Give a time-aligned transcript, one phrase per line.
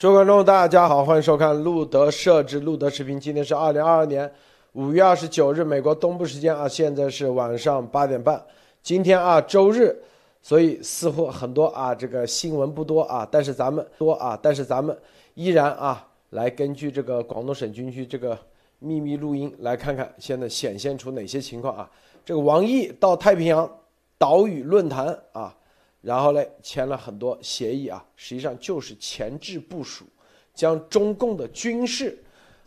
[0.00, 3.20] 各位观众，大家好，欢迎收看路德设置路德视频。
[3.20, 4.32] 今天是二零二二年
[4.72, 8.42] 五月二十九日，美国东部时间啊，现在是晚上八点半。
[8.82, 9.94] 今天啊，周日，
[10.40, 14.96] 所以似乎很多啊，这个新闻不多啊，但是咱们多啊，但是咱们
[15.34, 18.38] 依然啊，来根据这个广东省军区这个
[18.78, 21.90] 秘密录音来看看，现在显现出哪些情况啊？
[22.24, 23.70] 这个王毅到太平洋
[24.16, 25.54] 岛屿论坛啊。
[26.02, 30.06] 然后呢，签了很多协议啊，实际上就是前置部署，
[30.54, 32.18] 将中共的军事，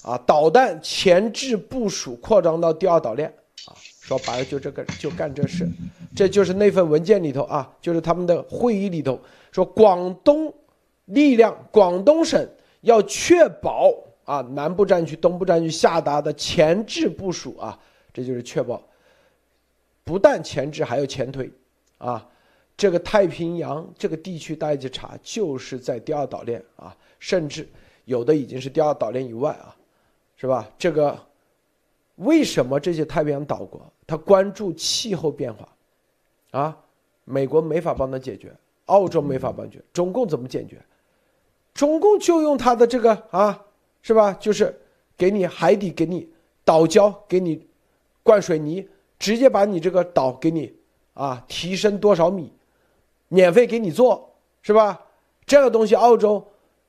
[0.04, 3.28] 啊导弹前置部署扩张到第二岛链
[3.66, 5.68] 啊，说白了就这个就干这事，
[6.16, 9.20] 这就是那份文件里头啊，就是他们的会议里头
[9.52, 10.54] 说广东
[11.06, 12.48] 力量广东省
[12.82, 13.92] 要确保
[14.26, 17.80] 啊南部战区东部战区下达的前置部署啊，
[18.14, 18.80] 这就是确保，
[20.04, 21.52] 不但前置还有前推
[21.98, 22.30] 啊。
[22.76, 27.68] 这个太平洋这个地区，大家去查，就是在第二岛链啊，甚至
[28.06, 29.76] 有的已经是第二岛链以外啊，
[30.36, 30.68] 是吧？
[30.78, 31.18] 这个
[32.16, 35.70] 为什么这些太平洋岛国他关注气候变化
[36.52, 36.78] 啊？
[37.26, 38.54] 美国没法帮他解决，
[38.88, 40.82] 澳洲没法帮解决，中共怎么解决？
[41.74, 43.66] 中共就用他的这个啊，
[44.02, 44.34] 是吧？
[44.34, 44.82] 就是
[45.16, 46.30] 给你海底给你
[46.66, 47.66] 岛礁给你
[48.24, 50.76] 灌水泥，直接把你这个岛给你
[51.14, 52.52] 啊提升多少米？
[53.34, 54.32] 免费给你做
[54.62, 55.02] 是吧？
[55.44, 56.46] 这个东西澳洲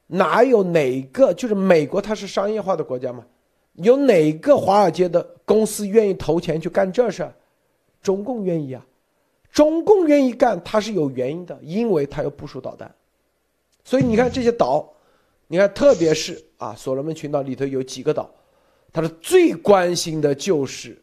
[0.09, 3.25] 哪有哪个就是美国它是商业化的国家嘛？
[3.73, 7.27] 有哪个华尔街的公司愿意投钱去干这事？
[8.03, 8.85] 中共愿意啊，
[9.51, 12.95] 中共愿意干，它是有原因的，因为它要部署导弹。
[13.83, 14.87] 所以你看这些岛，
[15.47, 18.31] 你看特别是啊，所罗门群岛里头有几个岛，
[18.93, 21.03] 它是最关心的就是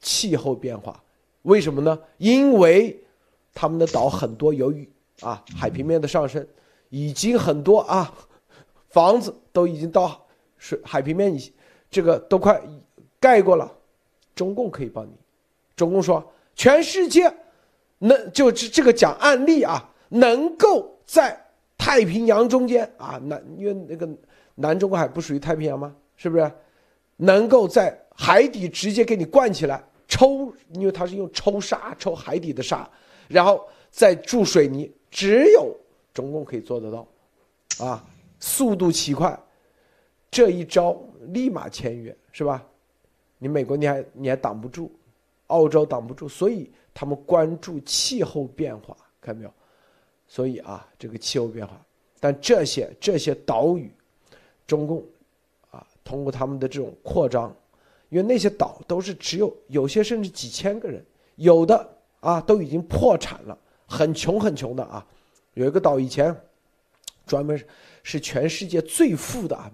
[0.00, 1.00] 气候变化。
[1.42, 1.98] 为什么呢？
[2.16, 2.98] 因为。
[3.54, 4.88] 他们的岛很多，由于
[5.20, 6.46] 啊海平面的上升，
[6.88, 8.12] 已经很多啊
[8.88, 10.24] 房子都已经到
[10.58, 11.52] 水海平面以
[11.90, 12.60] 这个都快
[13.20, 13.70] 盖过了。
[14.34, 15.12] 中共可以帮你，
[15.76, 17.32] 中共说全世界
[17.98, 21.38] 能就这这个讲案例啊，能够在
[21.76, 24.08] 太平洋中间啊南因为那个
[24.54, 25.94] 南中国海不属于太平洋吗？
[26.16, 26.50] 是不是？
[27.16, 32.88] 能够在海底直接给你灌起来抽，因为它是用抽沙抽海底的沙。
[33.32, 35.74] 然后再注水泥，只有
[36.12, 37.06] 中共可以做得到，
[37.84, 38.04] 啊，
[38.38, 39.38] 速度奇快，
[40.30, 42.62] 这一招立马签约是吧？
[43.38, 44.92] 你美国你还你还挡不住，
[45.46, 49.52] 澳洲挡不住，所以他们关注气候变化，看到没有？
[50.28, 51.80] 所以啊，这个气候变化，
[52.20, 53.90] 但这些这些岛屿，
[54.66, 55.02] 中共
[55.70, 57.54] 啊，通过他们的这种扩张，
[58.10, 61.02] 因为那些岛都是只有有些甚至几千个人，
[61.36, 61.88] 有的。
[62.22, 65.04] 啊，都已经破产了，很穷很穷的啊。
[65.54, 66.34] 有一个岛以前
[67.26, 67.60] 专门
[68.04, 69.68] 是全世界最富的啊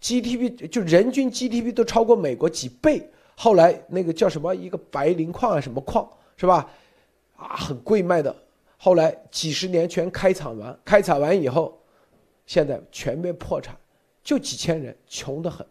[0.00, 3.10] ，GDP 就人均 GDP 都超过美国几倍。
[3.34, 6.70] 后来那个叫什么一个白磷矿啊，什么矿是吧？
[7.34, 8.34] 啊，很贵卖的。
[8.76, 11.80] 后来几十年全开采完，开采完以后，
[12.44, 13.74] 现在全面破产，
[14.22, 15.66] 就几千人，穷得很，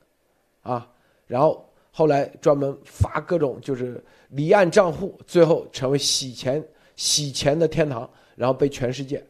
[0.63, 0.91] 啊，
[1.27, 1.69] 然后。
[1.97, 6.61] 后来专门发各种就是离岸账户，最后成为洗钱
[6.97, 9.25] 洗钱的天堂，然后被全世界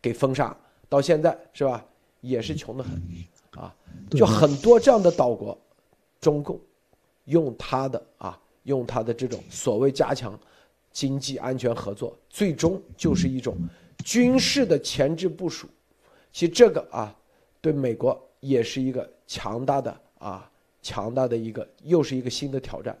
[0.00, 0.56] 给封杀。
[0.88, 1.84] 到现在是吧，
[2.20, 2.92] 也是穷得很
[3.56, 3.74] 啊。
[4.12, 5.58] 就很多这样的岛国，
[6.20, 6.56] 中共
[7.24, 10.38] 用他的啊，用他的这种所谓加强
[10.92, 13.56] 经济安全合作，最终就是一种
[14.04, 15.66] 军事的前置部署。
[16.32, 17.12] 其实这个啊，
[17.60, 20.48] 对美国也是一个强大的啊。
[20.84, 22.96] 强大的一个，又是一个新的挑战。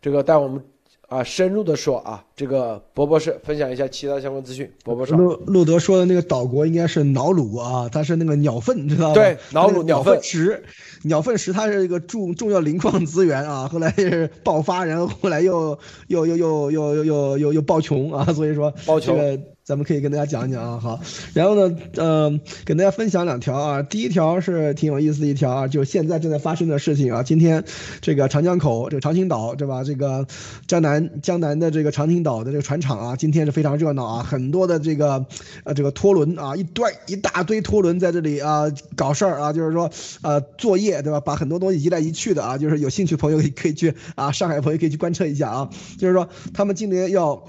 [0.00, 0.62] 这个带我们
[1.08, 4.70] 啊深入的说啊，这个博博士分享一下其他相关资讯。
[4.84, 9.14] 博博士，路路德说的那个岛国应该是瑙鲁啊，它是那个鸟粪，知道吧？
[9.14, 10.62] 对， 瑙鲁鸟粪石，
[11.04, 15.76] 鸟粪石它是一个重重要磷矿资源啊，后来是爆发，然后后来又
[16.08, 19.40] 又又又又又又又又爆穷啊，所以说这个。
[19.66, 21.00] 咱们可以跟大家讲一讲啊，好，
[21.34, 23.82] 然后呢，嗯，跟大家分享两条啊。
[23.82, 27.24] 第一条是挺有意思的一条啊，就现在正在发生的事情啊。
[27.24, 27.64] 今天
[28.00, 29.82] 这个长江口，这个长青岛，对吧？
[29.82, 30.24] 这个
[30.68, 35.26] 江南江南的这个长青岛的这个船厂啊，今天是非常热闹啊，很多的这个
[35.64, 39.90] 呃这个拖轮啊，一堆一大堆拖轮在这里啊搞事儿啊，就是说
[40.22, 41.18] 呃作业，对吧？
[41.18, 47.48] 把很多东西移来移去的啊，就是有兴趣朋友可以去啊，上海朋友可以去观测一下啊，就是说他们今年要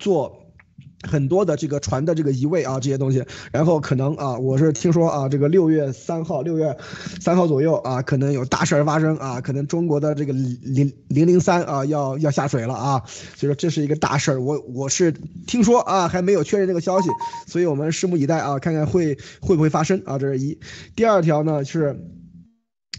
[0.00, 0.41] 做。
[1.02, 6.76] 很多的这个船的这个移位啊，这些东西，然后可能啊，我是听说啊，这个六月三号、六月
[7.20, 13.02] 三号左右啊，可能有大事儿发生啊，可能中国的这个零零零三啊要要下水了啊，
[13.36, 15.12] 所以说这是一个大事儿，我我是
[15.46, 17.08] 听说啊，还没有确认这个消息，
[17.46, 20.58] 所以我们拭目以待啊，看看会会不会发生啊，这是一。
[20.94, 22.11] 第二条呢是。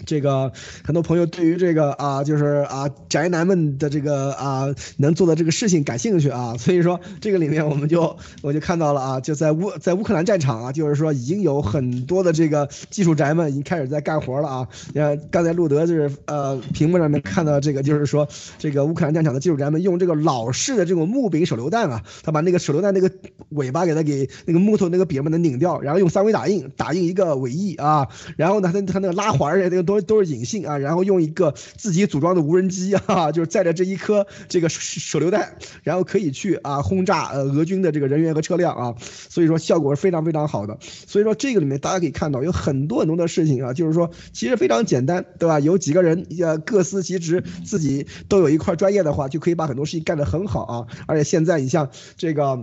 [0.05, 0.51] 这个
[0.83, 4.65] 很多朋友对于这个啊，就是啊宅男们的这个啊
[4.97, 14.67] 能做的这个事情感兴趣啊，所以说这个里面我们就我就看到了啊，就在乌在乌克兰战场啊，就是说已经有很多的这个技术宅们已经开始在干活了啊。
[14.93, 23.11] 你看刚才路德就是呃屏幕上面看到这个，就是说这个乌克兰战场的技术宅们用这个老式的这种木柄手榴弹啊，他把那个手榴弹那个
[23.49, 28.07] 尾巴给它给那个木头那个柄把它拧掉，然后用三维打印打印一个尾翼啊，
[28.37, 29.82] 然后呢他他那个拉环儿那个。
[29.85, 40.77] 都都是隐性啊，然后用一个自己组装的无人机啊， 就是载着这一颗这个手榴弹，然后可以去啊轰炸呃俄军的这个人员和车辆啊，所以说效果是非常非常好的。
[40.81, 45.59] 所以说这个里面大家可以看到有很多很多的事情啊，就是说其实非常简单，对吧？
[45.59, 50.87] 有几个人呃各司其职，自己都有一块专业的话，就可以把很多事情干得很好啊。
[51.07, 52.59] 而且现在你像这个。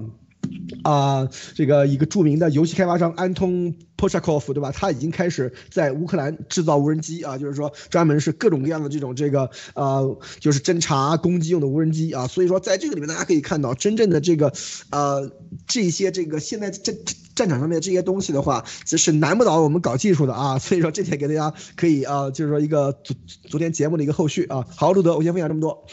[0.83, 4.73] 啊，这个一个著名的游戏开发商安通 Pochakov，对吧？
[4.73, 12.27] 他已经开始在乌克兰制造无人机啊，就是说专门是各种各样的这种这个呃，就是侦察攻击用的无人机啊。
[12.27, 14.53] 所以说，在这个里面大家可以看到，真正的这个
[14.91, 15.31] 呃
[15.67, 16.95] 这些这个现在战
[17.35, 20.59] 战场上面这些东西的话，这是难不倒我们搞技术的啊。
[20.59, 23.15] 所以说，这点给大家可以啊，就是说一个昨
[23.49, 24.65] 昨天节目的一个后续啊。
[24.77, 25.85] 好，路德，我先分享这么多。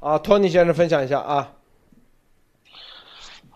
[0.00, 1.57] 啊，托尼先生分享一下啊。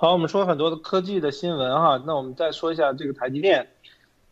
[0.02, 3.68] 好，我们说很多的科技的新闻哈，那我们再说一下这个台积电。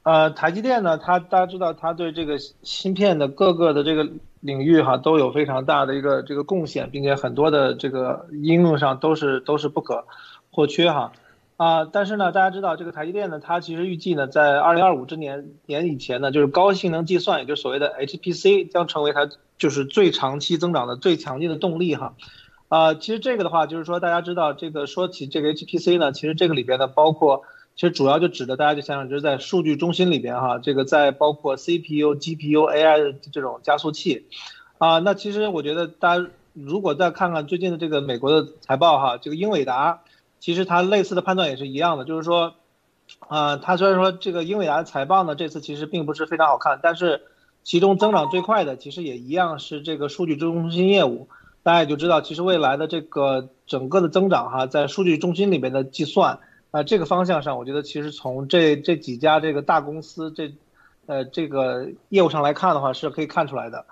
[0.02, 4.08] 呃，台积电呢，它大家知道，它对这个芯片的各个的这个
[4.40, 10.06] 领域哈都有非常大的一个这个贡献，并且很多的这个应用上都是都是不可
[10.50, 11.12] 或缺哈。
[11.56, 22.14] 啊，但是呢，大家知道这个台积电呢，它其实预计呢，在二零二五之年年以前呢，就是高性能计算，也就是所谓的 HPC，将成为它就是最长期增长的最强劲的动力哈。
[22.70, 27.42] 啊，其实这个的话，就是说大家知道，这个说起这个 HPC 呢，其实这个里边呢，包括
[27.74, 34.26] 其实主要就指的大家就想想，就是在数据中心里边哈，这个在包括 CPU、GPU、AI 的这种加速器，
[34.78, 40.02] 啊，那其实我觉得大家如果再看看最近的这个美国的财报哈，这个英伟达，
[40.38, 42.54] 其实它类似的判断也是一样的，就是说，
[43.18, 47.22] 啊，它虽然说这个英伟达财报呢，这次其实并不是非常好看，但是
[47.64, 51.26] 其中增长最快的其实也一样是这个数据中心业务。
[51.62, 56.38] 大家也就知道，其实未来的这个整个的增长哈，在数据中心里面的计算
[56.70, 60.54] 啊，这个方向上，我觉得其实从这这几家这个大公司这，
[61.06, 63.84] 呃，这个业务上来看的话，是可以看出来的，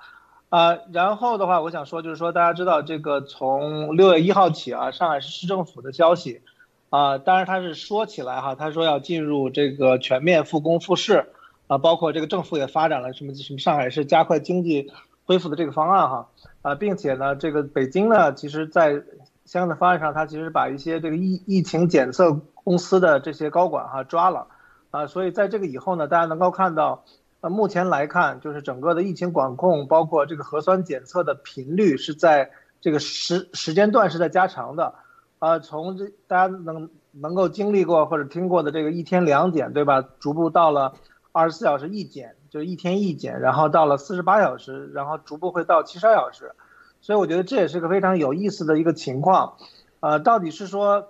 [0.49, 6.41] 啊，然后的话，我想说就是说，大家知道这个从六月一号起啊，上海市市政府的消息，
[6.89, 11.27] 啊，当然他是说起来哈，他说要进入这个全面复工复市，
[11.67, 14.91] 啊，包括这个政府也发展了什么什么上海市加快经济
[15.29, 16.29] 恢复的这个方案哈。
[16.63, 19.05] 啊，并且呢，这个北京呢，其实在
[19.45, 22.33] 相应的方案上，它其实把一些这个疫疫情检测
[22.65, 24.49] 公司的这些高管哈抓了，
[24.91, 27.05] 啊，所以在这个以后呢，大家能够看到，
[27.41, 32.51] 呃，目前来看，就是整个的疫情管控，包括这个核酸检测的频率是在
[32.81, 34.95] 这个时时间段是在加长的，
[35.39, 40.05] 啊，从这大家能能够经历过或者听过的这个一天两检，对吧？
[40.19, 40.95] 逐步到了
[41.31, 42.35] 二十四小时一检。
[42.51, 46.53] 就一天一检，然后到了四十八小时，然后逐步会到七十二小时，
[47.01, 49.55] 所以我觉得这也是个非常有意思的一个情况，
[50.01, 51.09] 呃，到底是说，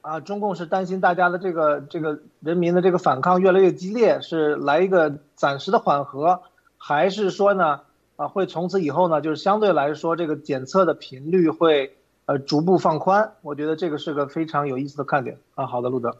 [0.00, 6.42] 啊，中共是担心大家的这个这个人民的这个反抗越来越激烈，是来一个暂时的缓和，
[6.78, 7.80] 还是说呢，
[8.16, 11.96] 啊，会从此以后呢，就是相对来说这个检测的频率会
[12.26, 13.32] 呃逐步放宽？
[13.42, 15.66] 我觉得这个是个非常有意思的看点啊。
[15.66, 16.16] 好的，路德，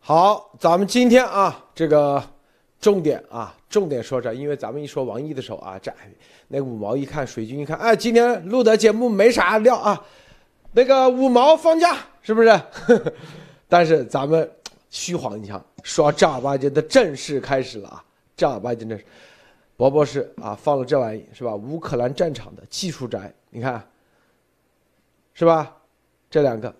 [0.00, 2.22] 好，咱们今天啊，这个。
[2.80, 5.92] 重点啊，重点说着，因为咱们一说王毅的时候啊，这
[6.48, 10.02] 那五毛一看，水军一看，哎，今天录的节目没啥料啊，
[10.72, 12.60] 那个五毛放假是不是？
[13.68, 14.50] 但是咱们
[14.88, 18.02] 虚晃一下，说正儿八经的正式开始了啊，
[18.34, 18.98] 正儿八经的，
[19.76, 21.54] 博博士啊放了这玩意是吧？
[21.54, 23.86] 乌克兰战场的技术宅，你看，
[25.34, 25.76] 是吧？
[26.30, 26.74] 这两个，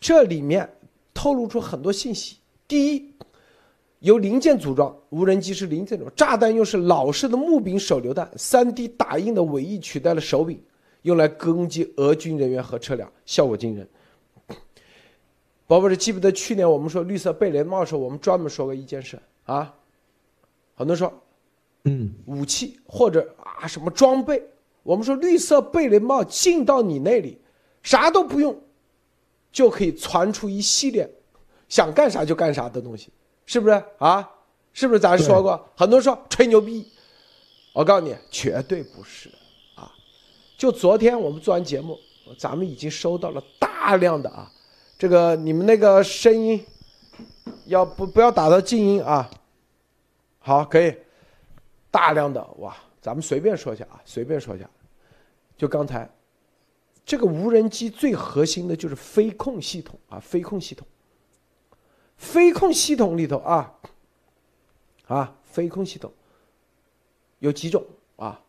[0.00, 0.68] 这里面
[1.14, 2.38] 透露出很多信息。
[2.66, 3.15] 第一。
[4.00, 10.62] 由零件组装，无人机是零件组装，炸弹又是老式的木柄手榴弹，3D 打印的尾翼取代了手柄，
[11.02, 13.88] 用来攻击俄军人员和车辆，效果惊人。
[15.66, 19.74] 宝宝是记不得去年我们说绿色贝雷帽的时候，我们专门说过一件事啊，
[20.74, 21.12] 很多人说，
[21.84, 24.42] 嗯，武器或者啊什么装备，
[24.82, 27.40] 我们说绿色贝雷帽进到你那里，
[27.82, 28.56] 啥都不用，
[29.50, 31.10] 就可以传出一系列
[31.68, 33.10] 想干啥就干啥的东西，
[33.46, 34.30] 是不是啊？
[34.72, 35.68] 是不是咱说过？
[35.74, 36.86] 很多人说吹牛逼，
[37.72, 39.30] 我告诉你，绝对不是
[39.74, 39.90] 啊！
[40.58, 41.98] 就昨天我们做完节目，
[42.38, 44.52] 咱们已经收到了大量的啊，
[44.98, 46.62] 这个你们那个声音
[47.64, 49.30] 要不不要打到静音啊？
[50.40, 50.94] 好，可以，
[51.90, 54.68] 大量的哇，咱们随便说一下啊，随便说一下，
[55.56, 56.06] 就刚才。
[57.06, 60.84] 这个无人机最核心的就是飞控系统啊，飞控系统。
[62.16, 63.74] 飞控系统里头啊，
[65.06, 66.12] 啊，飞控系统
[67.38, 67.84] 有几种
[68.16, 68.40] 啊？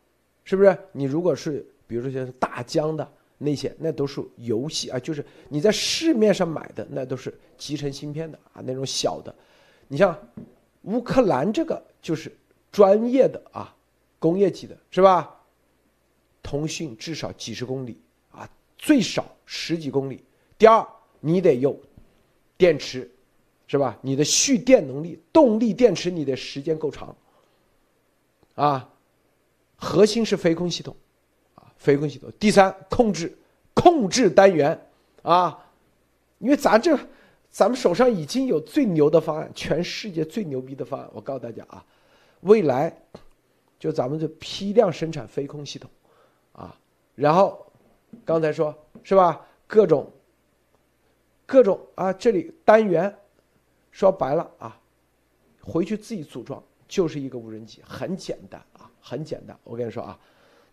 [0.44, 0.78] 是不是？
[0.92, 9.34] 你如果是比如说像大疆的那些，那都是游戏啊，就是你在市面上买的那都是集成芯片的啊，那种小的。
[9.88, 10.18] 你像
[10.84, 12.36] 乌克兰这个就是
[12.72, 13.76] 专业的啊，
[14.20, 15.34] 工业级的是吧？
[16.42, 18.00] 通讯至少几十公里
[18.32, 18.50] 啊。
[18.78, 20.24] 最少十几公里。
[20.58, 20.88] 第二，
[21.20, 21.78] 你得有
[22.58, 23.10] 电池，
[23.68, 23.98] 是吧？
[24.02, 27.16] 你的蓄电能力、动力电池，你的时间够长。
[28.56, 28.90] 啊，
[29.76, 30.96] 核心是飞控系统，
[31.56, 32.32] 啊，飞控系统。
[32.40, 33.38] 第三，控制
[33.74, 34.90] 控制单元，
[35.22, 35.64] 啊，
[36.40, 36.98] 因为咱这
[37.50, 41.10] 咱们手上已经有最牛的方案，全世界最牛逼的方案。
[41.14, 41.86] 我告诉大家啊，
[42.42, 42.96] 未来
[43.78, 45.90] 就咱们这批量生产飞控系统，
[46.54, 46.76] 啊，
[47.16, 47.64] 然后。
[48.24, 49.46] 刚才说是吧？
[49.68, 50.10] 各种
[51.46, 53.14] 各种啊，这里单元
[53.98, 54.80] 说白了啊，
[55.60, 59.58] 回去自己组装就是一个无人机，很简单啊，很简单。
[59.64, 60.20] 我跟你说啊，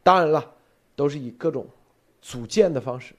[0.02, 0.54] 当然了，
[0.94, 1.66] 都是以各种
[2.20, 3.14] 组件的方式，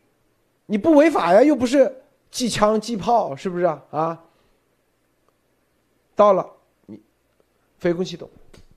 [0.67, 3.83] 你不违法呀，又不是寄枪寄炮，是不是啊？
[3.89, 4.23] 啊，
[6.13, 6.47] 到了
[6.85, 7.01] 你
[7.79, 8.29] 飞控系统，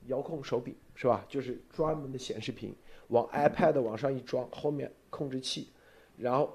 [0.07, 1.23] 遥控手柄是吧？
[1.29, 2.75] 就是专门的显示屏。
[3.09, 5.69] 往 iPad 往上一装，后面控制器，
[6.17, 6.51] 然后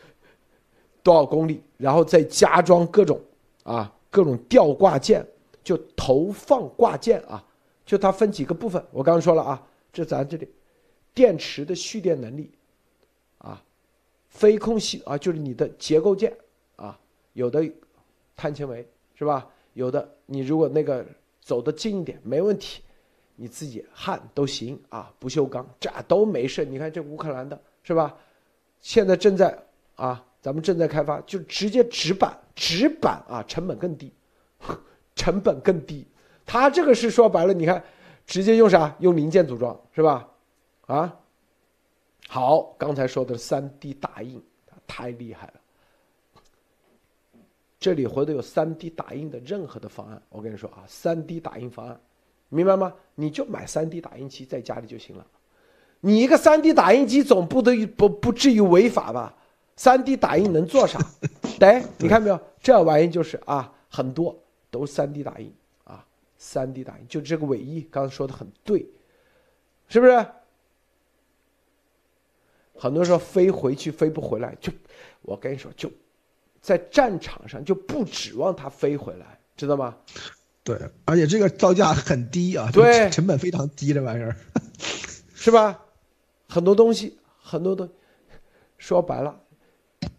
[1.02, 3.18] 多少公里，然后再加装各种
[3.72, 5.26] 啊各种吊挂件，
[5.62, 7.44] 就投放挂件啊，
[7.84, 8.82] 就它分几个部分。
[8.90, 10.48] 我刚刚说了啊，这咱这里
[11.12, 12.50] 电池的蓄电能力
[13.38, 13.62] 啊，
[14.28, 16.36] 飞控系啊，就是你的结构件
[16.76, 16.98] 啊，
[17.34, 17.70] 有的
[18.34, 19.46] 碳纤维是吧？
[19.74, 21.04] 有的你如果那个
[21.40, 22.82] 走得近一点没问题。
[23.40, 26.64] 你自己焊都行啊，不锈钢这都没事。
[26.64, 28.18] 你看这乌克兰的是吧？
[28.80, 29.56] 现在正在
[29.94, 34.10] 啊，咱们正在开发，就直接纸板，纸板啊，成本更低，
[35.14, 36.06] 成本更低。
[36.46, 37.84] 它这个是说白了，你看，
[38.26, 38.96] 直接用啥？
[39.00, 40.26] 用零件组装是吧？
[40.86, 41.14] 啊，
[42.28, 44.42] 好，刚才说的三 D 打印
[44.86, 45.52] 太厉害了。
[47.78, 52.00] 这里回头有三 D 打印的任何的方案，我跟你说啊，三 D 打印方案。
[52.48, 52.94] 明白吗？
[53.14, 55.26] 你就买 3D 打印机在家里就行了。
[56.00, 59.34] 你一个 3D 打印机总不得不不至于违法吧
[59.78, 60.98] ？3D 打印能做啥？
[61.58, 62.40] 对，你看没有？
[62.60, 64.36] 这玩意就是啊，很多
[64.70, 65.54] 都是 3D 打印
[65.84, 66.04] 啊
[66.36, 68.86] 三 D 打印就这个尾翼，刚才说的很对，
[69.88, 70.26] 是不是？
[72.76, 74.72] 很多时候飞回去飞不回来，就
[75.22, 75.90] 我跟你说，就
[76.60, 79.96] 在战场上就不指望它飞回来，知道吗？
[80.62, 84.36] 对，而且这个造价很低啊，对，成本非常低，这玩意儿，
[85.34, 85.82] 是吧？
[86.48, 87.88] 很多东西，很多东，
[88.76, 89.40] 说白了，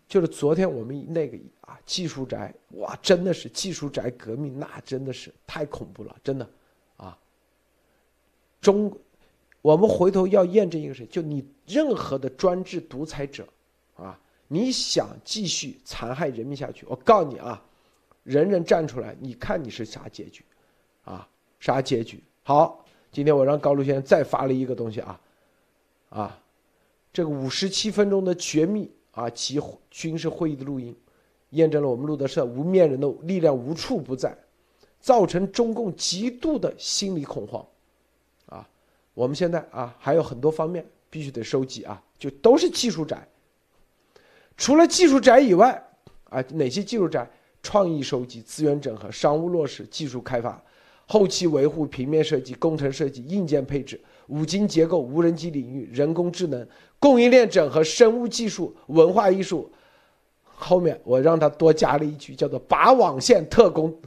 [0.09, 6.49] 就是昨天我们那个啊，技术宅，哇，真的是技术宅革命，那真的是太恐怖了，真的，
[6.97, 7.17] 啊，
[8.59, 8.91] 中，
[9.61, 13.47] 我们回头要验证一个事，就你任何的专制独裁者，
[13.95, 17.63] 啊，你想继续残害人民下去，我告诉你啊。
[18.23, 20.43] 人人站出来，你看你是啥结局，
[21.03, 21.27] 啊，
[21.59, 22.21] 啥结局？
[22.43, 25.21] 好，今天我让高露先生再发了一个东西啊，
[26.09, 26.39] 啊，
[27.11, 30.95] 这个五十七分钟的绝密啊及军事会议的录音，
[31.51, 34.37] 验证了我们路德社无面人的力量无处不在，
[34.99, 37.65] 造成中共极度的心理恐慌，
[38.45, 38.67] 啊，
[39.13, 43.27] 我们现在啊还有很多方面必须得收集啊，就都是技术宅，
[44.57, 45.83] 除了技术宅以外，
[46.25, 47.29] 啊，哪些技术宅？
[47.61, 50.63] 创意收集、资源整合、商务落实、技术开发、
[51.05, 56.65] 后期维护、平面设计、工程设计、硬件配置、五金结构、无人机领域、人工智能、
[56.99, 59.71] 供应链整合、生物技术、文化艺术。
[60.43, 63.97] 后面我让他多加了一句，叫做“拔网线特工”，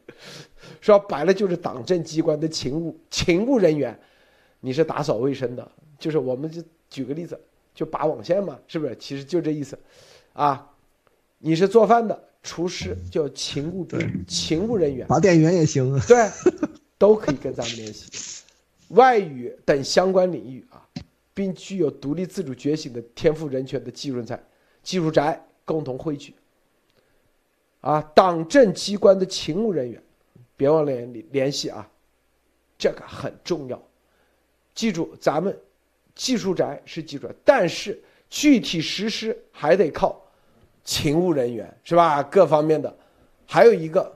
[0.80, 3.98] 说白了就是党政机关的勤务勤务人员。
[4.60, 7.38] 你是打扫卫生的，就是我们就举个例子，
[7.74, 8.96] 就拔网线嘛，是不是？
[8.96, 9.78] 其实就这意思，
[10.32, 10.70] 啊，
[11.38, 12.24] 你是做饭的。
[12.42, 13.86] 厨师叫勤务
[14.26, 16.26] 勤务人员，拔电源也行，对，
[16.96, 18.42] 都可以跟咱们联系。
[18.88, 20.88] 外语等相关领域啊，
[21.40, 24.38] 并具有独立自主觉醒的天赋人权的技术人才、
[24.82, 26.34] 技术宅共同汇聚。
[27.80, 30.02] 啊，党政机关的勤务人员，
[30.54, 31.90] 别忘了联联系啊，
[32.76, 33.82] 这个很重要。
[34.74, 35.58] 记住，咱们
[36.14, 40.22] 技术宅是技术，但是具体实施还得靠
[40.84, 42.22] 勤务人员，是吧？
[42.22, 42.94] 各方面的，
[43.46, 44.14] 还有一个，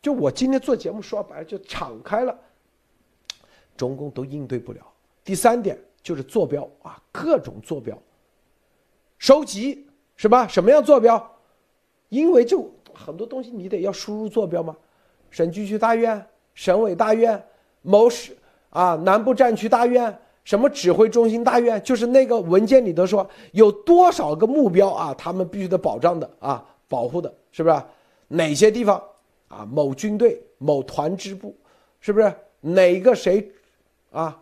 [0.00, 2.38] 就我今天做节目说白了，就敞开了，
[3.76, 4.80] 中共都应对不了。
[5.24, 7.98] 第三点就是坐标啊，各种坐标，
[9.18, 9.84] 收集
[10.14, 10.46] 是吧？
[10.46, 11.36] 什么样坐标？
[12.10, 12.70] 因为就。
[12.96, 14.76] 很多东西你得要输入坐标吗？
[15.28, 17.44] 省军区大院、省委大院、
[17.82, 18.36] 某市
[18.70, 27.82] 啊、南部战区大院、什么指挥中心大院，就是那个文件里头说有多少个目标啊，他们必须得保障的啊，保护的，是不是？
[28.28, 29.02] 哪些地方
[29.48, 29.66] 啊？
[29.68, 31.56] 某军队、某团支部，
[31.98, 32.32] 是不是？
[32.60, 33.50] 哪个谁
[34.12, 34.40] 啊？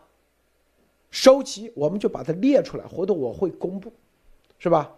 [1.12, 3.92] 收集我们就把它列出来，回头我会公布，
[4.58, 4.92] 是吧？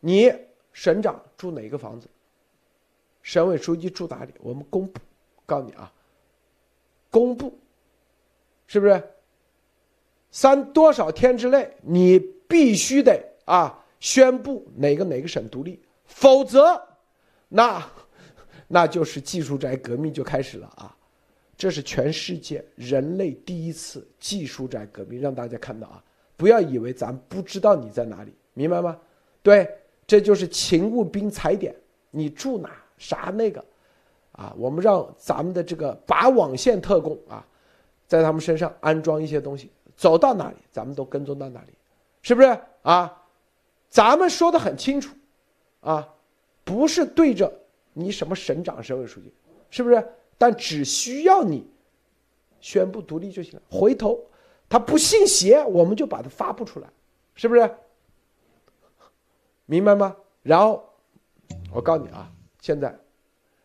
[0.00, 0.30] 你
[0.72, 2.08] 省长住哪个房子？
[3.22, 4.34] 省委书记住哪里？
[4.40, 5.00] 我们公布，
[5.46, 5.90] 告诉你啊，
[7.10, 7.56] 公布，
[8.66, 9.02] 是不是？
[10.32, 16.82] 三多少天之内，你必须得啊宣布哪个哪个省独立，否则，
[17.48, 17.82] 那
[18.66, 20.94] 那就是技术宅革命就开始了啊！
[21.56, 26.02] 这是全世界人类第一次技术宅革命，让大家看到啊！
[26.36, 28.98] 不要以为咱不知道你在哪里，明白吗？
[29.42, 29.66] 对，
[30.06, 31.74] 这就是勤务兵踩点，
[32.10, 32.70] 你住哪？
[32.98, 33.64] 啥那个，
[34.32, 37.46] 啊，我们让咱们的这个拔网线特工啊，
[38.06, 41.72] 在他们身上安装一些东西，走到哪里咱们都跟踪到哪里，
[42.22, 43.22] 是不是啊？
[43.88, 45.14] 咱们说的很清楚，
[45.80, 46.06] 啊，
[46.64, 47.50] 不是对着
[47.94, 49.32] 你什么省长、省委书记，
[49.70, 50.06] 是不是？
[50.38, 51.66] 但只需要你
[52.60, 53.62] 宣布独立就行了。
[53.70, 54.24] 回头
[54.68, 56.88] 他不信邪，我们就把它发布出来，
[57.34, 57.70] 是不是？
[59.64, 60.16] 明白吗？
[60.42, 60.88] 然后
[61.72, 62.32] 我告诉你啊。
[62.60, 62.92] 现在，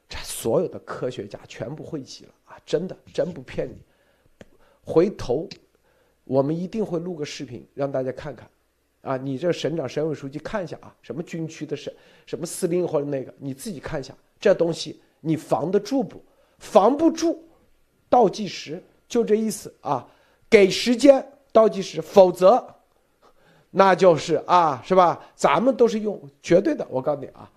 [0.08, 2.58] 这所有的科学家全部汇集了啊！
[2.64, 3.76] 真的，真不骗你。
[4.86, 5.50] 回头，
[6.24, 8.48] 我们一定会录个视频让大家看看，
[9.02, 11.92] 啊，你这省长、省委书记看一下啊，什么军区的省、
[12.28, 16.24] 什么司令或者那个，你自己看一下，这东西你防得住不？
[16.62, 17.44] 防不住，
[18.08, 20.08] 倒计时就这意思啊，
[20.48, 22.64] 给时间倒计时，否则，
[23.72, 25.20] 那就是啊，是吧？
[25.36, 27.50] 咱们都是用绝对的，我告诉你啊，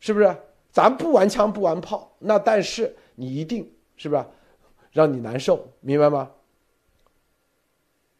[0.00, 0.36] 是不是？
[0.72, 4.24] 咱不玩枪不玩炮，那但是你一定是不是
[4.90, 6.28] 让你难受，明白吗？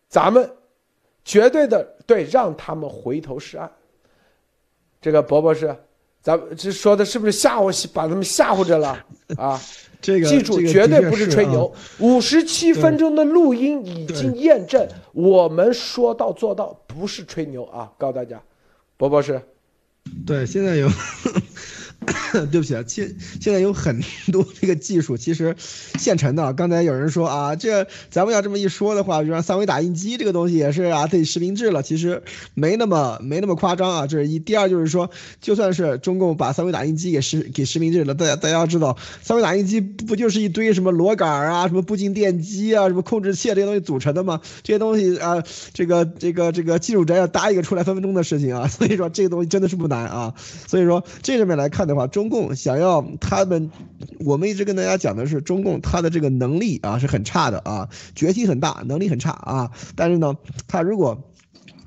[0.09, 0.51] 咱们
[1.25, 3.71] 绝对的对，让他们回头是岸。
[5.01, 5.77] 这个伯伯是，
[6.23, 9.05] 咱们这说的是不是吓唬，把他们吓唬着了
[9.39, 9.61] 啊？
[10.01, 11.73] 这个记住，绝对不是吹牛。
[11.99, 17.91] 五十七分钟的录音已经验证，我们说到做到，不是吹牛啊！
[17.99, 18.41] 告诉大家，
[18.97, 19.43] 伯伯是，
[20.25, 20.89] 对，现在有。
[22.51, 24.01] 对不起啊，现现在有很
[24.33, 25.55] 多这个技术其实
[25.99, 26.53] 现成的。
[26.53, 31.83] 刚才有人说啊，这咱们要这么一说的话，比如说三维打印机这个东西也是啊，得实名制了。
[31.83, 32.23] 其实
[32.55, 34.39] 没那么没那么夸张啊，这是一。
[34.39, 35.11] 第二就是说，
[35.41, 44.41] 就算是中共把三维打印机给实给实名制了，大家大家要知道，三维打印机不就是一堆什么螺杆啊、什么步进电机啊、什么控制器这些东西组成的吗？
[44.63, 48.69] 这些东西啊，这个这个这个技术宅要搭一个出来分分钟的事情啊。
[48.69, 50.35] 所以说这个东西真的是不难啊。
[50.67, 53.71] 所以说这上面来看的话，中共想要他们，
[54.19, 60.35] 我们一直跟大家讲的是，中共他的这个能力啊是很差的啊，决心很大，能力很差啊，但是呢，
[60.67, 61.28] 他如果。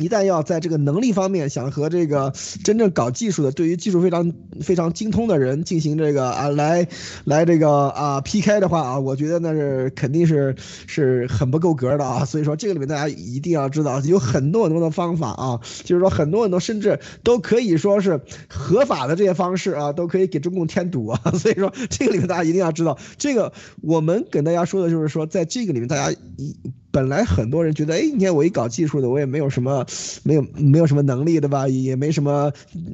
[0.01, 2.33] 一旦要在这个能力方面想和这个
[2.63, 6.87] 真正搞技术的、对于技术非常非常精通的人进行这个啊来
[7.23, 10.55] 来这个啊 PK 的话啊，我觉得那是肯定是
[10.87, 12.25] 是很不够格的啊。
[12.25, 21.21] 所以说这个里面大家一定要知道，有很多很多的方法啊，就是说很多很多甚至都可以说是合法的这些方式啊，都可以给中共添堵啊。
[21.37, 26.55] 所以说这个里面大家一定要知道，这个我们跟大家说的就是说，在这个里面大家一。
[26.91, 29.85] 本来很多人觉得，哎，你看我一搞技术的，我也没有什么，
[30.23, 31.67] 没有没有什么能力，对吧？
[31.69, 32.51] 也没什么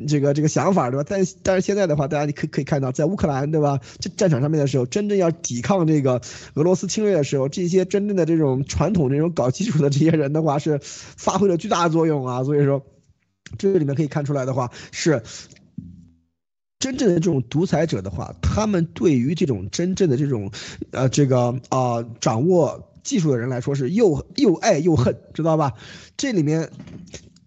[0.07, 1.05] 这个这个想法，对吧？
[1.09, 3.79] 但但是现在的话，大家你可可以看到，在乌克兰，对吧？
[3.99, 6.21] 这战场上面的时候，真正要抵抗这个
[6.53, 12.43] 俄罗斯侵略的时候，这些真正的这种传统这种搞技术的这些人的话，是发挥了巨大的作用啊。
[12.43, 12.85] 所以说，
[13.57, 15.23] 这里面可以看出来的话，是
[16.77, 20.51] 真正的这种独裁者的话，他们对于这种真正的这种，
[20.91, 22.93] 呃，这个啊，掌握。
[23.07, 25.71] 技术的人来说是又又爱又恨，知道吧？
[26.17, 26.69] 这里面，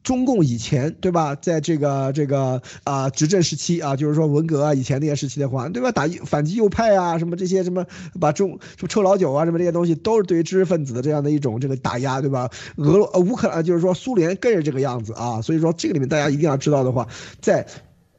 [0.03, 5.93] 中共以前对吧，在这个这个啊执政时期啊，就是说文革啊以前那些时期的话，对吧？
[5.93, 7.85] 打反击右派啊，什么这些什么
[8.19, 12.49] 把中什么臭老九啊，什么这些东西，都是对于知识分子的这样的一种这个打压，对吧？
[12.77, 17.07] 俄乌克兰就是说苏联更是这个样子啊，所以说这个里面大家一定要知道的话，
[17.43, 17.67] 在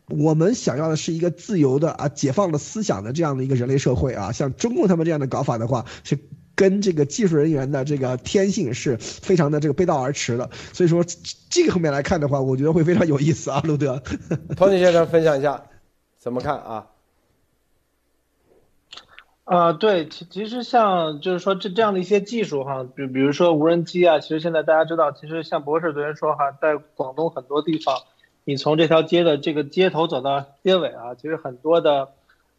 [0.07, 4.33] 我们想要的是一个自由的啊，解放的思想的这样的一个人类社会啊。
[4.33, 6.19] 像中共他们这样的搞法的话，是
[6.55, 10.49] 跟这个技术人员的这个天性是非常的这个背道而驰的。
[10.73, 11.03] 所以说，
[11.49, 14.01] 这个后面来看的话，我觉得会非常有意思啊，路德。
[14.57, 15.63] 托尼先生分享一下，
[16.17, 16.87] 怎么看啊？
[19.43, 27.97] 啊，对，其其实像就是说这这样的一些技术哈，比比如说无人机啊，其实现在大家知道，其实像博士昨天说哈，在广东很多地方，
[28.45, 32.09] 你从这条街的这个街头走到街尾啊，其实很多的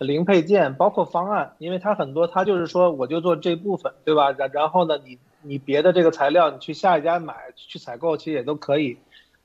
[0.03, 4.33] 零配件包括方案，因为它很多它就是说我就做这部分，对吧？
[4.33, 8.99] 然然后呢，你你别的这个材料你去下一家买去采购，其实也都可以。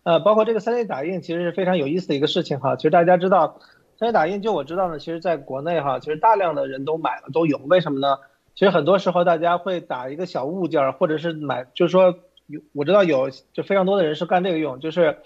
[0.04, 2.76] 呃，包括这个 3D 打印，其实是非常有意思的一个事情哈。
[2.76, 3.60] 其实大家知道。
[4.00, 7.58] 3D 打印，就我知道呢，其实在国内哈，其实大量的人都买了，都有。
[7.68, 8.20] 为什么呢？
[8.54, 12.14] 其实很多时候大家会打一个小物件，或者是买，就是说，
[12.46, 15.18] 有我知道有就非常多的人是干这个用，就是，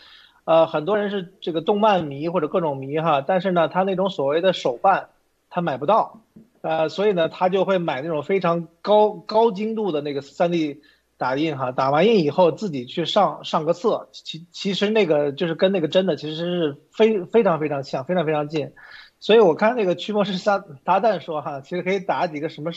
[0.46, 5.10] 呃，很多人是这个动漫迷或者各种迷哈，但是呢，他那种所谓的手办
[5.52, 6.24] 他买不到，
[6.62, 10.80] 呃，所以呢，他就会买那种非常高高精度的那个 3D。
[11.18, 18.74] 打印哈，打完印以后自己去上上个色，其其实那个就是跟那个真的其实是非非常非常像，非常非常近。
[19.20, 22.72] 所以我看那个驱魔师撒搭档说哈，其实可以打几个什么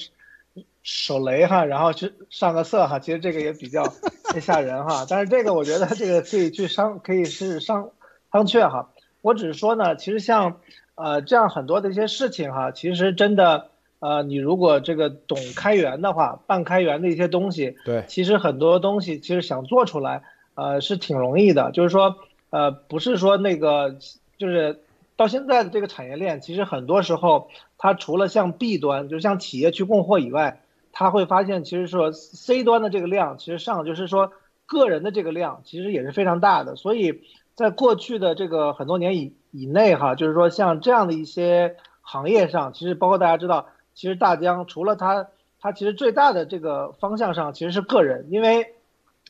[0.82, 3.84] 手雷哈，然后去上个色哈，其实这个也比较
[4.42, 5.06] 吓人哈。
[5.08, 7.92] 但是这个我觉得这个可以去商，可以是商
[8.30, 8.90] 商榷哈。
[9.22, 10.60] 我只是说呢，其实像
[10.94, 13.68] 呃这样很多的一些事情哈，其实真的。
[14.00, 20.22] 呃，你如果这个懂开源的话，半开源的一些东西，对，其实很多东西其实想做出来，
[20.56, 21.72] 呃，是挺容易的。
[21.72, 22.16] 就是说，
[22.50, 23.96] 呃，不是说那个，
[24.36, 24.80] 就是
[25.16, 30.60] 到现在的这个产业链，其实很多时候它除了向 B 端，就像企业去供货以外，
[30.92, 34.32] 他会发现其实说 C 端的这个量，其实上就是说
[34.66, 36.76] 个人的这个量，其实也是非常大的。
[36.76, 37.22] 所以
[37.54, 43.66] 在过去的这个很多年以以内哈，就是说像这样的一些行业上，其实包括大家知道。
[43.96, 45.28] 其实大疆除了它，
[45.60, 48.74] 它其实最大的这个方向上其实是个人，因为，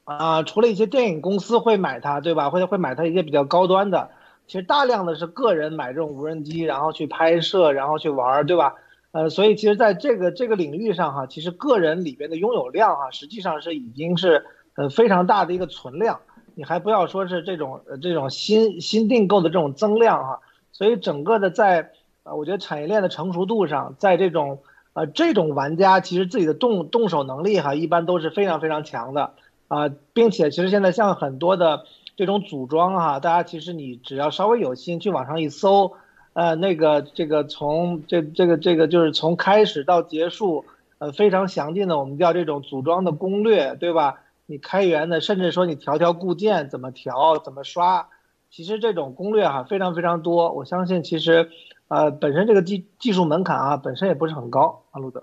[0.05, 2.49] 啊，除了一些电影公司会买它，对吧？
[2.49, 4.11] 会会买它一些比较高端的，
[4.47, 8.73] 其实大量的是个人买这种无人机，然后去拍摄，然后去玩，对吧？
[9.13, 16.23] 呃，所以其实在这个这个领域上哈，其实个人里边的拥有量哈，实际上是已经是呃非常大的一个存量，
[16.55, 20.40] 你还不要说是这种呃这种新新订购的这种增量哈，
[20.73, 21.90] 所以整个的在。
[22.27, 24.61] 啊，我觉得产业链的成熟度上，在这种
[24.95, 29.35] 呃这种玩家，其实自己的动动手能力哈，一般都是非常非常强的
[29.69, 31.85] 啊，并且其实现在像很多的
[32.17, 35.93] 这种组装哈，大家其实你只要稍微有心去网上一搜，
[36.33, 40.64] 呃，那个这个从这这个这个就是从开始到结束，
[40.97, 44.23] 呃，非常详尽的，我们叫这种组装的攻略，对吧？
[44.46, 48.09] 你开源的，甚至说你调调固件怎么调，怎么刷，
[48.50, 51.50] 其实这种攻略哈非常非常多，我相信其实。
[51.87, 55.22] 呃，本身这个技技术门槛啊，本身也不是很高啊，路德。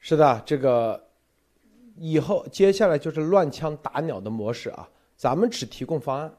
[0.00, 1.04] 是的，这个
[1.98, 6.32] 以后接下来就是乱枪打鸟的模式啊，咱们只提供方案，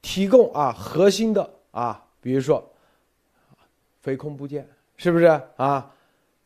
[0.00, 2.64] 提供啊核心的啊，比如说
[4.00, 5.24] 飞控部件，是不是
[5.56, 5.92] 啊？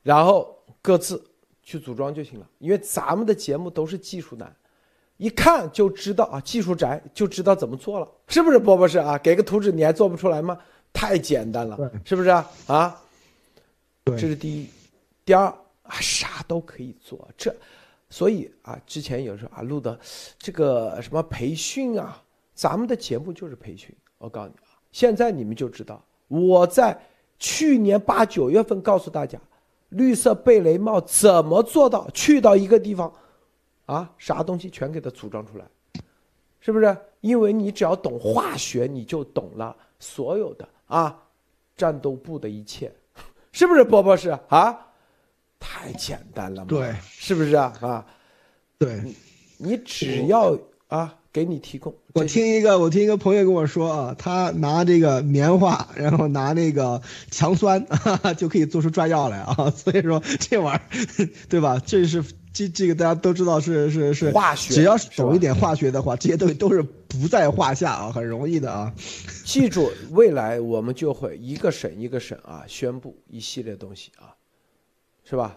[0.03, 1.23] 然后各自
[1.63, 4.55] 去组装就行了，因为咱们的节目都是技术男，
[5.17, 8.59] 一看就知道啊，技术宅就知道怎么做了，是不是？
[8.59, 10.59] 波博士啊，给个图纸你还做不出来吗？
[10.93, 12.51] 太简单了，是不是啊？
[12.67, 13.03] 啊，
[14.05, 14.69] 这是第一，
[15.25, 15.47] 第二
[15.83, 17.29] 啊，啥都可以做。
[17.37, 17.55] 这，
[18.11, 19.99] 所以啊，之前有时候啊录的
[20.39, 22.23] 这个什么培训啊，
[22.55, 23.95] 咱们的节目就是培训。
[24.19, 27.01] 我告诉你啊，现在你们就知道，我在
[27.39, 29.39] 去年八九月份告诉大家，
[29.93, 33.13] 绿色贝雷帽怎么做到去到一个地方，
[33.87, 35.65] 啊，啥东西全给它组装出来，
[36.61, 36.97] 是不是？
[37.21, 40.69] 因为你只要懂化学，你就懂了所有的。
[40.87, 41.23] 啊，
[41.75, 42.93] 战斗部的一切，
[43.51, 44.89] 是不是波波士啊？
[45.59, 47.73] 太简单了嘛，对，是不是啊？
[47.81, 48.07] 啊，
[48.77, 49.03] 对，
[49.59, 51.95] 你只要啊，给你提供。
[52.15, 59.71] 我听一个，我听一个朋友跟我说啊，他拿这个棉花，然后拿那个强酸，哈 哈就可以做出转药来啊。
[59.75, 60.79] 所以说这玩意
[61.23, 61.81] 儿， 对吧？
[61.85, 62.23] 这是。
[62.55, 68.93] 这这个大家都知道是是是化学，只要是懂一点化学的话，这些东西都是不在话下啊，很容易的啊。
[69.47, 74.37] 记住，未来我们就会一个省一个省啊宣布一系列东西啊，
[75.25, 75.57] 是吧？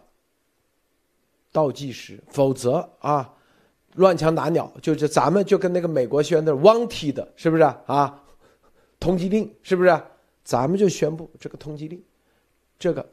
[1.51, 3.33] 倒计时，否则啊，
[3.95, 8.23] 乱枪打鸟，就是咱们就跟那个美国宣的 wanted 是不是啊？
[8.99, 10.01] 通缉令是不是？
[10.43, 12.01] 咱们就宣布这个通缉令，
[12.79, 13.05] 这个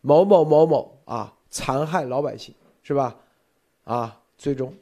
[0.00, 1.34] 某某某某啊。
[1.52, 3.16] 残害老百姓是吧？
[3.82, 4.72] 啊，最终，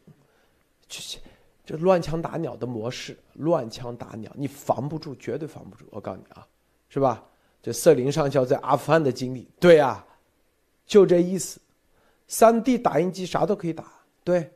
[1.64, 5.86] 这乱枪打鸟的模式，乱枪打鸟，你防不住，绝对防不住。
[5.88, 6.46] 我告诉你啊，
[6.90, 7.24] 是吧？
[7.62, 10.04] 这瑟林上校在阿富汗的经历，对呀，
[10.84, 11.58] 就这意思。
[12.26, 13.90] 三 D 打印机啥都可以打，
[14.28, 14.52] 对。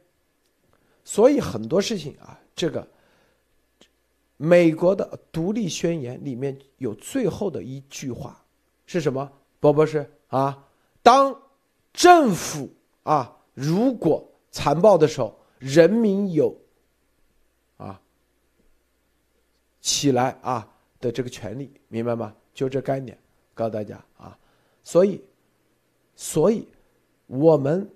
[1.02, 2.86] 所以很多事情啊，这个
[4.36, 8.44] 美国的独立宣言里面有最后的一句话
[8.84, 9.32] 是什么？
[9.60, 10.68] 波博士啊，
[11.02, 11.34] 当
[11.94, 12.70] 政府
[13.02, 16.54] 啊如果残暴的时候，人民有
[17.78, 17.98] 啊。
[19.80, 20.68] 起来啊
[21.00, 22.36] 的这个权利，明白吗？
[22.52, 23.18] 就这概念，
[23.54, 24.38] 告诉大家啊。
[24.84, 25.24] 所以，
[26.14, 26.68] 所以
[27.26, 27.90] 我们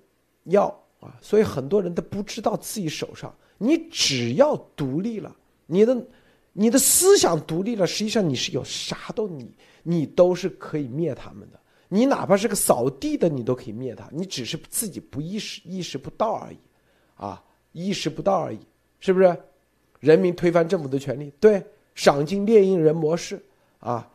[0.45, 6.05] 要啊，所以很多人都不知道自己手上，你只要独立了，你的
[6.53, 9.51] 你的思想独立了，实际上你是有啥都你
[9.83, 11.59] 你都是可以灭他们的。
[11.89, 16.57] 你哪怕是个扫地的，你都可以灭他，你只是自己不意识意识不到而已，
[17.15, 18.59] 啊，意识不到而已，
[18.99, 19.37] 是不是？
[19.99, 21.63] 人民推翻政府的权利，对。
[21.95, 23.43] 赏金猎鹰人模式，
[23.79, 24.07] 啊，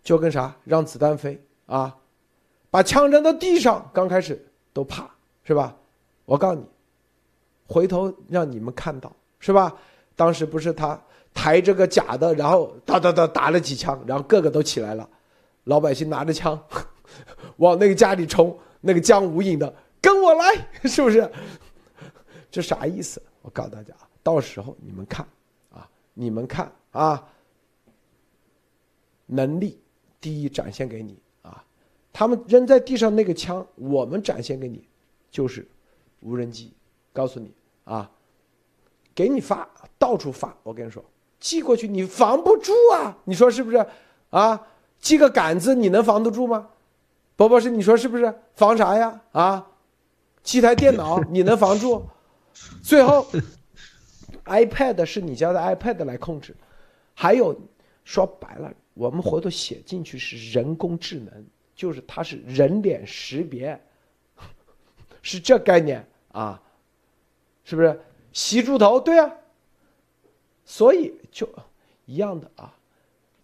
[0.00, 1.98] 就跟啥让子弹飞啊，
[2.70, 4.40] 把枪扔到地上，刚开始
[4.72, 5.12] 都怕
[5.42, 5.76] 是吧？
[6.24, 6.66] 我告诉你，
[7.66, 9.76] 回头让你们看到是吧？
[10.16, 11.00] 当时不是他
[11.32, 15.08] 抬着个假的，然后哒哒哒打了几枪，然后个个都起来了，
[15.64, 16.60] 老百姓拿着枪
[17.56, 21.30] 往那个家里冲，那个江无影的跟我来， 是不是？
[22.50, 23.22] 这啥意思？
[23.42, 25.26] 我告诉大家，到时候你们看
[25.72, 25.88] 啊。
[26.12, 27.24] 你们看啊，
[29.26, 29.80] 能力
[30.20, 31.64] 第一展现给你啊，
[32.12, 34.86] 他们扔在地上那个枪，我们展现给你，
[35.30, 35.66] 就是
[36.20, 36.72] 无人机，
[37.12, 37.52] 告诉你
[37.84, 38.10] 啊，
[39.14, 41.04] 给你发，到处发，我跟你说，
[41.38, 43.86] 寄过去你防不住啊，你说是不是
[44.30, 44.66] 啊？
[44.98, 46.68] 寄个杆子你能防得住吗？
[47.36, 48.34] 伯伯是你说是不是？
[48.54, 49.20] 防啥呀？
[49.32, 49.66] 啊，
[50.42, 52.04] 寄台电脑 你能防住？
[52.82, 53.26] 最后。
[54.46, 56.56] iPad 是你家的 iPad 来控制，
[57.14, 57.56] 还有
[58.04, 61.32] 说白了，我们回头写进去是人工智能，
[61.74, 63.80] 就是它是人脸识别，
[65.22, 66.62] 是这概念啊，
[67.64, 68.00] 是不是？
[68.32, 69.32] 洗猪头，对啊，
[70.64, 71.48] 所以就
[72.06, 72.74] 一样的啊。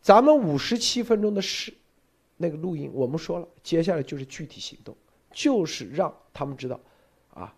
[0.00, 1.74] 咱们五十七分钟的事，
[2.36, 4.96] 那个录音我们说了，接下来就是具体行动，
[5.32, 6.78] 就是让他们知道
[7.34, 7.52] 啊。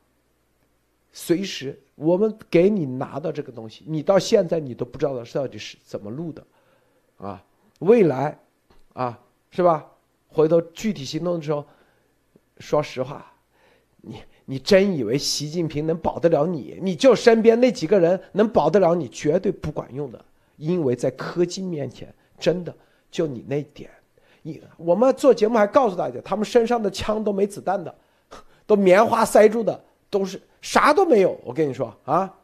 [1.12, 6.46] 随时，我们给你拿到这个东西，你到现在你都不知道到底是怎么录的，
[7.18, 7.44] 啊，
[7.81, 8.38] 未来，
[8.94, 9.87] 啊，是吧？
[10.28, 11.66] 回头具体行动的时候，
[12.59, 13.33] 说实话，
[14.00, 16.78] 你你真以为习近平能保得了你？
[16.80, 19.08] 你就身边那几个人能保得了你？
[19.08, 20.24] 绝对不管用的，
[20.56, 22.74] 因为在科技面前，真的
[23.11, 23.90] 就你那点，
[24.42, 27.94] 你我们做节目还告诉大家，他们身上的枪都没子弹的，
[28.66, 30.40] 都棉花塞住的，都是。
[30.61, 32.34] 啥都没有，我跟你说啊，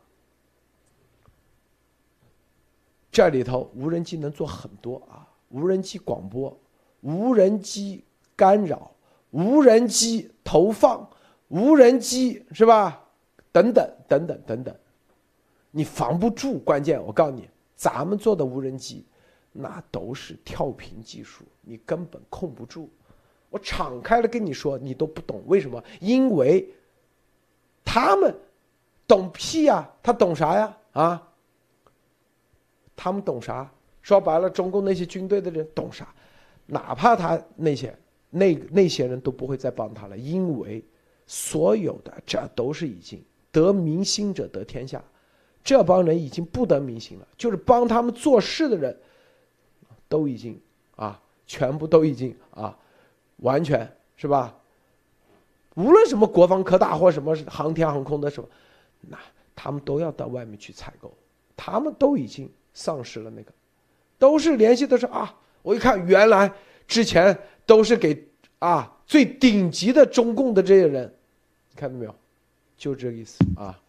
[3.11, 6.57] 这里头无人机能做很多啊，无人机广播、
[7.01, 8.05] 无人机
[8.37, 8.93] 干扰、
[9.33, 11.11] 无人机投放、
[11.49, 13.01] 无人机是吧？
[13.53, 14.75] 等等等等等等，
[15.71, 16.59] 你防不住。
[16.59, 19.05] 关键我告诉你，咱们做的无人机，
[19.53, 22.91] 那都是跳频技术，你根本控不住。
[23.51, 25.83] 我敞开了跟你说，你都不懂为什么？
[26.01, 26.69] 因为。
[27.87, 28.35] 他们
[29.07, 29.89] 懂屁呀？
[30.03, 30.77] 他懂啥呀？
[30.93, 31.29] 啊？
[32.97, 33.71] 他们懂啥？
[34.03, 36.13] 说白了，中共那些军队的人懂啥？
[36.67, 37.97] 哪怕他那些
[38.31, 40.83] 那那些人都不会再帮他了，因为
[41.27, 45.03] 所有的这都是已经得民心者得天下，
[45.63, 48.97] 这帮人已经不得民心了，就是帮他们做事的人，
[50.09, 50.61] 都已经
[50.97, 52.77] 啊，全部都已经啊，
[53.39, 54.55] 完全是吧？
[55.77, 58.49] 无论什么国防科大或什么航天航空的什么，
[59.01, 59.19] 那
[59.57, 61.13] 他们都要到外面去采购，
[61.57, 63.51] 他们都已经丧失了那个，
[64.19, 66.53] 都是联系的是啊，我一看原来
[66.87, 71.15] 之前都是给啊最顶级的中共的这些人，
[71.77, 72.15] 看到没有，
[72.77, 73.81] 就这个意思啊，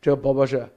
[0.00, 0.68] 这个包包是。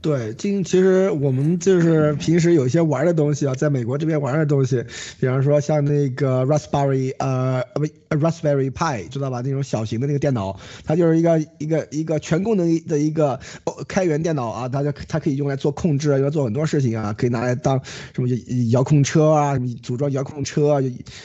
[0.00, 4.84] 对，今其实我们就是平时有一些玩的东西啊，在美国这边玩的东西，
[5.18, 7.84] 比方说像那个 Raspberry 呃不
[8.16, 9.42] Raspberry Pi 知道吧？
[9.44, 17.80] 那种小型的那个电脑，它就是一个一个一个全功能的一个哦开源电脑啊，它就它可以用来做控制啊，用来做很多事情啊，可以拿来当
[18.14, 18.28] 什么
[18.70, 20.80] 遥控车啊，什么组装遥控车、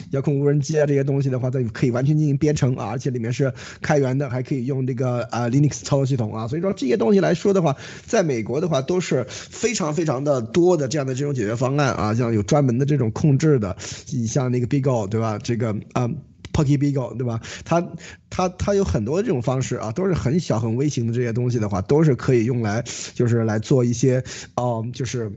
[0.09, 8.62] 遥控无人机啊这些东西的话，它可以完全进行编程啊，而且里面是开源的，还可以用这个啊 Linux 操作系统啊，所以说这些东西来说的话，在美国。
[8.63, 13.77] 的话都是非常非常的多的这样的这种解决方案啊，像有专门的这种控制的，
[14.11, 15.37] 你像那个 BigO 对吧？
[15.37, 16.09] 这个啊
[16.53, 17.41] Pocky Beagle，对吧？
[17.65, 17.85] 它
[18.29, 24.23] 它它有很多这种方式啊，都是很小很微型的这些东西的话，都是可以用来就是来做一些
[24.55, 25.31] 哦，就是。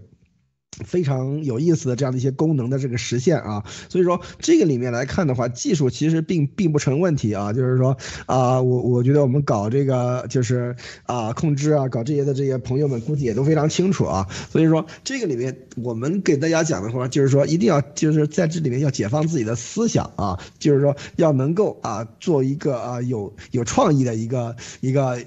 [0.84, 25.18] 非常有意思的这样的一些功能的这个实现啊，所以说这个里面来看的话，技术其实并并不成问题啊，就是说啊，我我觉得我们搞这个就是啊控制啊搞这些的这些朋友们估计也都非常清楚啊，所以说这个里面我们给大家讲的话，就是说一定要就是在这里面要解放自己的思想啊，就是说要能够啊做一个啊有有创意的一个一个。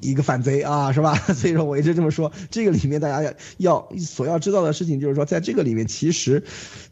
[0.00, 1.14] 一个反贼啊，是吧？
[1.34, 2.30] 所以说我一直这么说。
[2.50, 6.42] 这个里面大家要要所要知道的事情就是说，在这个里面，其实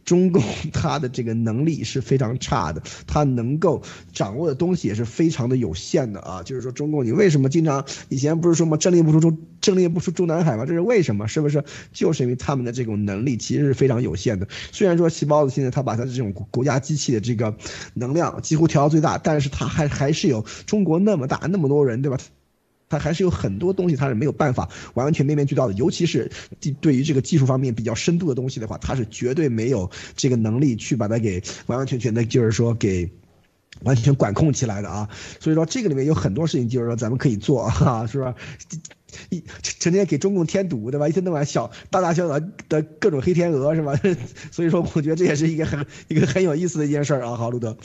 [0.05, 6.43] 中共它的这个能力是非常差的，它能够掌握的东西也是非常的有限的啊。
[6.43, 10.67] 就是说，中共你为什么经常以前不是说嘛，阵列不出中阵列不出中南海吗？
[10.67, 11.27] 这是为什么？
[11.27, 14.47] 是不是就是因为他们的这种能力其实是非常有限的？
[14.73, 17.57] 虽然说细胞子现在他把他这种国家机器的这个
[17.95, 22.19] 能量几乎调到最大，但是他还还是有中国那么大那么多人，对吧？
[22.95, 26.31] 它还是有很多东西，它是没有办法完完全面面俱到的，尤其是
[26.81, 33.11] 对于这个技术方面比较深度的东西的话，它是绝对没有这个能力去把它给完完全全的，就是说给
[33.83, 35.09] 完全管控起来的啊。
[35.41, 38.35] 所以说这个里面有很多事情，就是说咱们可以做啊，是吧？
[39.31, 41.09] 一 成天给中共添堵，对吧？
[41.09, 43.95] 一天到晚小大大小小的各种黑天鹅，是吧？
[44.51, 47.37] 所以说，我觉得这也是一个很一个很有意思的一件事儿啊。
[47.37, 47.77] 好，路德，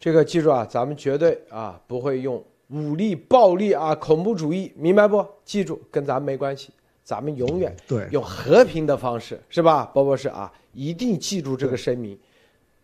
[0.00, 2.44] 这个记住啊，咱们绝对啊不会用。
[2.70, 5.26] 武力、暴力啊，恐怖主义，明白不？
[5.44, 6.70] 记住，跟咱们没关系，
[7.02, 10.52] 咱们永远对用和平的方式，是吧，包博士啊？
[10.72, 12.16] 一定记住这个声明，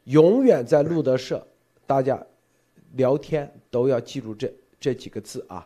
[0.05, 1.46] 永远在路德社，
[1.87, 2.20] 大家
[2.94, 5.64] 聊天都要记住这这几个字啊。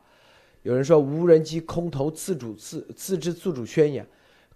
[0.63, 4.07] 有人说无人机空投自主自自治自主宣言，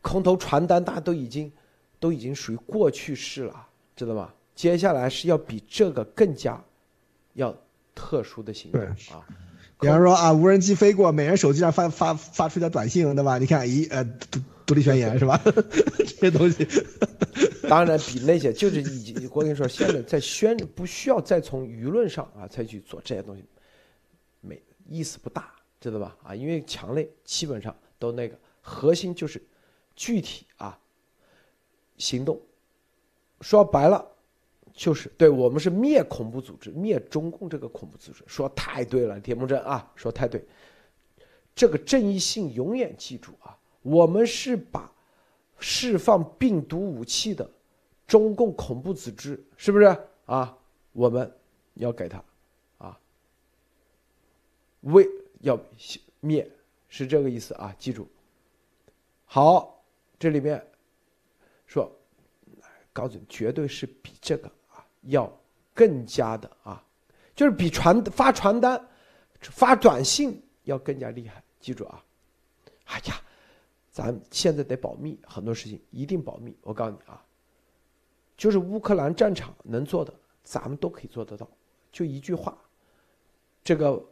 [0.03, 1.51] 空投传单，大家都已经
[1.99, 4.31] 都已经属于过去式了，知道吗？
[4.55, 6.63] 接下来是要比这个更加
[7.33, 7.57] 要
[7.95, 8.83] 特殊的行动
[9.17, 9.27] 啊。
[9.81, 13.39] 比方说啊，无人机飞过，每人手机上发发发出一条短信，对吧？
[13.39, 15.39] 你看，咦，呃，独独立宣言是吧？
[15.99, 16.67] 这些东西，
[17.69, 23.45] 当然比那些就是已经，我跟你说，现在在宣不需要再从舆论上啊再去做这些东西，
[24.41, 26.17] 没意思不大，知道吧？
[26.23, 29.43] 啊，因为墙内基本上都那个核心就是
[29.97, 30.79] 具体啊
[31.99, 32.41] 行动，
[33.41, 34.14] 说白了。
[34.75, 40.45] 就是对我们是灭恐怖组织，灭中共这个恐怖组织，说太对了，铁木真啊，说太对。
[41.55, 44.91] 这个正义性永远记住啊，我们是把
[45.61, 47.49] 释放病毒武器的
[48.05, 50.59] 中共恐怖组织，是不是啊？
[50.93, 51.33] 我们
[51.75, 52.25] 要给他
[52.79, 52.99] 啊，
[54.81, 55.09] 为
[55.43, 55.57] 要
[56.19, 56.51] 灭，
[56.89, 58.09] 是这个意思啊，记住。
[59.25, 59.81] 好，
[60.19, 60.61] 这里面
[61.65, 61.89] 说，
[62.93, 64.51] 告诉你，绝对是比这个。
[65.05, 65.31] 要
[65.73, 66.83] 更加的啊，
[67.35, 68.81] 就是比传发传单、
[69.41, 71.43] 发短信要更加厉害。
[71.61, 72.05] 记住啊，
[72.85, 73.15] 哎呀，
[73.91, 76.57] 咱现在得保密，很多事情一定保密。
[76.63, 77.25] 我告诉你啊，
[78.37, 80.13] 就是乌克兰战场能做的，
[80.43, 81.49] 咱们都可以做得到。
[81.91, 82.57] 就一句话，
[83.63, 84.05] 这个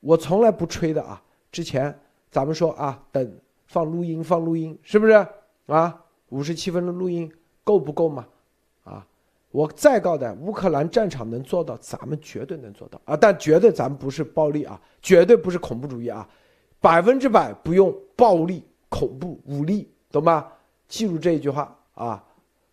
[0.00, 1.22] 我从来不吹的啊。
[1.52, 1.98] 之前
[2.30, 5.12] 咱们说啊，等放录音，放录音，是不是
[5.66, 6.04] 啊？
[6.30, 8.26] 五十七分的录音够不够嘛？
[9.56, 13.16] 我再告的乌克兰战场能做到，咱们绝对能做到啊！
[13.16, 16.28] 但绝对咱们不是暴力啊，绝对不是恐怖主义啊，
[16.78, 20.52] 百分之百不用暴力、恐怖、武力，懂吧？
[20.88, 22.22] 记住这一句话啊！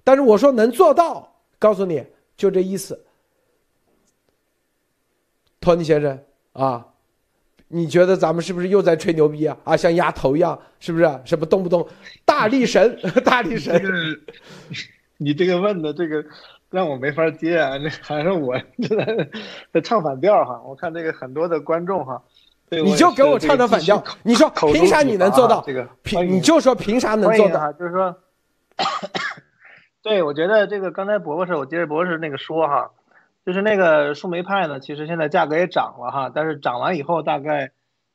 [0.03, 3.01] 但是我说能做到，告诉你就这意思。
[5.61, 6.19] 托尼先生
[6.51, 6.85] 啊，
[7.69, 9.57] 你觉得咱们是不是又在吹牛逼啊？
[9.63, 11.21] 啊，像丫头一样，是不是？
[11.23, 11.87] 什么动不动
[12.25, 13.81] 大力神、 大力神？
[15.15, 16.25] 你这个问的这个。
[16.73, 17.77] 让我没法接啊！
[17.77, 19.29] 这还是我在
[19.71, 20.59] 在唱反调哈。
[20.65, 22.23] 我看这个很多的观众哈，
[22.69, 24.03] 你就给我唱的反调。
[24.23, 25.61] 你说凭啥你能做到？
[25.65, 27.71] 这个凭你就说凭啥能做到？
[27.73, 28.15] 就是说，
[30.01, 32.89] 对我觉得这个刚才博博士，我接着博士那个说哈，
[33.45, 37.71] 就是那个树莓派呢，其实现在价格也涨了哈，但是涨完以后大概。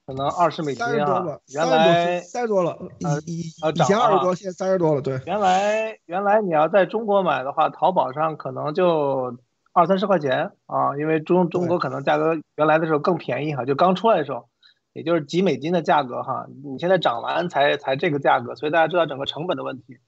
[0.09, 2.79] 可能二十美金啊，原来三十多了，
[3.27, 5.21] 以以以前二十多，现在三十多了，对。
[5.27, 9.37] 原来原来你要在中国买的话，淘宝上可能就
[9.75, 14.49] 二三十块钱啊，因为中中国可能价格原来的时候更便宜哈，就刚出来的时候，
[14.95, 19.99] 也就是几美金的价格哈，你现在涨完才才这个价格，所以大家知道整个成本的问题，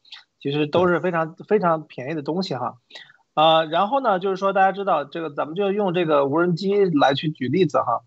[0.41, 2.77] 其实都是非常非常便宜的东西哈，
[3.35, 8.01] 啊，然后呢，就是说大家知道这个，咱们就用这个无人机来去举例子哈。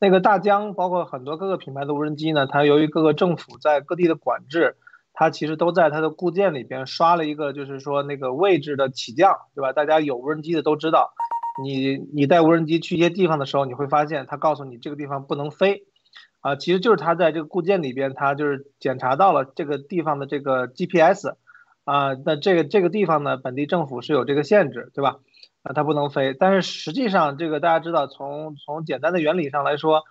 [0.00, 4.76] 那个大疆，包括很多各个品牌的无人机呢，它由于各个政府在各地的管制，
[5.12, 9.72] 它其实都在它的固件里边刷了一个，就是说那个位置的起降，对吧？
[9.74, 11.12] 大家有无人机的都知道，
[11.62, 15.84] 你你带无人机去一些地方的时候，你会发现它告诉你这个地方不能飞，
[16.40, 21.34] 啊，其实就是它在这个固件里边，它就是检查到了这个地方的这个 GPS，
[21.84, 25.18] 啊，那这个这个地方呢，本地政府是有这个限制，对吧？
[25.62, 30.04] 啊，它不能飞，但是实际上这个大家知道，从从简单的原理上来说，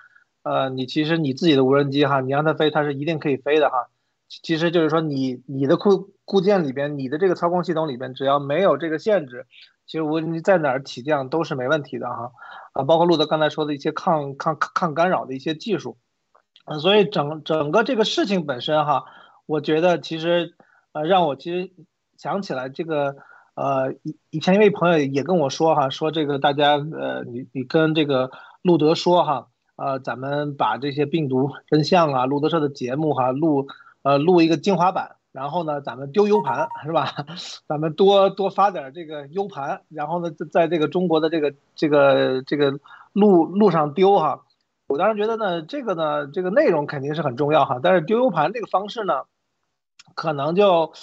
[0.43, 3.87] 呃，你其实你自己的无人机哈，你让它飞，它是一定可以飞的哈。
[4.27, 9.47] 其实就是说，你你的固固件里边，你的这个操控系统里边，只要没有这个限制，
[9.87, 12.31] 其实无人机在哪儿起降都是没问题的哈。
[12.73, 15.97] 啊，包括路德刚才说的一些抗抗抗干扰的一些技术，
[16.65, 19.05] 嗯，所以整整个这个事情本身哈，
[19.47, 20.53] 我觉得其实
[20.91, 21.71] 呃让我其实
[22.17, 23.15] 想起来这个。
[23.59, 28.31] 呃，以以前一位朋友也跟我说哈，说这个大家呃，你你跟这个
[28.61, 33.67] 路德说哈，呃，咱们把这些病毒真相啊，路德社的节目哈，录
[34.01, 37.13] 呃录一个精华版，然后呢，咱们丢 U 盘是吧？
[37.67, 42.79] 咱们多多发点这个 U 盘，然后呢，在在这个中国的这个这个这个
[43.11, 44.45] 路路上丢哈。
[44.87, 49.23] 我当时觉得呢，这个呢，这个内容肯定是很重要哈，但是丢 U 盘这个方式呢，
[50.15, 50.93] 可能就。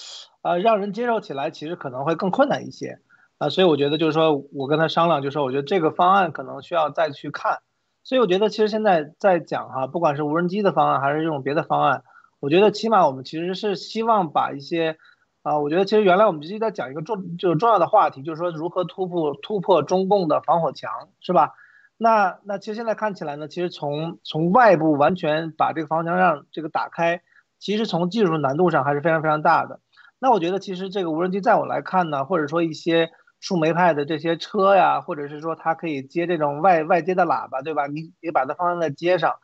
[0.47, 3.01] 呃，让人接受起来其实可能会更困难一些，
[3.39, 7.59] 啊，所以我觉得就是说我跟他商量，就是说我觉得这个方案可能需要再去看，
[8.05, 12.05] 所以我觉得其实现在在讲哈，不管是无人机的方案还是这种别的方案，
[12.39, 14.99] 我觉得起码我们其实是希望把一些，
[15.43, 21.55] 啊，我觉得其实原来我们一直在讲一个重就是重要的话题，就是说如何突破突破中共的防火墙，是吧？
[21.99, 27.23] 那那其实现在看起来呢，其实从从外部完全把这个防火墙让这个打开，
[27.59, 29.81] 其实从技术难度上还是非常非常大的。
[30.19, 37.87] 那我觉得其实这个无人机在我来看呢，或者说一些树莓派的这些车呀，或者是说它可以接这种外外接的喇叭，对吧？
[37.87, 39.37] 你你把它放在街上，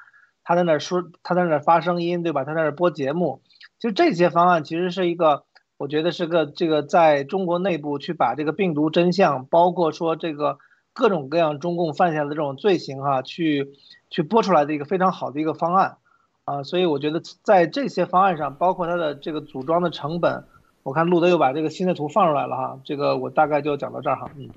[0.43, 2.45] 它在那说，它在那发声音，对吧？
[2.45, 3.43] 它在那播节目，
[3.79, 5.45] 就这些方案其实是一个，
[5.77, 10.57] 我觉得是个这个在中国内部去把这个病毒真相，包括说这个
[10.95, 13.73] 各种各样中共犯下的这种罪行哈，去
[14.09, 15.99] 去播出来的一个非常好的一个方案
[16.47, 20.45] 啊，所以我觉得在这些方案上，包括它的这个组装的成本。
[20.83, 24.51] 我看路德又把这个新的图放出来了哈，这个我大概就讲到这儿哈，嗯，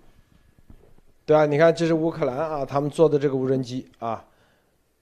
[1.25, 4.25] 对啊，你看这是乌克兰啊，他们做的这个无人机啊，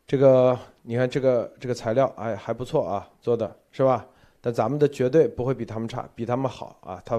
[0.06, 4.06] 这个你看这个这个材料哎还不错啊，做的是吧？
[4.42, 7.02] 但咱们的绝对不会比他们差，比他们好啊。
[7.06, 7.18] 他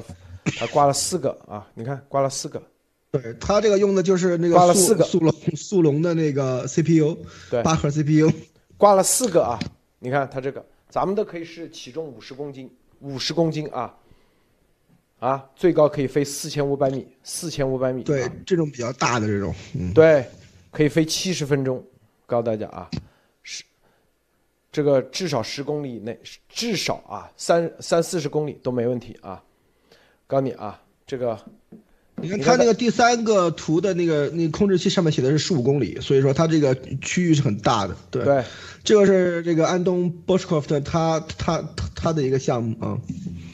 [0.58, 2.62] 他挂了四个啊，你看挂了四个，
[3.10, 7.16] 对他这个用的就是那个挂了四个速龙速龙的那个 CPU，
[7.50, 8.30] 对，八核 CPU，
[8.76, 9.58] 挂了四个啊，
[9.98, 12.70] 你看他这个，咱们的可以是起重五十公斤。
[13.04, 13.94] 五十公斤啊，
[15.18, 18.02] 啊，最高可以飞四千五百米，四千五百米。
[18.02, 20.26] 对，这种比较大的这种，嗯，对，
[20.70, 21.84] 可以飞七十分钟。
[22.26, 22.90] 告诉大家啊，
[23.42, 23.62] 十，
[24.72, 29.44] 这个至少十公里以内，至少啊三三四十公里都没问题啊。
[30.26, 31.38] 告诉你啊，这个，
[32.24, 37.96] 你看它那个第三个图的那个那控制器上面写的是十五公里，所以说它这个区域是很大的。
[38.10, 38.24] 对。
[38.24, 38.44] 对。
[38.82, 42.98] 这个是这个安东·波什科夫特他他他他的一个项目啊，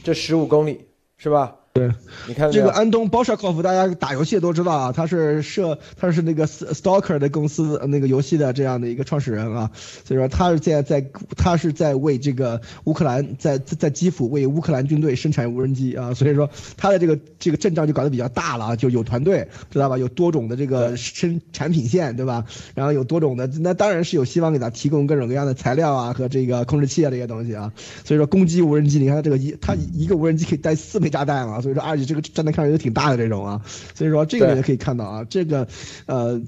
[0.03, 0.81] 这十五公里
[1.19, 1.55] 是吧？
[1.81, 1.91] 对，
[2.29, 9.71] 你看这个安东·鲍舍科夫，大家打游戏都知道啊，他是设他是那个 Stalker 的公司那个游戏的这样的一个创始人啊，
[10.05, 11.07] 所以说他是在在
[11.39, 19.97] 他是在为这个乌克兰在在基辅为乌克兰军队生产无人机啊，所以说他的这个这个阵仗就搞得比较大了啊，就有团队知道吧？
[19.97, 22.45] 有多种的这个生产品线对吧？
[22.75, 27.73] 然后有多种的，那当然是有希望给他提供各种各样的材料啊和这个控制器啊这些东西啊，
[28.05, 31.61] 所以说攻击无人机，你看他这个一他一个无人机可以带四枚炸弹啊。
[31.61, 33.61] 所以说，而且这个站在看上也挺大的这种啊，
[33.95, 35.67] 所以说这个也可以看到啊，这个，
[36.07, 36.41] 呃，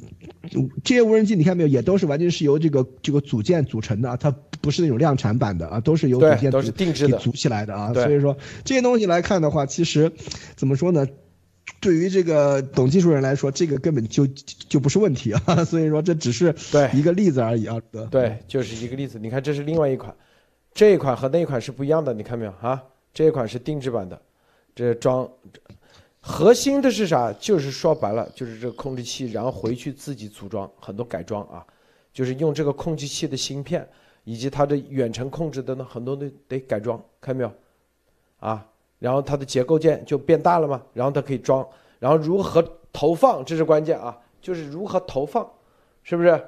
[0.84, 7.92] 这些无人机你看没有，也都是完全是由这个这个组件组成的啊，它不是那种量产版的啊，都是由组件都是定制的组起来的啊。
[7.94, 10.12] 所以说这些东西来看的话，其实
[10.56, 11.06] 怎么说呢？
[11.80, 14.26] 对于这个懂技术人来说，这个根本就
[14.68, 15.40] 就不是问题啊。
[15.64, 17.76] 所以说这只是对一个例子而已啊。
[18.10, 19.18] 对，就是一个例子。
[19.18, 20.14] 你看这是另外一款，
[20.74, 22.82] 这一款和那一款是不一样的，你看没有啊？
[23.14, 24.20] 这一款是定制版的，
[24.74, 25.30] 这装
[26.20, 27.32] 核心的是啥？
[27.34, 31.66] 就是说白了，就是这个控制器，然后回去自己组装很多改装啊，
[32.12, 33.86] 就是用这个控制器的芯片
[34.24, 37.52] 以及它的远程控制的呢，很多都得改装，看到没有？
[38.38, 38.66] 啊，
[38.98, 41.68] 然后它的结构件就变大了嘛，然后它可以装，
[41.98, 42.62] 然后如何
[42.92, 45.48] 投放，这是关键啊，就是如何投放，
[46.02, 46.40] 是不是？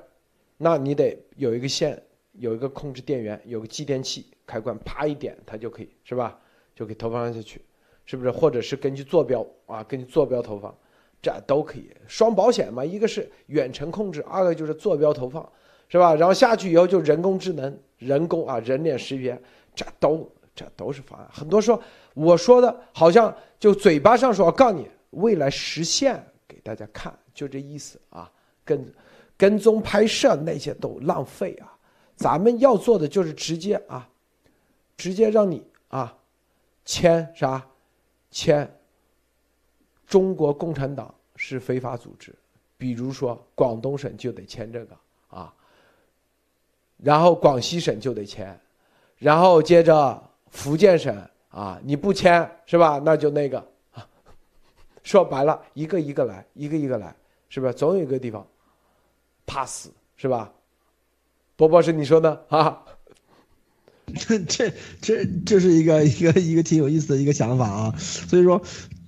[0.57, 2.01] 那你得有一个线，
[2.33, 6.39] 有一个控制电源，有个继电器，开关啪一点，它就可以，是吧？
[6.77, 7.61] 就可以投放下去，
[8.05, 8.30] 是不是？
[8.30, 10.74] 或者是根据坐标啊，根据坐标投放，
[11.22, 11.90] 这都可以。
[12.07, 15.46] 双保险嘛，一个是远程控制，二个就是坐标投放，
[15.88, 16.14] 是吧？
[16.14, 19.40] 然后下去以后就人工智能，人工啊，人脸识别，
[19.74, 21.28] 这都这都是方案。
[21.32, 21.80] 很多说
[22.14, 28.30] 我说的好像就嘴巴上说，我告诉你未来实现给大家看，就这意思啊。
[28.64, 28.94] 跟
[29.36, 31.76] 跟踪拍摄那些都浪费啊。
[32.16, 34.09] 咱们要做的就是直接啊，
[34.96, 36.16] 直接让你啊
[36.84, 37.66] 签啥
[38.35, 38.68] 签。
[40.07, 42.35] 中国共产党是非法组织，
[42.76, 44.97] 比如说广东省就得签这个
[45.28, 45.53] 啊，
[46.99, 48.57] 然后广西省就得签，
[49.16, 51.16] 然后接着福建省
[51.49, 53.01] 啊，你不签是吧？
[53.03, 53.59] 那就那个
[53.93, 54.07] 啊，
[55.03, 57.16] 说白了，一个一个来，一个一个来，
[57.49, 57.72] 是不是？
[57.72, 58.47] 总有一个地方
[59.47, 60.53] 怕死是吧？
[61.57, 62.85] 波波是你说的啊？
[64.48, 68.62] 这这这是一个一个一个挺有意思的一个想法啊，所以说。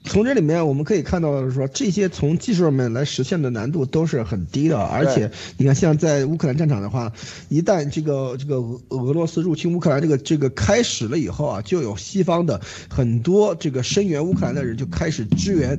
[0.06, 7.12] 从这里面我们可以看到的是说，这些从技术上面来实现的难度都是很低的，而且你看，像在乌克兰战场的话，
[7.48, 15.78] 一旦这个这个俄俄罗斯入侵乌克兰这个这个开始了以后啊，就有西方的很多这个声援乌克兰的人就开始支援，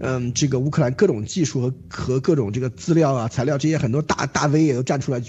[0.00, 5.22] 嗯，这个乌克兰各种技术和和各种这个资料啊材料这些很多大大 V 也都站出来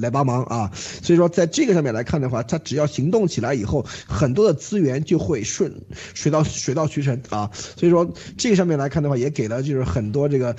[0.00, 5.82] 来帮忙啊，所以说在这个上面来看的话，他只要行动起来以后，很多的资源就会顺
[6.12, 8.14] 水到水到渠成啊，所以说。
[8.36, 10.54] 这个上面来看的话，也给了就是很多这个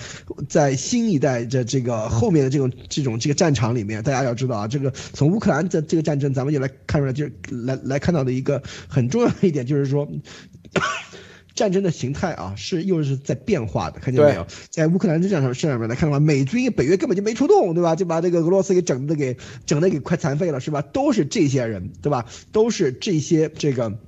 [0.47, 10.07] 在新一代的这个后面的这种这种这个战场里面，大家要知道啊，这个从乌克兰的这个战争，咱们就来看出来，就是来来看到的一个很重要的一点，就是说
[11.53, 14.47] 战争的形态啊是又是在变化的，看见没有？
[14.69, 17.95] 在乌克兰这战场上面来看的话，美军北约根本就没出动，对吧？
[17.95, 20.81] 就把这个俄罗斯给整的给整的给快残废了，是吧？
[20.81, 22.25] 都是这些人，对吧？
[22.51, 23.99] 都是这些这个。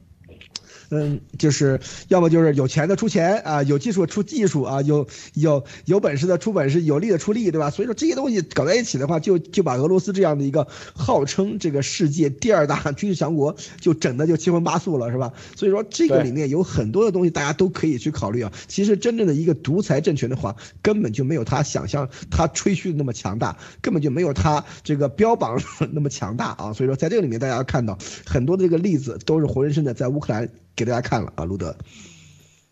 [0.90, 7.70] 嗯，就是要么就是有钱的出钱啊，有技术出技术啊，有有有本事的出本事，有力的出力，对吧？
[7.70, 10.66] 所以说这些东西搞在一起的话，就就把俄罗斯这样的一个
[10.96, 15.34] 号称这个世界第二大 军事强国，就整的就七荤八素了，是吧？
[15.56, 18.52] 所以说这个里面有很多的东西，大家都可以去考虑啊。
[18.68, 25.62] 其实真正的一个独裁政权的话，根本就没有他想象他吹嘘的那么强大，根本就没有他这个标榜
[25.92, 26.72] 那么强大啊。
[26.72, 30.48] 所以说在这个里面，大家看到很多的这个例子都是活生生的在乌克兰。
[30.78, 31.76] 给大家看了啊，路德，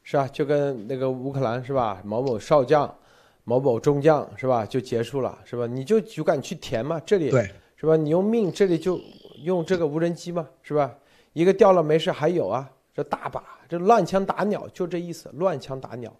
[0.03, 1.99] 是啊，就跟那个乌克兰是吧？
[2.05, 2.95] 某某少将，
[3.43, 4.63] 某某中将是吧？
[4.63, 5.65] 就结束了是吧？
[5.65, 7.01] 你就就敢去填嘛？
[7.03, 7.95] 这里对是吧？
[7.97, 9.01] 你用命，这里就
[9.41, 10.93] 用这个无人机嘛是吧？
[11.33, 16.15] 一个掉了没事，还有啊，这大把，这乱枪打鸟就这意思，乱枪打鸟，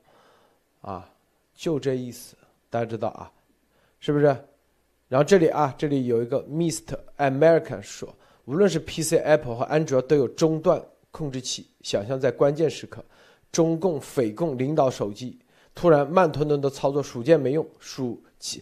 [0.82, 1.08] 啊，
[1.54, 2.36] 就这意思，
[2.72, 3.32] 大家知道啊，
[4.00, 4.26] 是不是？
[5.08, 8.12] 然后这里啊，这里有一个 Mist American 说，
[8.46, 10.84] 无论是 PC、Apple 和安卓都有中断。
[11.16, 13.02] 控制器，想象在关键时刻，
[13.50, 15.40] 中共匪共领导手机
[15.74, 18.62] 突然慢吞吞的操作，鼠键没用，鼠键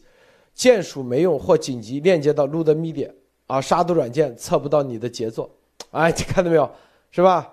[0.53, 3.11] 键鼠没用，或紧急链接到路德 media
[3.47, 5.49] 啊，杀毒软件测不到你的节奏，
[5.89, 6.69] 哎，你看到没有，
[7.09, 7.51] 是吧？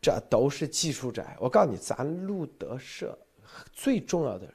[0.00, 1.36] 这都是技术宅。
[1.40, 3.18] 我告诉你，咱路德社
[3.72, 4.46] 最重要的，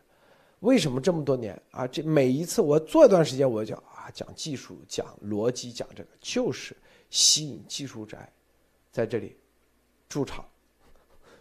[0.62, 1.86] 为什么这么多年啊？
[1.86, 6.74] 这每一次我做一段时间，我就啊讲技术、讲逻辑、讲这个，就是
[7.10, 8.32] 吸引技术宅
[8.90, 9.36] 在这里。
[10.08, 10.46] 驻场，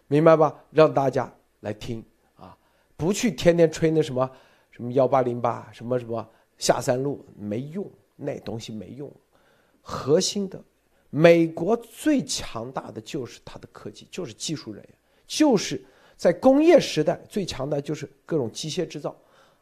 [0.07, 0.63] 明白吧？
[0.71, 2.03] 让大家来听
[2.35, 2.57] 啊，
[2.97, 4.29] 不去天天吹那什么
[4.71, 9.11] 什么幺八零八什么什么下三路没用，那东西没用。
[9.81, 10.61] 核心的，
[11.09, 14.97] 美国最强大的就是它的科技，就是技术人员，
[15.27, 15.83] 就是
[16.17, 19.15] 在工业时代最强的就是各种机械制造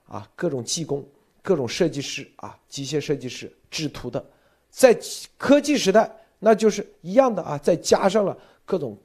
[0.06, 1.06] 啊，各种技工，
[1.42, 4.26] 各种设计师啊，机械设计师制图的，
[4.70, 4.98] 在
[5.38, 8.38] 科技时代那就是一样的啊，再加上了。
[8.66, 8.98] 各种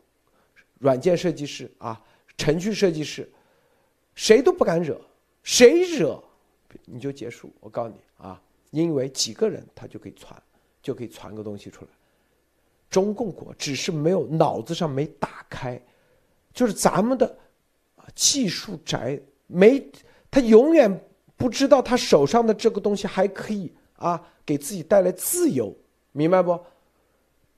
[0.78, 2.00] 软件设计师啊，
[2.36, 3.28] 程序设计师，
[4.14, 5.00] 谁都不敢惹，
[5.42, 6.22] 谁惹
[6.84, 7.52] 你就结束。
[7.60, 8.40] 我告诉你啊，
[8.70, 10.40] 因为几个人他就可以传，
[10.82, 11.90] 就可以传个东西出来。
[12.90, 15.80] 中共国只是没有脑子上没打开，
[16.54, 17.38] 就是咱们的
[18.14, 19.84] 技术宅没，
[20.30, 21.04] 他永远
[21.36, 25.76] 不知道他手上的这个东西还可以啊，给自己带来自由，
[26.12, 26.58] 明白不？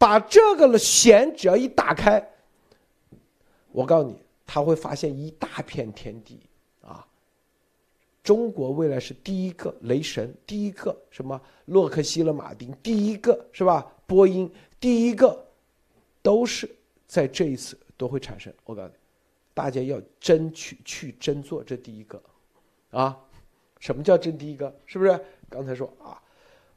[0.01, 2.27] 把这个弦只要一打开，
[3.71, 6.41] 我告诉你，他会发现一大片天地
[6.81, 7.07] 啊！
[8.23, 13.93] 中国未来是第一个雷神，第一个什么洛克希勒马丁，第一个是吧？
[14.07, 15.39] 波音，第一个
[16.23, 16.75] 都是
[17.07, 18.51] 在这一次都会产生。
[18.65, 18.95] 我告诉你，
[19.53, 22.19] 大家要争取去争做这第一个
[22.91, 23.19] 啊！
[23.79, 24.75] 什么叫争第一个？
[24.87, 25.21] 是不是？
[25.51, 26.19] 刚才说啊，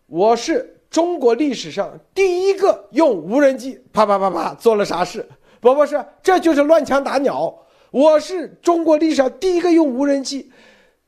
[0.07, 0.77] 我是。
[0.93, 5.27] 中国历史上第一个用无人机啪啪啪啪做了啥事？
[5.59, 7.51] 不不是，这就是乱枪打鸟。
[7.89, 10.51] 我是中国历史上第一个用无人机，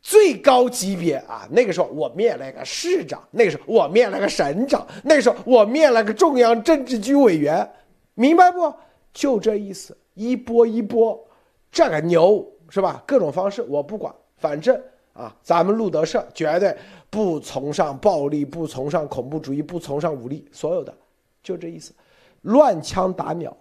[0.01, 1.47] 最高级别啊！
[1.51, 7.71] 那个时候我灭了个市长，那个时候我灭了个省长，那个时候我灭了个中央政治局委员，
[8.15, 8.73] 明白不？
[9.13, 11.23] 就这意思，一波一波，
[11.71, 13.03] 这个牛是吧？
[13.05, 14.75] 各种方式我不管，反正
[15.13, 16.75] 啊，咱们路德社绝对
[17.09, 20.95] 不崇尚暴力，不崇尚恐怖主义，不崇尚武力，所有的
[21.41, 21.93] 就这意思，
[22.41, 23.55] 乱枪打鸟。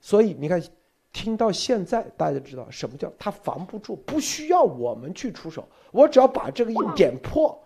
[0.00, 0.62] 所以你看，
[1.12, 7.58] 听到现在大家知道什么叫他防不住，不需要我们去出手，我只要把这个一点破，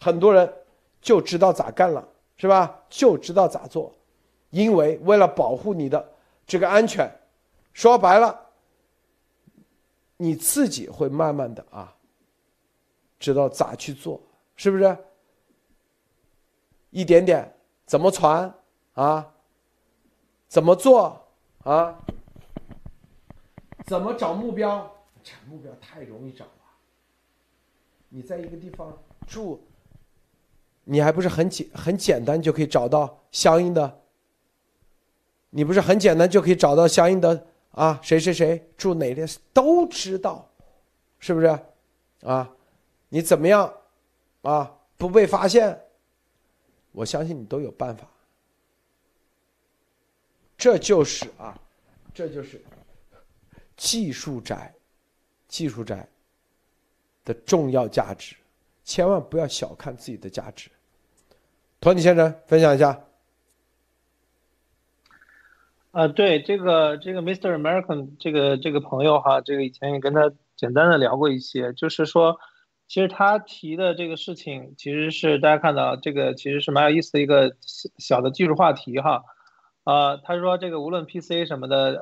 [0.00, 0.50] 很多人
[1.00, 2.82] 就知道咋干了，是吧？
[2.88, 3.94] 就知道咋做，
[4.50, 6.12] 因为为了保护你的。
[6.46, 7.10] 这个安全，
[7.72, 8.38] 说白了，
[10.18, 11.96] 你自己会慢慢的啊，
[13.24, 14.20] 知道咋去做，
[14.54, 14.98] 是不是？
[16.90, 17.56] 一点点
[17.86, 18.54] 怎么传
[18.92, 19.32] 啊？
[20.46, 21.26] 怎么做
[21.62, 21.98] 啊？
[23.86, 24.94] 怎么找目标？
[25.22, 26.50] 这目标太容易找了。
[28.10, 28.92] 你在一个地方
[29.26, 29.58] 住，
[30.84, 34.02] 你还不是很简很简单就可以找到相应的。
[35.48, 37.98] 你不是很简单就可以找到相应的啊？
[38.02, 40.50] 谁谁谁住哪里都知道，
[41.18, 41.58] 是不是？
[42.22, 42.50] 啊，
[43.14, 43.72] 你怎么样
[44.42, 44.74] 啊？
[44.96, 45.80] 不被发现？
[46.90, 48.08] 我相信你都有办法。
[50.58, 51.56] 这就是啊，
[52.12, 52.60] 这就是
[53.76, 54.74] 技术宅，
[55.46, 56.08] 技术宅
[57.24, 58.34] 的重要价值，
[58.82, 60.68] 千万不要小看自己的价值。
[61.80, 63.00] 托尼先生分享一下。
[65.92, 67.56] 啊，对这个这个 Mr.
[67.56, 72.40] American 这个这个朋友哈，这个以前也跟他简单的聊过一些，就是说，
[72.86, 77.56] 其实他提的这个事情，其实是大家看到这个其实是蛮有意思的一个
[77.98, 79.24] 小的技术话题哈。
[79.84, 82.00] 啊，他说这个无论 PC 什么的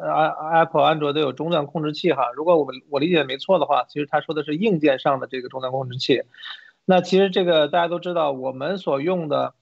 [0.53, 2.31] ，Apple、安卓都有终端控制器哈。
[2.37, 6.23] 如果我我理解没错的话，其实他说的是硬件上的这个终端控制器。
[6.85, 9.55] 那其实这个大家都知道，我们所用的。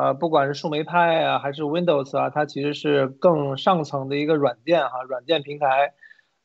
[0.00, 5.92] 呃，不管是树莓派啊，还是 Windows 啊，它其实是更上层的一个软件哈，软件平台。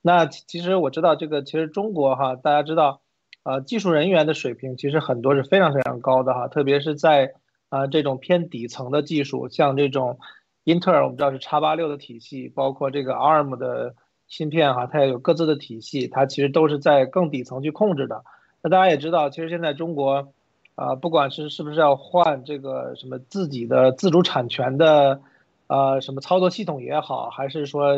[0.02, 3.03] 那其实我知道这个，其实中国哈，大家知道，
[3.44, 7.34] 呃，技术人员的水平其实很多是非常非常高的哈，特别是在
[7.70, 10.20] 啊这种偏底层的技术，像这种
[10.64, 13.96] 英特尔，我们知道是叉八六的体系，包括这个 ARM 的
[14.28, 18.24] 芯片哈，它也有各自的体系，它其实都是在更底层去控制的。
[18.62, 20.34] 那大家也知道，其实现在中国。
[20.76, 25.22] 啊，不管是是不是要换这个什么自己的自主产权的，
[25.68, 27.96] 呃，什么操作系统也好，还是说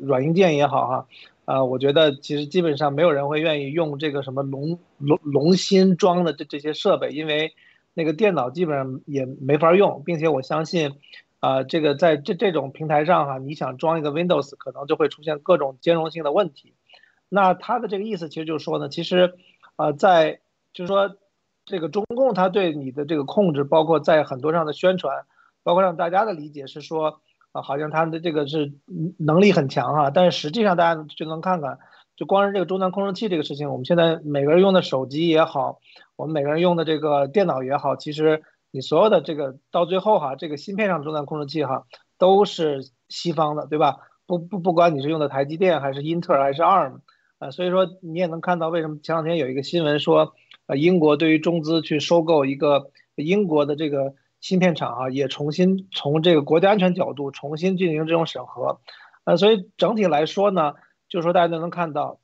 [0.00, 1.06] 软硬件也好哈，
[1.44, 7.54] 啊，我觉得其实基本上没有人会愿意用这个什么龙龙龙芯装的这这些设备，因为
[7.94, 10.92] 那个电脑基本上也没法用，并且我相信，
[11.40, 16.74] 啊，这个在这这种平台上哈，你想装一个 Windows，可能就会出现各种兼容性的问题。
[17.28, 19.34] 那他的这个意思其实就是说呢，其实，
[19.76, 20.40] 啊，在
[20.72, 21.16] 就是说。
[21.70, 25.26] 这个中共他对你的这个控制，包括在很多上的宣传，
[25.68, 27.20] 包括让大家的理解是说，
[27.52, 28.72] 啊，好像他的这个是
[29.18, 31.78] 能力很强哈，但是实际上大家就能看看，
[32.16, 35.80] 就光是这个终端控制器这个事情，我们现在每个人用的手机也好，
[36.16, 41.84] 我们每个人用的这个电脑也好，其实你所有的这个到最后哈，这个芯片上的终端控制器哈，
[42.16, 43.98] 都是西方的，对吧？
[44.26, 47.00] 不不不管你是用的台积电还是英特尔还是 ARM，
[47.40, 50.32] 啊，所以说你也能看到为什么前两天有一个新闻说。
[50.68, 58.80] 呃，英国对于中资去收购一个英国的这个芯片厂啊，也重新从这个国家安全角度重新进行这种审核。
[59.24, 60.74] 呃，所以整体来说呢，
[61.08, 62.20] 就是说大家都能看到，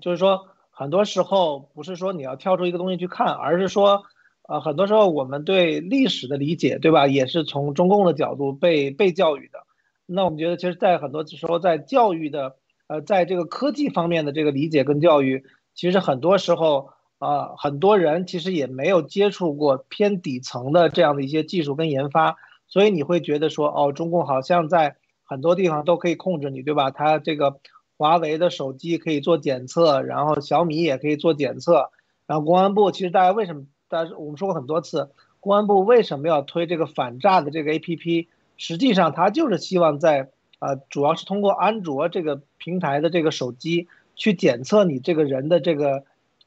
[0.00, 4.04] 就是说很多时候不是说你要跳出一个东西去看，而是说，
[4.46, 9.60] 呃，很多时候我们对历史的理解，对吧，也是从中共的角度被被教育的。
[10.06, 12.56] 那我们觉得，其实，在很多时候，在教育的，
[12.88, 16.90] 呃，在这个科技方面的这个理解跟教育，其实很多时候。
[17.22, 26.90] 啊，很多人其实也没有接触过偏底层的这样的一些技术跟研发，所以你会觉得说，哦，中共好像在很多地方都可以控制你，对吧？
[26.90, 27.60] 它这个
[27.96, 31.90] 华为的手机可以做检测，然后小米也可以做检测，
[32.26, 33.66] 然后公安部其实大家为什么？
[33.86, 38.26] 大家我们说过很多次，公安部为什么要推这个反诈的这个 APP？
[38.56, 46.02] 实际上它就是希望在啊，主要是通过安卓这个平台的这个手机去检测你这个人的这个。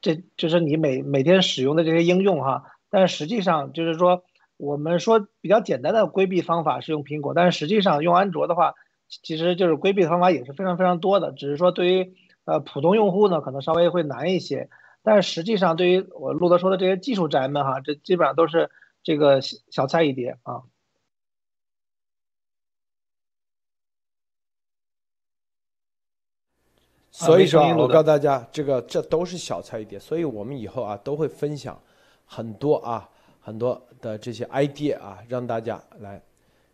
[0.06, 4.22] 这就是你每每天使用的这些应用哈，但是实际上就是说，
[4.56, 8.74] 我们说比较简单的规避方法是用苹果，但是实际上用安卓的话，
[9.08, 14.70] 其实就是规避的方法也是非常非常多的，只是说对于呃普通用户呢，可能稍微会难一些，
[15.02, 18.70] 但是实际上对于我路德说的这些技术宅们哈，这基本上都是
[19.02, 20.62] 这个小菜一碟啊。
[27.18, 29.98] 所以说，我告诉大家，这个这都是小菜一碟。
[29.98, 31.80] 所以我们以后啊都会分享
[32.26, 33.08] 很多啊
[33.40, 36.22] 很多的这些 idea 啊，让大家来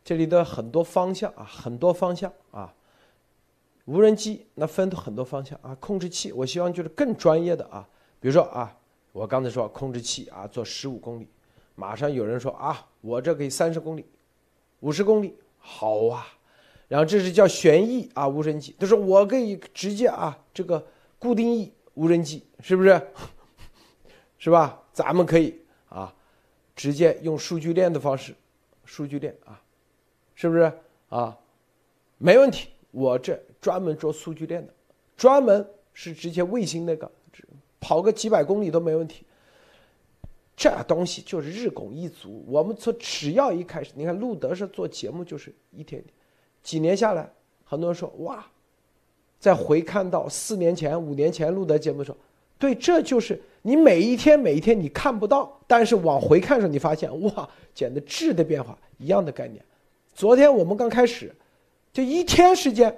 [0.02, 2.74] 这里的很多方向啊，很多方向啊。
[3.84, 7.88] 无人机那分很多方向啊，控制器我希望就是更专业的啊，
[8.18, 8.76] 比如说啊，
[9.12, 11.28] 我刚才说控制器啊，做十五公里，
[11.76, 14.04] 马上有人说啊，我这可以三十公里，
[14.80, 16.26] 五十公里，好啊，
[16.92, 20.86] 然后这是叫旋翼啊无人机，就是我可以直接啊这个
[21.18, 23.00] 固定翼无人机是不是？
[24.36, 24.78] 是吧？
[24.92, 26.14] 咱们可以啊，
[26.76, 28.34] 直接用数据链的方式，
[28.84, 29.58] 数据链啊，
[30.34, 30.70] 是不是
[31.08, 31.34] 啊？
[32.18, 33.42] 没问题，我这。
[33.58, 34.74] 专门做数据链的，
[35.16, 37.10] 专门是直接卫星那个，
[37.80, 39.24] 跑个几百公里都没问题。
[40.54, 42.44] 这东西就是日拱一卒。
[42.48, 46.04] 我们从只要一开始，你看路德是做节目就是一天，
[46.62, 47.30] 几年下来，
[47.64, 48.46] 很多人说哇，
[49.38, 52.16] 再回看到四年前、五年前录的节目说，
[52.58, 59.64] 对，这就是你每一天每一天你看不到，但是往回看的时候你发现哇，简直质的变化一样的概念。
[60.14, 61.34] 昨天我们刚开始，
[61.92, 62.96] 就一天时间。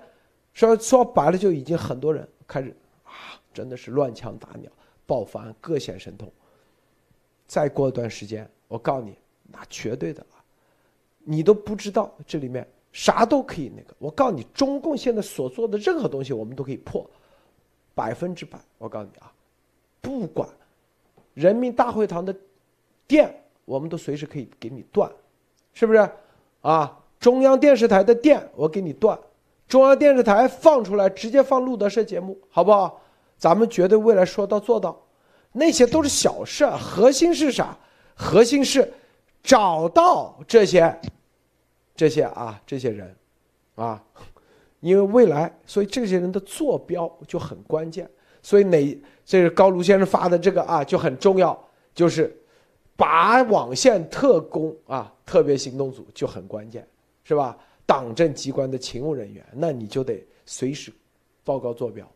[0.53, 3.11] 说说白了，就已经很多人开始啊，
[3.53, 4.71] 真的是乱枪打鸟，
[5.05, 6.31] 爆发各显神通。
[7.45, 9.19] 再过一段时间，我告诉你，
[9.51, 10.39] 那绝对的啊，
[11.25, 12.65] 你都不知道这里面
[12.95, 13.95] 啥都可以那个。
[13.99, 17.05] 我告诉你，中共现在所做的任何东西，我们都可以破，
[17.95, 18.59] 百分之百。
[18.79, 19.31] 我告诉你啊，
[20.01, 20.49] 不管
[21.35, 22.35] 人民大会堂的
[23.07, 25.11] 电，我们都随时可以给你断，
[25.73, 26.09] 是不是？
[26.63, 29.19] 啊，中央电视台的电，我给你断。
[29.67, 33.03] 中央电视台放出来，直接放路德社节目，好不好？
[33.37, 34.97] 咱们绝对未来说到做到，
[35.51, 37.77] 那些都是小事，核心是啥？
[38.15, 38.95] 核心是
[39.43, 40.97] 找到这些、
[41.95, 43.17] 这些啊，这些人，
[43.77, 44.03] 啊，
[44.81, 48.09] 因为未来，所以这些人的坐标就很关键。
[48.43, 51.59] 所以哪，这是高卢先生发的这个啊，就很重要，
[51.95, 52.37] 就是
[52.95, 56.87] 把网线特工啊，特别行动组就很关键，
[57.23, 57.57] 是吧？
[57.87, 60.93] 党政机关的勤务人员，那你就得随时
[61.43, 62.07] 报告坐标，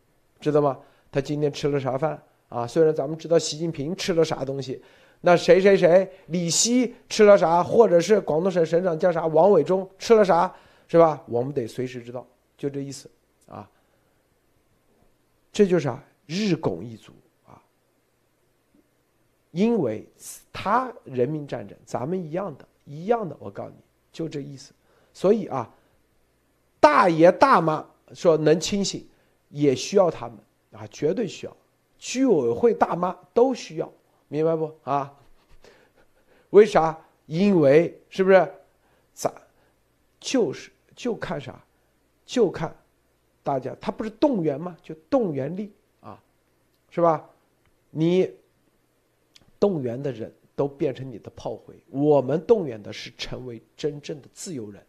[0.40, 0.78] 知道吗？
[1.10, 2.66] 他今天吃了啥饭啊？
[2.66, 4.82] 虽然咱们知道习近平吃了啥东西，
[5.20, 10.54] 那谁谁谁李希吃了啥，或者是广东省省长叫啥王伟忠吃了啥，
[10.86, 11.22] 是吧？
[11.26, 13.10] 我们得随时知道，就这意思
[13.46, 13.68] 啊。
[15.50, 16.04] 这就是啊？
[16.26, 17.12] 日拱一卒
[17.46, 17.60] 啊。
[19.50, 20.06] 因为
[20.52, 23.76] 他人民战争，咱们一样的，一样的，我告诉你
[24.12, 24.72] 就这意思。
[25.12, 25.68] 所以啊，
[26.78, 29.04] 大爷大妈说能清醒，
[29.48, 30.38] 也需要他们
[30.72, 31.56] 啊，绝对需要。
[31.98, 33.92] 居委会大妈都需要，
[34.28, 35.12] 明白不啊？
[36.50, 36.98] 为啥？
[37.26, 38.50] 因为是不是？
[39.12, 39.32] 咋？
[40.20, 41.62] 就是就看啥？
[42.24, 42.74] 就看
[43.42, 44.76] 大家，他不是动员吗？
[44.82, 46.22] 就动员力啊，
[46.90, 47.28] 是吧？
[47.90, 48.30] 你
[49.58, 54.82] 动员的人都变成你的炮灰，我们动员的是成为真正的自由人。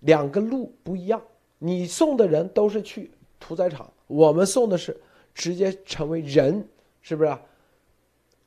[0.00, 1.22] 两个路不一样，
[1.58, 4.96] 你送的人都是去屠宰场，我们送的是
[5.34, 6.66] 直接成为人，
[7.02, 7.30] 是不是？
[7.30, 7.40] 啊，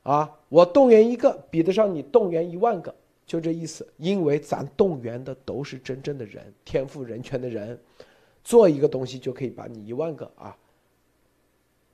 [0.02, 2.94] 啊我动员一个比得上你动员一万个，
[3.26, 3.86] 就这意思。
[3.96, 7.78] 因为咱动员的都是真正的人，天赋人权的人，
[8.42, 10.56] 做一个东西就可以把你一万个啊，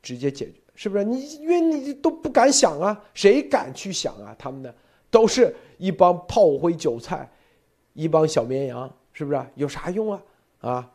[0.03, 1.05] 直接解决，是不是？
[1.05, 4.35] 你因为你都不敢想啊，谁敢去想啊？
[4.39, 4.75] 他们呢，
[5.11, 7.31] 都是一帮炮灰韭菜，
[7.95, 8.91] 一帮小绵羊。
[9.11, 9.47] 是不是？
[9.57, 10.23] 有啥用啊？
[10.61, 10.93] 啊，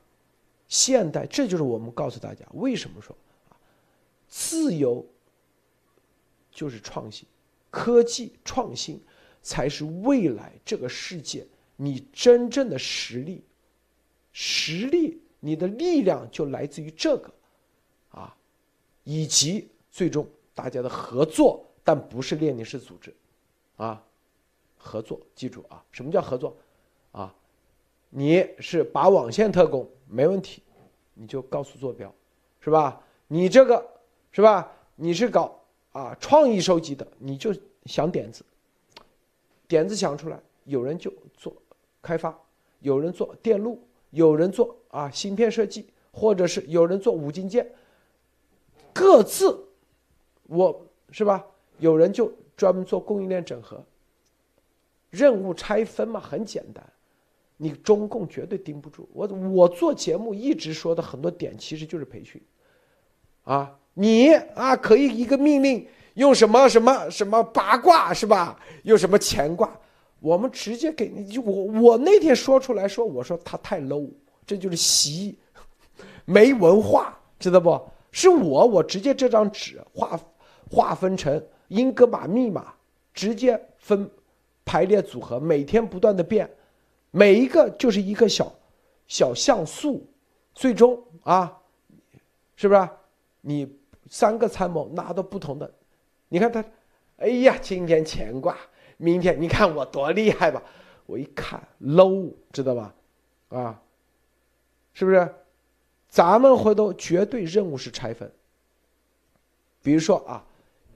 [0.69, 3.13] 现代这就是我们告诉大家为什么说
[3.49, 3.59] 啊，
[4.29, 5.05] 自由
[6.53, 7.27] 就是创新，
[7.71, 9.01] 科技创新
[9.41, 11.45] 才是未来这个世界
[11.75, 13.43] 你真正的实力，
[14.31, 17.33] 实力你的力量就来自于这个，
[18.11, 18.35] 啊，
[19.03, 23.13] 以及最终大家的合作，但不是列宁式组织，
[23.77, 24.01] 啊，
[24.77, 26.55] 合作，记住啊，什么叫合作？
[27.11, 27.33] 啊。
[28.15, 30.61] 你是拔网线特工没问题，
[31.15, 32.13] 你就告诉坐标，
[32.59, 33.03] 是吧？
[33.27, 33.83] 你这个
[34.31, 34.71] 是吧？
[34.95, 35.59] 你是搞
[35.93, 38.43] 啊创意收集的，你就想点子，
[39.67, 41.55] 点子想出来，有人就做
[42.01, 42.37] 开发，
[42.81, 43.79] 有人做电路，
[44.09, 47.71] 有人做啊芯片设计，或者是有人做五金件，
[48.91, 49.65] 各自
[50.43, 51.45] 我是吧？
[51.79, 53.83] 有人就专门做供应链整合，
[55.09, 56.83] 任务拆分嘛，很简单。
[57.57, 59.27] 你中共绝对盯不住我。
[59.27, 62.41] 我做节目一直说的很多点，其实就是培训，
[63.43, 68.59] 啊，你啊可以一个命令用什么什么什么八卦是吧？
[68.83, 69.69] 用什么乾卦？
[70.19, 71.37] 我们直接给你。
[71.37, 74.09] 我我那天说出来说，我说他太 low，
[74.45, 75.37] 这就是习，
[76.25, 77.79] 没文化，知道不？
[78.11, 80.19] 是我我直接这张纸划
[80.69, 82.73] 划分成英格玛密码，
[83.13, 84.09] 直接分
[84.63, 86.49] 排列组合，每天不断的变。
[87.11, 88.51] 每一个就是一个小
[89.07, 90.07] 小像素，
[90.53, 91.59] 最终啊，
[92.55, 92.89] 是不是？
[93.41, 93.67] 你
[94.09, 95.73] 三个参谋拿到不同的，
[96.29, 96.63] 你看他，
[97.17, 98.57] 哎呀，今天乾卦，
[98.97, 100.61] 明天你看我多厉害吧？
[101.05, 102.93] 我一看 low，知道吧？
[103.49, 103.81] 啊，
[104.93, 105.33] 是不是？
[106.07, 108.31] 咱们回头绝对任务是拆分。
[109.81, 110.45] 比如说啊，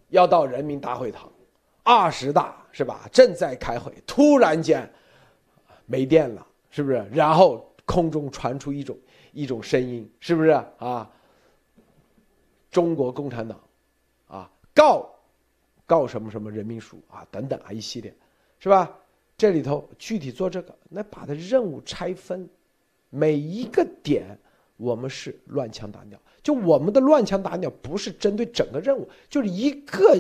[0.10, 1.32] 要到人民大会堂，
[1.84, 3.10] 二十大是吧？
[3.12, 4.90] 正在开会，突然间
[5.86, 7.06] 没电了，是不是？
[7.12, 8.98] 然后空中传出一种
[9.34, 11.10] 一种声音，是不是啊？
[12.78, 13.60] 中国共产党
[14.28, 15.10] 啊，告
[15.88, 18.14] 告什么什么人民署啊，等等啊，一系列，
[18.60, 18.96] 是吧？
[19.36, 22.48] 这里头具体做这个，那把它任务拆分，
[23.10, 24.38] 每一个点
[24.76, 26.20] 我们是乱枪打鸟。
[26.44, 30.16] 就我们的乱枪打鸟不是针对整个任务，就是一个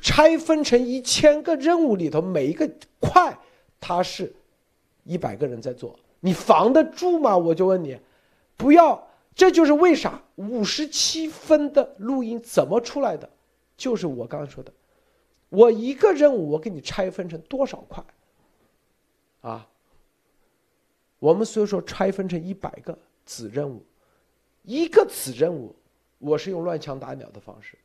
[0.00, 2.70] 拆分成一千个任务里头每一个
[3.00, 3.36] 块，
[3.80, 4.32] 它是
[5.02, 7.36] 一百个人在做，你防得住吗？
[7.36, 7.98] 我就问你，
[8.56, 9.09] 不要。
[9.40, 13.26] 这就是为啥五十七分的录音怎么出来的？
[13.74, 14.70] 就是我刚刚说的，
[15.48, 18.04] 我一个任务我给你拆分成多少块，
[19.40, 19.66] 啊？
[21.18, 23.82] 我们所以说拆分成一百个子任务，
[24.62, 25.74] 一个子任务，
[26.18, 27.78] 我是用乱枪打鸟的方式，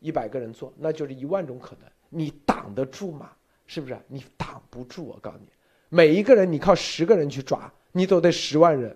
[0.00, 3.32] 一百个人做，那就是一万种可能，你挡得住吗？
[3.66, 3.98] 是不是？
[4.08, 5.48] 你挡不住，我告诉你，
[5.88, 8.94] 每一个人你靠十个人去抓，你都得十万人。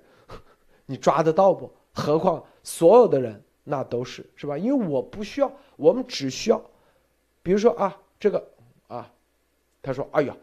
[0.90, 1.70] 你抓得到不？
[1.92, 4.58] 何况所有的人那都是是吧？
[4.58, 6.60] 因为我不需要，我们只需要，
[7.44, 8.44] 比如说啊，这个
[8.88, 9.08] 啊，
[9.80, 10.36] 他说，哎呀，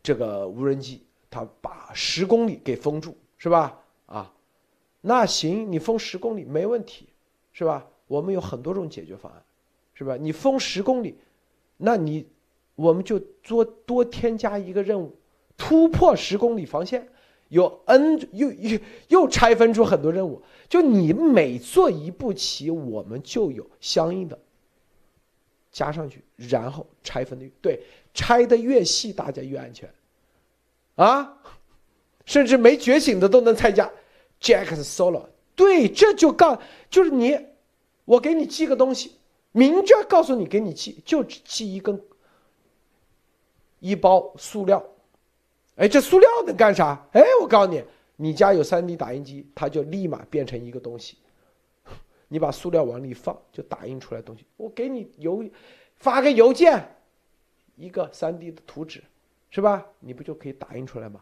[0.00, 3.76] 这个无人机他把十公里给封住，是吧？
[4.06, 4.32] 啊，
[5.00, 7.08] 那行，你封十公里没问题，
[7.52, 7.84] 是吧？
[8.06, 9.42] 我们有很多种解决方案，
[9.94, 10.16] 是吧？
[10.16, 11.18] 你封十公里，
[11.76, 12.24] 那你
[12.76, 15.12] 我们就多多添加一个任务，
[15.56, 17.08] 突破十公里防线。
[17.48, 18.78] 有 n 又又
[19.08, 24.38] 又拆分出很多任务，就你每做一步棋，我们就有相应的
[25.72, 27.82] 加上去，然后拆分的对，
[28.12, 29.92] 拆的越细，大家越安全
[30.96, 31.38] 啊！
[32.24, 33.90] 甚至没觉醒的都能参加。
[34.40, 37.38] Jack Solo，对，这就告就是你，
[38.04, 39.12] 我给你寄个东西，
[39.52, 42.00] 明确告诉你给你寄，就寄一根
[43.80, 44.84] 一包塑料。
[45.78, 47.06] 哎，这塑料能干啥？
[47.12, 47.82] 哎，我告诉你，
[48.16, 51.18] 你家有 3D 打印机，它就立马变成一个东西。
[52.26, 54.44] 你把塑料往里放，就打印出来东西。
[54.56, 55.44] 我给你邮
[55.94, 56.96] 发个邮件，
[57.76, 59.04] 一个 3D 的图纸，
[59.50, 59.86] 是吧？
[60.00, 61.20] 你不就可以打印出来吗？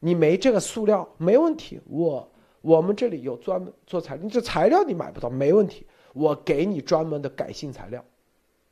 [0.00, 2.28] 你没这个塑料没问题，我
[2.60, 8.04] 我们这里有专门做材料，你这材料你买不到没问题，我给你专门的改性材料，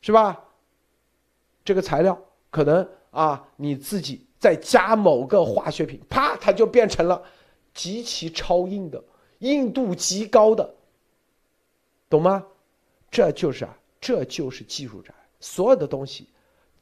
[0.00, 0.44] 是吧？
[1.64, 4.26] 这个材料可能啊，你自己。
[4.47, 7.20] 再加某个化学品，啪，它就变成了
[7.74, 9.03] 极其超硬的、
[9.40, 10.72] 硬度极高的，
[12.09, 12.47] 懂吗？
[13.11, 16.28] 这就是啊，这就是技术宅，所有的东西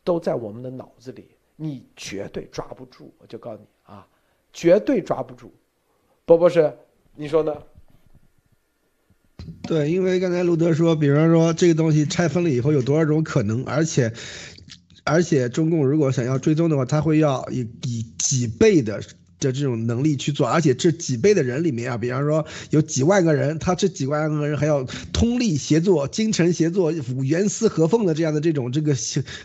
[0.03, 3.11] 都在我们的脑子里，你绝对抓不住。
[3.17, 4.07] 我就告诉你啊，
[4.53, 5.51] 绝对抓不住。
[6.27, 6.71] 波博士，
[7.15, 7.63] 你说呢？
[9.63, 14.13] 对，因为刚才路德说，比方说这个东西拆分了以后有多少种可能，而且。
[15.05, 19.03] 而且中共如果想要追踪的话，他会要以以几倍的。
[19.45, 26.93] 的这种能力去做，而且这几倍的人里面啊，比方说有几万个人，他这几万个人还要通力协作、精诚协作、
[27.23, 28.95] 严丝合缝的这样的这种这个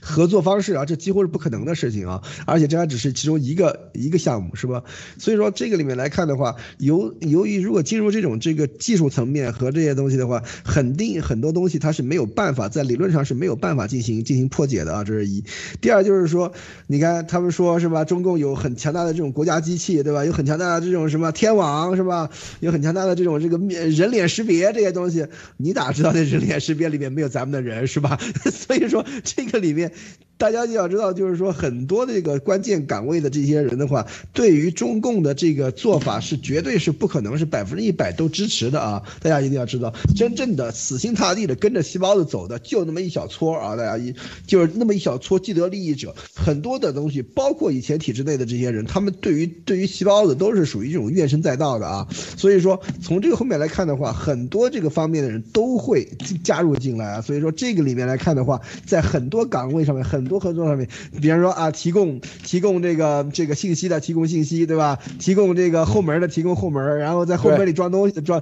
[0.01, 2.23] 合作方式啊，这几乎是不可能的事情啊！
[2.45, 4.83] 而且这还只是其中一个一个项目，是吧？
[5.17, 15.03] 所以说这个里面来看的话，由由于如果进入这种这个技术层面和这些东西的话，肯定很多东西它是没有办法在理论上是没有办法进行进行破解的啊！
[15.03, 15.43] 这是一。
[15.81, 16.51] 第二就是说，
[16.87, 18.05] 你看他们说是吧？
[18.05, 19.88] 中共有很强大的这种国家机器。
[20.03, 20.25] 对吧？
[20.25, 22.29] 有很强大的这种什么天网是吧？
[22.59, 25.25] 有很强大的这种这个面人脸识别这些东西，
[25.57, 28.17] 你咋知道那人脸识别里面没有咱们的人是吧？
[28.51, 29.91] 所以说这个里面。
[30.39, 39.03] 大家就要知道，就是说很多的这个关键岗位的这些人的话，对于中共的这个做法是绝对是不可能是百分之一百都支持的啊！
[39.21, 43.75] 大家一定要知道，真正的死心塌地的跟着细胞子走的就那么一小撮啊！
[43.75, 44.15] 大家一
[44.47, 52.07] 就是那么一小撮既得利益者，很多的东西，包括以前体制内的这些人，他们对于对于细胞子都是属于这种怨声载道的啊！
[52.37, 56.07] 所以说从这个后面来看的话，很多这个方面的人都会
[56.45, 57.21] 加入进来啊！
[57.21, 60.28] 所以说这个里面来看的话，在很多岗位上面很。
[60.29, 60.87] 多合作上面，
[61.21, 64.97] 比方说啊，提供提供这个这个信息的提供信息，对吧？
[65.19, 68.41] 提供这个后门的提供后门，然后在后门里装东西装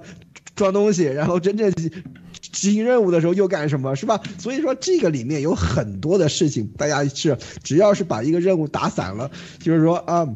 [0.55, 4.21] 装东西，然后真正执行任务的时候又干什么，是吧？
[4.37, 10.27] 所以说这个里面有很多的事情，大家是只要是把一个任务打散了，就是说啊。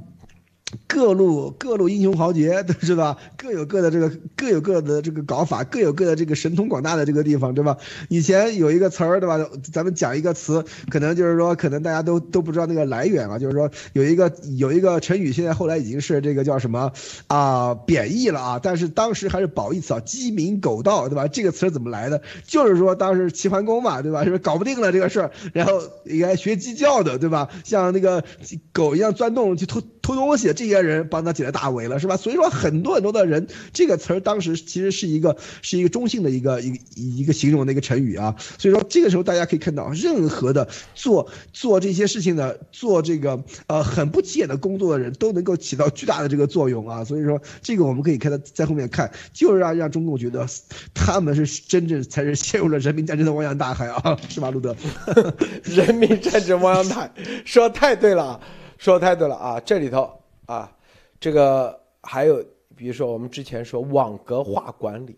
[0.87, 3.17] 各路各路英雄豪杰，是吧？
[3.37, 7.77] 各有各的这个各有各的这个搞法，各有各的这个神通广大的这个地方，对吧？
[8.09, 9.39] 以前有一个词儿，对吧？
[9.71, 13.39] 咱们讲一个词，可能就是说，可能大家都都不知道那个来源啊。
[13.39, 16.91] 就是说，有一个有一个成语，现在后来已经是这个叫什么
[17.27, 18.59] 啊贬义了啊。
[18.61, 21.27] 但是当时还是褒义词啊，鸡鸣狗盗，对吧？
[21.27, 22.21] 这个词怎么来的？
[22.45, 24.23] 就是说当时齐桓公嘛，对吧？
[24.23, 27.49] 是不搞不定了这个事儿，然后应该学鸡叫的，对吧？
[27.63, 28.23] 像那个
[28.71, 30.53] 狗一样钻洞去偷偷东西。
[30.61, 32.15] 这些人帮他解了大围了，是吧？
[32.15, 38.35] 所以说很多很多的人，这个词儿当时其实是一个是一个中性的一个一个一个形容的一个成语啊。
[38.59, 47.03] 所以说这个时候大家可以看到，任何的做做这些事情的，做这个呃很不起眼的工作的人都能够起到巨大的这个作用啊。
[47.03, 50.45] 所以说这个我们可以看到在后面看，就是让让中共觉得
[50.93, 54.75] 他们是真正才是陷入了人民战争的汪洋大海啊，是吧，路德？
[55.63, 57.11] 人民战争汪洋大海，
[57.45, 58.39] 说太对了，
[58.77, 60.20] 说太对了啊，这里头。
[60.51, 60.77] 啊，
[61.17, 62.43] 这个还有，
[62.75, 65.17] 比如说我们之前说网格化管理，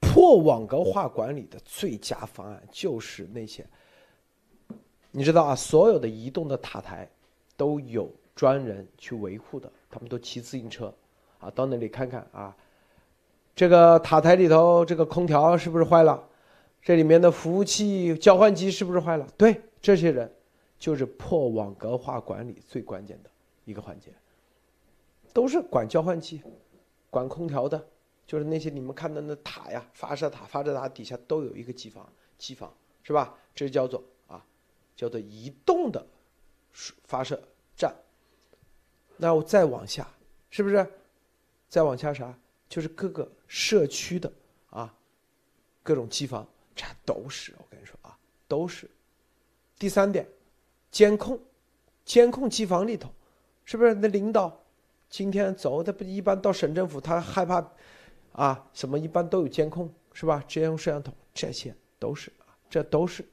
[0.00, 3.66] 破网格化管理的最佳方案就是那些，
[5.10, 7.06] 你知道啊，所有的移动的塔台
[7.58, 10.90] 都有专人去维护的，他们都骑自行车，
[11.40, 12.56] 啊，到那里看看啊，
[13.54, 16.26] 这个塔台里头这个空调是不是坏了？
[16.80, 19.28] 这里面的服务器交换机是不是坏了？
[19.36, 20.32] 对，这些人
[20.78, 23.28] 就是破网格化管理最关键的
[23.66, 24.10] 一个环节。
[25.32, 26.42] 都是管交换机、
[27.08, 27.88] 管空调的，
[28.26, 32.72] 就是那些你们看的那塔呀，发射塔、发射塔底下都有一个机房，机房
[33.02, 33.36] 是吧？
[33.54, 34.44] 这叫做啊，
[34.96, 36.04] 叫做移动的
[37.04, 37.40] 发射
[37.76, 37.94] 站。
[39.16, 40.08] 那我再往下，
[40.50, 40.86] 是不是？
[41.68, 42.36] 再往下啥？
[42.68, 44.32] 就是各个社区的
[44.70, 44.94] 啊，
[45.82, 48.16] 各种机房，这都是我跟你说啊，
[48.46, 48.88] 都是。
[49.78, 50.26] 第三点，
[50.90, 51.38] 监控，
[52.04, 53.10] 监控机房里头，
[53.64, 54.56] 是不是那领导？
[55.10, 57.68] 今天走，他不一般到省政府，他害怕，
[58.32, 60.42] 啊，什么一般都有监控，是吧？
[60.46, 63.24] 直接用摄像头，这些都是啊，这都是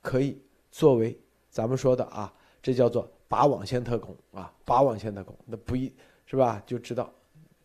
[0.00, 1.20] 可以作为
[1.50, 2.32] 咱们说的啊，
[2.62, 5.92] 这叫做拔网线特工啊，拔网线特工，那不一，
[6.24, 6.62] 是吧？
[6.64, 7.12] 就知道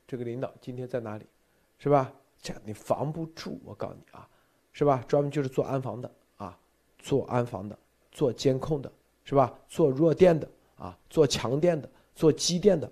[0.06, 1.26] 这个领导今天在哪里，
[1.80, 2.12] 是吧？
[2.42, 4.28] 这你防不住，我告诉你啊，
[4.74, 5.02] 是吧？
[5.08, 6.60] 专门就是做安防的啊，
[7.00, 7.80] 做安防的，
[8.12, 8.92] 做监控的，
[9.24, 9.58] 是吧？
[9.70, 10.46] 做弱电的
[10.76, 12.92] 啊，做强电的，做机电的。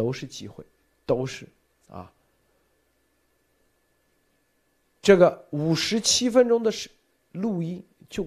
[0.00, 0.64] 都是机会，
[1.04, 1.46] 都是
[1.88, 2.10] 啊。
[5.02, 6.90] 这个五十七分钟的是
[7.32, 8.26] 录音，就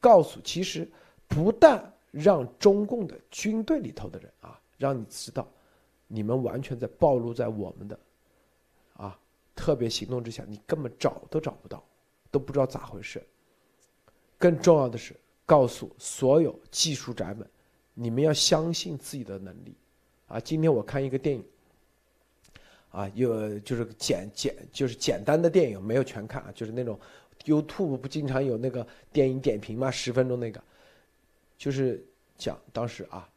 [0.00, 0.90] 告诉其实
[1.28, 5.46] 不但让中共的军队里头的人啊，让你知道，
[6.06, 8.00] 你们完全在暴露在我们的
[8.94, 9.20] 啊
[9.54, 11.84] 特别行动之下，你根本找都找不到，
[12.30, 13.22] 都不知道咋回事。
[14.38, 17.46] 更重要的是，告诉所有技术宅们，
[17.92, 19.76] 你们要相信自己的能力。
[20.34, 21.44] 啊，今天我看一个电影，
[22.90, 26.98] 啊，有就是简简就是简单的电影，没有全看啊，就是那种
[27.44, 30.60] YouTube 不经常有那个电影点评嘛，十分钟那个，
[31.56, 32.04] 就是
[32.36, 33.30] 讲当时啊，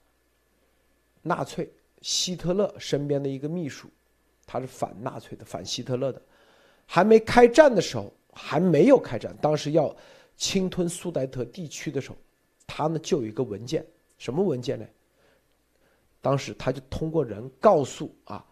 [1.21, 1.71] 纳粹
[2.01, 3.87] 希特勒身边的一个秘书，
[4.47, 6.19] 他是反纳粹的，反希特勒的，
[6.87, 9.95] 还没开战的时候，还没有开战，当时要
[10.35, 12.17] 侵吞苏代特地区的时候，
[12.65, 13.85] 他呢就有一个文件，
[14.17, 14.85] 什么文件呢？
[16.27, 18.45] 当时他就通过人告诉啊，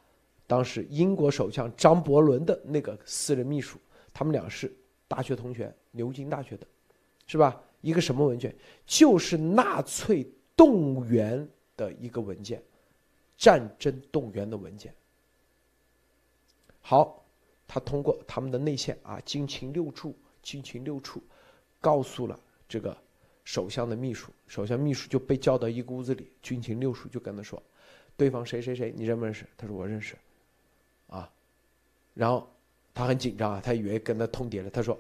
[0.48, 3.78] 当时英国首相张伯伦的那个私人秘书，
[4.14, 4.74] 他们俩是
[5.10, 6.66] 大学同学，牛津大学的，
[7.28, 7.62] 是吧？
[7.82, 8.56] 一个什么文件？
[8.86, 11.46] 就是纳粹动员
[11.76, 12.64] 的一个文件，
[13.38, 14.96] 战争动员的文件。
[16.80, 17.26] 好，
[17.68, 21.22] 他通过他们的内线啊，军情六处，军情六处，
[21.82, 22.96] 告诉了这个。
[23.46, 27.62] 首相的秘书，首相秘书就被叫到一屋子里，军情六处就跟他说
[28.18, 30.16] ：“对方谁谁谁，你认不认识？”他说：“我认识。”
[31.08, 31.32] 啊，
[32.16, 32.52] 然后
[32.92, 34.70] 他很紧张啊，他以为跟他通牒了。
[34.72, 35.00] 他说：“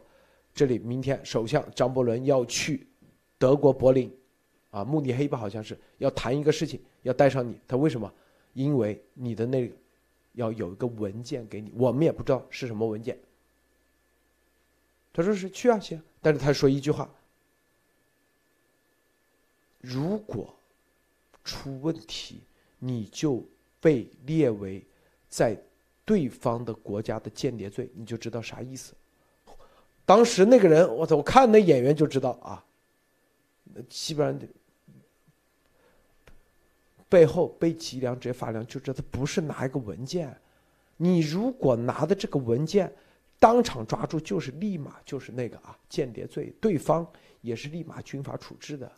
[0.54, 2.86] 这里明天首相张伯伦要去
[3.40, 4.16] 德国柏林，
[4.70, 7.60] 啊，慕尼黑吧，好像是要谈一个事情，要带上你。
[7.68, 8.14] 他为什么？
[8.54, 9.70] 因为你的那
[10.34, 13.18] 要有一个文件给你，我们也不知道是什么文件。”
[15.12, 17.12] 他说：“是去啊，行。”但是他说一句话。
[19.86, 20.52] 如果
[21.44, 22.42] 出问题，
[22.80, 23.48] 你就
[23.80, 24.84] 被列为
[25.30, 25.56] 在
[26.04, 28.96] 对方的国家的间谍罪，你就知道啥意思。
[30.06, 32.66] 当时那个人，我操，我看那演员就知道啊，
[33.76, 34.50] 那基本上
[37.08, 40.36] 背后背脊梁直接发凉，就知道他不是拿一个文件。
[40.98, 42.92] 你如果拿的这个文件，
[43.40, 47.06] 当场抓住，就是立马就是那个啊间谍罪，对方
[47.42, 48.92] 也是立马军法处置的。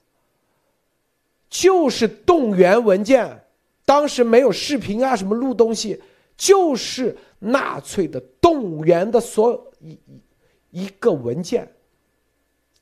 [1.49, 3.43] 就是动员文件，
[3.85, 6.01] 当时没有视频啊，什么录东西，
[6.35, 9.99] 就是纳粹的动员的所有一
[10.71, 11.67] 一个文件，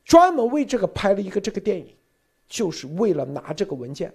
[0.04, 1.94] 专门为这个拍了一个这个电影，
[2.48, 4.12] 就是为了拿这个文件，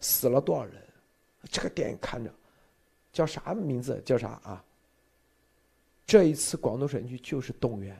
[0.00, 0.74] 死了多少人？
[1.50, 2.32] 这个电影看着
[3.12, 4.00] 叫啥名字？
[4.04, 4.64] 叫啥啊？
[6.06, 7.98] 这一次广东省区就是动员，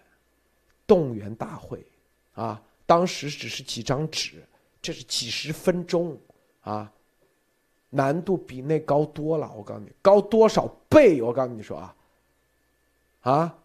[0.87, 1.85] 动员大会
[2.35, 2.63] 啊！
[2.85, 4.43] 当时只是几张纸，
[4.85, 6.15] 这是几十分钟
[6.61, 6.93] 啊，
[7.89, 9.51] 难度比那高多了。
[9.57, 11.23] 我告诉你，高多少倍？
[11.23, 11.97] 我告诉你说啊，
[13.23, 13.59] 啊，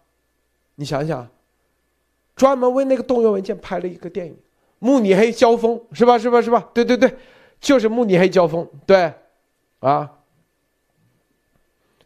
[0.76, 1.28] 你想想，
[2.34, 4.32] 专门为那个动员文件拍了一个电影
[4.78, 6.18] 《慕尼黑交锋》，是吧？
[6.18, 6.40] 是吧？
[6.40, 6.70] 是吧？
[6.72, 7.14] 对对对，
[7.60, 9.12] 就是慕尼黑交锋，对，
[9.80, 10.18] 啊，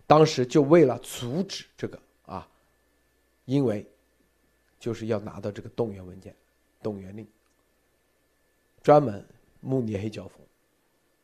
[0.09, 1.97] 当时就为了阻止这个
[2.27, 2.49] 啊。
[3.45, 3.87] 因为
[4.81, 6.35] 就是要拿到这个动员文件、
[6.83, 7.27] 动员令，
[8.85, 9.25] 专门
[9.61, 10.39] 慕尼黑交锋，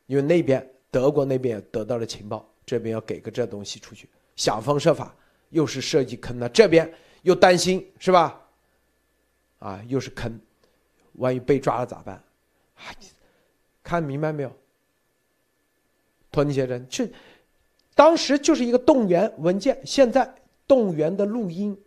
[0.07, 5.15] 因为那边德国那边也得到了情报，这边要给个这东西出去，想方设法
[5.51, 6.91] 又是设计坑呢，这边
[7.21, 8.41] 又担心是吧？
[9.59, 10.41] 啊，又是坑，
[11.13, 12.21] 万一被抓了咋办？
[13.83, 14.51] 看明白没有？
[16.31, 17.07] 托尼先生，这
[17.93, 20.27] 当时就是一个动员文件，现在
[20.67, 21.79] 动员的录音。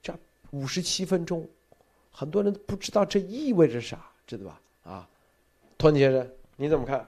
[0.00, 0.18] 这
[0.50, 1.46] 五十七分钟，
[2.10, 4.60] 很多人不知道这意味着啥，知道吧？
[4.84, 5.06] 啊，
[5.78, 6.26] 托尼先生，
[6.56, 7.06] 你怎么看？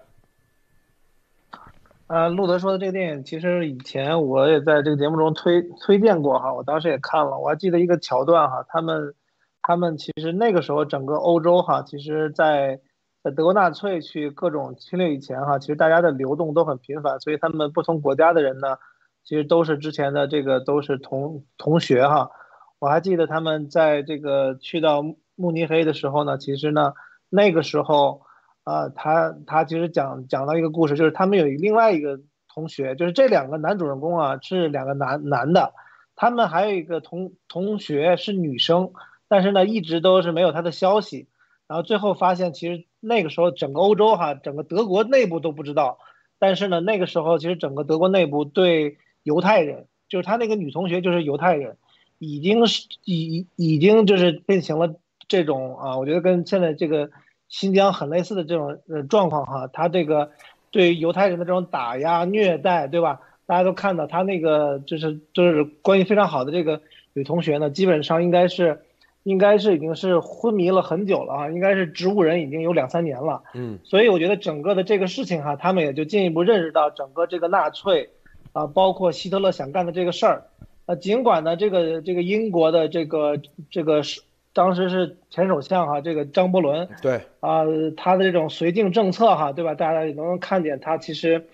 [2.09, 9.15] 呃，路德说的这个电影，其实以前我也在这个节目中推推荐过哈，我当时也看了，我还记得一个桥段哈，他们
[9.63, 12.81] 他们其实那个时候整个欧洲哈，其实在
[13.23, 18.77] 在德国纳粹去各种侵略以前哈，其实大家的流动都很频繁，所以他们不同国家的人呢，
[19.25, 22.31] 其实都是之前的这个都是同同学哈。
[22.79, 25.03] 我还记得他们在这个去到
[25.35, 26.93] 慕尼黑的时候呢，其实呢，
[27.35, 28.21] 那个时候，
[28.63, 32.21] 啊，他他其实讲讲到一个故事，就是他们有另外一个
[32.53, 35.73] 同学，就是这两个男主人公啊是两个男男的，
[36.15, 38.93] 他们还有一个同同学是女生，
[39.29, 41.27] 但是呢一直都是没有他的消息，
[41.67, 45.99] 然后最后发现其实那个时候整个欧洲哈，整个德国内部都不知道，
[46.39, 51.79] 但是呢那个时候其实整个德国内部对犹太人，就是他那个女同学就是犹太人。
[52.25, 54.95] 已经是已已经就是变成了
[55.33, 57.09] 这种啊，我觉得跟现在这个
[57.49, 60.31] 新疆很类似的这种呃状况哈，他这个
[60.71, 63.23] 对犹太人的这种打压虐待，对吧？
[63.47, 66.83] 大家都看到他那个就是就是关系非常好的这个
[67.15, 68.83] 女同学呢，基本上应该是
[69.23, 73.43] 应该是已经是昏迷了很久了啊，应该是植物人已经有两三年了。
[73.55, 78.11] 嗯，所以我觉得整个的这个事情哈，他们也就进一步认识到整个这个纳粹
[78.53, 80.43] 啊，包括希特勒想干的这个事儿。
[80.85, 84.21] 呃，尽管呢，这个这个英国的这个这个是
[84.53, 87.63] 当时是前首相哈，这个张伯伦对啊，
[87.97, 89.75] 他的这种绥靖政策哈，对吧？
[89.75, 91.47] 大家也能看见他其实，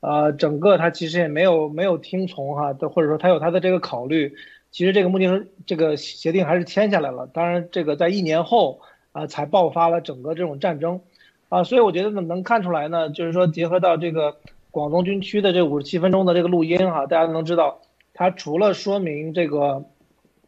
[0.00, 4.34] 呃，整个他其实也没有没有听从哈，或者说他有他的这个考虑。
[4.72, 8.80] 其实这个目的这个协定还是签下来了，当然这个在一年后
[9.12, 11.00] 啊才爆发了整个这种战争，
[11.48, 14.36] 啊，所以我觉得呢能看出来呢，就是说结合到这个
[14.70, 17.80] 广东军区的这五十七分钟的这个录音哈，大家能知道。
[18.12, 19.84] 它除了说明这个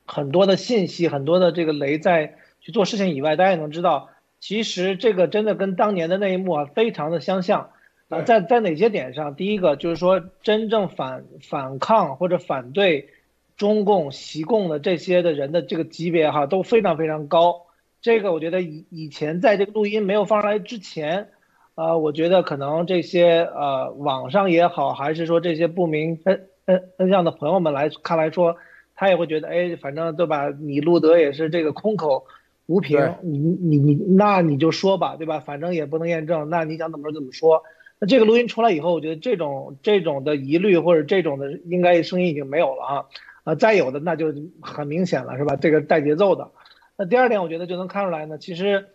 [0.09, 4.09] 很多的信息、很多的这个雷在去做事情以外，大家也能知道，
[4.40, 7.70] 其实这个真的跟当年的那一幕啊非常的相像
[8.09, 9.34] 啊，在在哪些点上？
[9.34, 13.11] 第一个就是说，真正反反抗或者反对
[13.56, 17.66] 中共习共的这些的人的这个级别哈都非常非常高。
[18.01, 21.28] 这个我觉得以以前在这个录音没有放出来之前，
[21.74, 26.18] 啊，我觉得可能这些呃网上也好，还是说这些不明
[26.64, 28.56] 嗯，这样的朋友们来看来说，
[29.00, 30.50] 他也会觉得，哎，反正对吧？
[30.60, 32.26] 你路德也是这个空口
[32.66, 35.38] 无凭，你你你，那你就说吧，对吧？
[35.38, 37.62] 反正也不能验证，那你想怎么说怎么说。
[38.00, 43.04] 那这个录音出来以后，我觉得这种这种的疑虑或者这种的应该声音已经没有了啊，
[43.44, 45.54] 啊，再有的那就很明显了，是吧？
[45.54, 46.50] 这个带节奏的。
[46.96, 48.86] 那第二点，我觉得就能看出来呢，其实，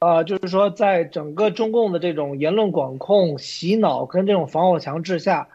[0.00, 5.46] 呃，就是说，在整个中共的这种言论管控、洗脑跟这种防火墙之下。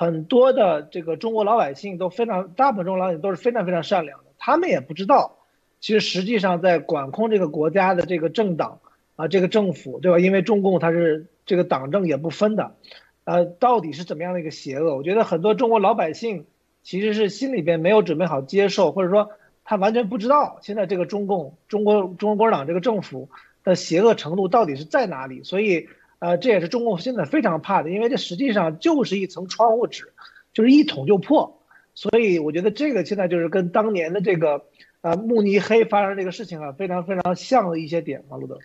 [0.00, 5.38] 很多的这个中国老百姓都非常，大部分中国老百姓都是非常非常善良的，他们也不知道，
[5.80, 8.78] 其实实际上在管控这个国家的这个政党
[9.16, 10.20] 啊，这个政府，对吧？
[10.20, 12.76] 因为中共它是这个党政也不分的，
[13.24, 14.96] 呃，到底是怎么样的一个邪恶？
[14.96, 16.46] 我觉得很多中国老百姓
[16.84, 19.30] 其实是心里边没有准备好接受，或者说
[19.64, 23.28] 他完全不知道现在这个中共、中国中国共产党这个政府
[23.64, 25.88] 的邪恶程度到底是在哪里，所以。
[26.18, 30.12] 呃，这也是中共现在非常怕的，因为这实际上就是一层窗户纸，
[30.52, 31.60] 就是一捅就破。
[31.94, 34.64] 所以我觉得这个现在就是跟当年的这个
[35.00, 38.58] 呃慕尼黑发生这个事情啊，非常非常像的一些点，马路德。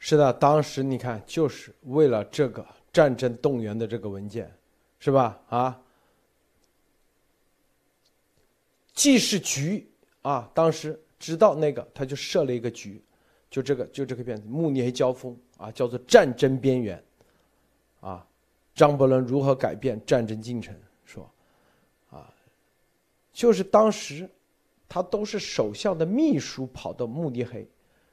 [0.00, 4.48] 是的，当时你看就是为了这个战争动员的这个文件，
[5.00, 5.40] 是吧？
[5.48, 5.80] 啊，
[8.92, 9.88] 既是局
[10.22, 13.00] 啊，当时知道那个，他就设了一个局，
[13.50, 17.04] 就这个就这个片子《慕尼黑交锋》啊，叫做战争边缘，
[18.00, 18.26] 啊，
[18.74, 20.74] 张伯伦如何改变战争进程？
[21.04, 21.30] 说，
[22.10, 22.32] 啊，
[23.30, 24.26] 就是当时
[24.88, 27.68] 他都是首相的秘书跑到慕尼黑。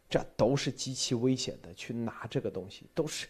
[0.07, 3.25] 这都是极其危险的，去拿这个东西都是，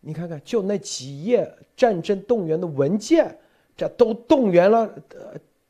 [0.00, 3.38] 你看看，就那几页战争动员的文件，
[3.76, 4.92] 这都动员了，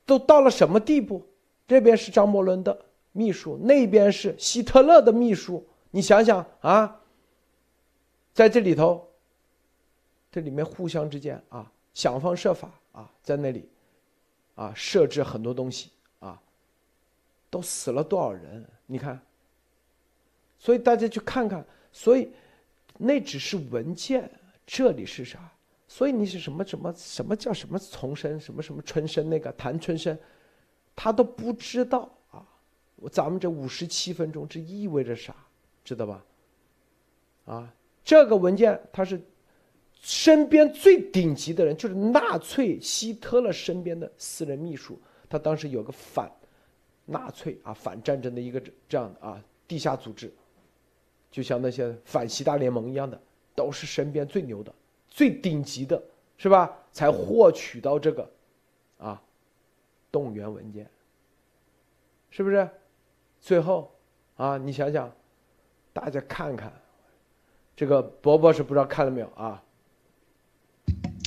[0.07, 1.23] 都到了什么地步？
[1.67, 2.77] 这边是张伯伦的
[3.11, 6.99] 秘书，那边是希特勒的秘书，你想想啊，
[8.39, 9.05] 在这里头，
[10.31, 13.67] 这里面互相之间啊，想方设法啊，在那里，
[14.55, 15.89] 啊，设置很多东西
[16.19, 16.41] 啊，
[17.49, 18.65] 都死了多少人？
[18.85, 19.19] 你看。
[20.57, 22.31] 所以大家去看看，所以
[22.97, 24.31] 那只是文件，
[24.65, 25.51] 这里是啥？
[25.89, 30.17] 所以你是什么什么什么叫什么重生，什么什么春生那个谭春生，
[30.95, 32.47] 他都不知道啊！
[33.11, 35.35] 咱们这五十七分钟这意味着啥？
[35.83, 36.25] 知道吧？
[37.43, 37.73] 啊，
[38.09, 39.21] 这个文件他是
[39.93, 44.99] 身边最顶级的人，就是纳粹希特勒身边的私人秘书，
[45.29, 46.27] 他当时有个反
[47.05, 50.33] 纳粹啊反战争的一个这样的啊地下组织。
[51.29, 53.21] 就像那些反西大联盟一样的，
[53.53, 54.73] 都是身边最牛的、
[55.07, 56.01] 最顶级的，
[56.35, 56.75] 是吧？
[56.91, 58.27] 才获取到这个，
[58.97, 59.21] 啊，
[60.11, 60.89] 动员文件，
[62.31, 62.67] 是不是？
[63.39, 63.93] 最后，
[64.35, 65.15] 啊，你想想，
[65.93, 66.73] 大家看看，
[67.79, 69.63] 这个伯伯是不知道看了没有啊？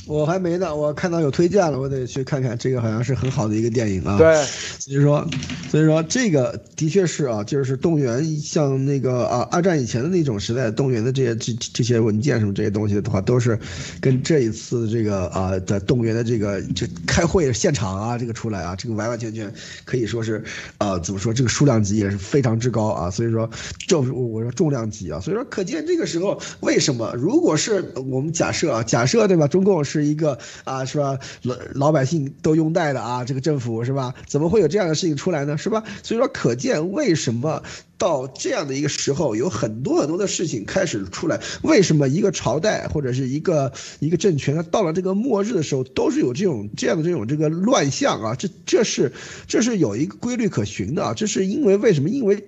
[0.05, 2.57] 我还没呢，我看到有推荐了，我得去看看。
[2.57, 4.17] 这个好像是很好的一个电影啊。
[4.17, 4.43] 对，
[4.77, 5.25] 所以说，
[5.71, 13.57] 所以说这个的确是啊，就是动员像那个啊，二战以前的那种时代动员的这些这这些文件什么这些东西的话，都是
[14.01, 19.53] 跟这一次这个啊的动员的这个就开会现场啊这个出来啊，这个完完全全
[19.85, 20.43] 可以说是
[20.79, 23.09] 啊怎么说这个数量级也是非常之高啊。
[23.09, 23.49] 所以说
[23.87, 29.92] 重我说重量级啊，所以说可见这个时候为什么如果是我们假设啊假设对吧，中共是。
[29.93, 31.19] 是一个啊，是吧？
[31.43, 34.15] 老老百姓都拥戴的啊，这个政府是吧？
[34.27, 35.57] 怎么会有这样的事情出来呢？
[35.57, 35.83] 是吧？
[36.01, 37.61] 所以说，可见为什么
[37.97, 41.39] 到这样的一个时候，有很多很多的事情开始出来。
[41.61, 48.35] 为什么一个朝代或者是一个一个政权，它到了这个末日的时候，都是有这种这样的这种这个乱象啊？
[48.35, 49.13] 这这是
[49.47, 51.13] 这是有一个规律可循的啊！
[51.13, 52.09] 这是因为为什么？
[52.09, 52.43] 因为。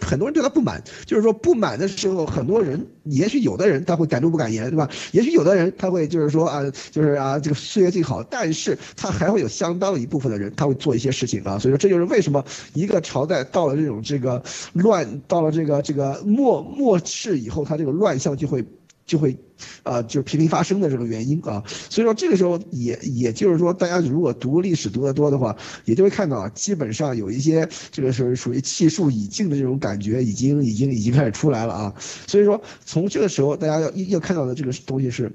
[0.00, 4.88] 很多人对他不满，就是说不满的时候，很多人也许有的人他会敢怒不敢言，对吧？
[5.12, 11.58] 也许有的人他会就是说啊，就是啊，这个岁月静好，但是他还会有相当一部分的人他会做一些事情啊。
[11.58, 12.44] 所以说这就是为什么
[12.74, 14.42] 一个朝代到了这种这个
[14.72, 18.64] 乱，到了这个这个末末世以后，他这个乱象就会。
[19.06, 19.38] 就会，
[19.84, 31.94] 啊，就是频频发生的这个原因啊，所以说这个时候也也就是说，大家如果读历史读得多的话，也就会看到，基本上有一些这个是属于气数已尽的这种感觉，已经已经已经开始出来了啊，
[32.26, 35.30] 所以说从这个时候大家要要看到的这个东西是，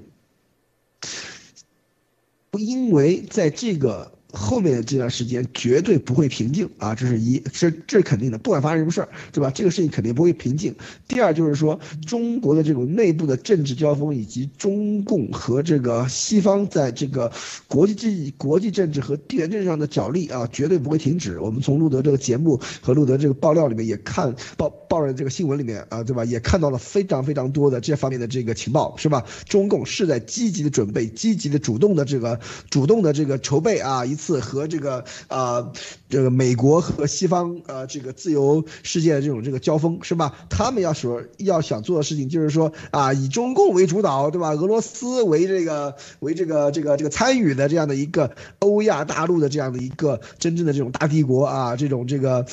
[2.50, 4.12] 不因为在这个。
[4.32, 9.50] 后面的这段时间绝对不会平静啊，这是一，这这是肯定的，不管发生什么事儿，对吧？
[9.54, 10.74] 这个事情肯定不会平静。
[11.06, 17.30] 第二就是说，中国的这种内部的政治交锋，以及中共和这个西方在这个
[17.68, 21.38] 国际政国际政治和地缘政治上的角力啊，绝对不会停止。
[21.38, 26.24] 我们从路德这个节目和路德这个爆料里面也看报报的这个新闻里面啊，对吧？
[26.24, 29.22] 也看到了非常非常多的这方面的这个情报，是吧？
[29.46, 32.40] 中共是在积极的准备，积极的主动的这个
[32.70, 34.16] 主动的这个筹备啊，一。
[34.22, 35.72] 次和这个啊，
[36.08, 40.32] 这个美国和西方呃，这个自由世界的这种这个交锋是吧？
[40.48, 44.50] 他们要说要想做的事情就是说啊，以中共为主导，对吧？
[44.50, 48.30] 俄罗斯为这个为这个这个这个参与的这样的一个
[48.60, 52.46] 欧亚大陆的这样的一个真正的这种大帝国啊，这种这个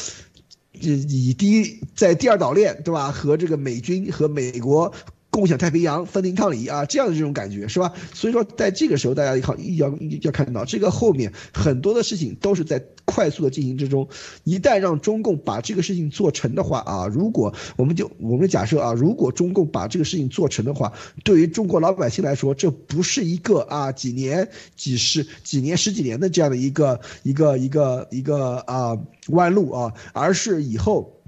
[0.71, 3.11] 以第一在第二岛链对吧？
[3.11, 4.91] 和这个美军和美国。
[5.31, 7.93] 共享太平洋，分庭抗礼啊，这样的这种感觉是吧？
[8.13, 14.07] 所以说，在这个时候，大家要要要看到，这个后面很多的事情都是在快速的进行之中。
[14.43, 20.91] 一旦让中共把这个事情做成的话啊，如果我们就我们假设啊，如果中共把这个事情做成的话，
[21.23, 28.97] 对于中国老百姓来说，这不是一个啊几年、几十几年、十几年的这样的一个一个一个一个啊
[29.27, 31.18] 弯路啊，而是以后。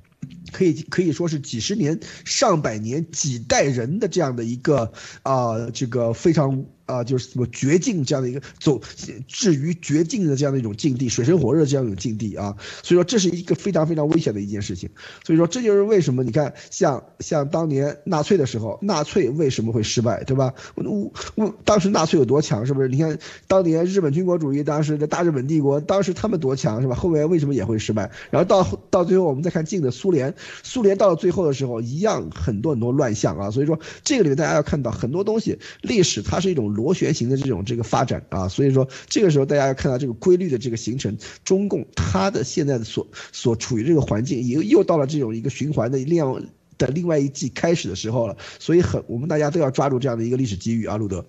[0.52, 4.94] 可以可以说是几十年、上百年、几代人的这样的一个
[5.24, 6.66] 啊，这个非常。
[6.92, 8.80] 啊，就是什么绝境这样的一个走
[9.28, 12.56] 至于绝境的这样的一种境地，水深火热这样一种境地啊。
[12.84, 14.90] 所以说这是一个非常非常危险的一件事情。
[15.26, 20.54] 所以说这就是为什么你看像像当年纳粹的时候，纳粹为什么会失败，对吧？
[20.76, 22.88] 我我当时纳粹有多强，是不是？
[22.88, 26.96] 你看当年日本军国主义，当时的大日本帝国，当时他们多强，是吧？
[26.96, 28.12] 后面为什么也会失败？
[28.30, 33.52] 然后到到最后，我们再看近的苏联，苏联到了最后的时候，一样很多很多乱象啊。
[33.52, 38.48] 所以说这个里面大家要看到很多东西，历史它是一种螺旋形的这种这个发展啊。
[38.48, 46.42] 所以说这个时候大家要看到这个规律的这个形成，中共它的现在的所所处于这个环境，又又到了这种一个循环的另外
[46.78, 48.36] 的另外一季开始的时候了。
[48.58, 51.24] 所以很我们大家都要抓住这样的一个历史机遇啊，路德。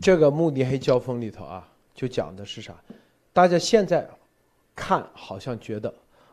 [0.00, 2.74] 这个慕尼黑交锋里头啊，就讲的是啥？
[3.32, 4.06] 大家现在
[4.74, 5.92] 看好像觉得，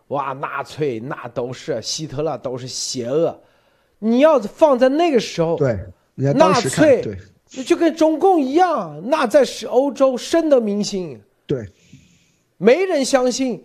[0.09, 3.41] 哇，纳粹那都是希特勒都是邪恶。
[3.99, 5.79] 你要放在那个时候，对，
[6.15, 7.17] 纳粹
[7.61, 11.21] 就跟中共一样，那在是欧洲深得民心。
[11.45, 11.69] 对，
[12.57, 13.63] 没人相信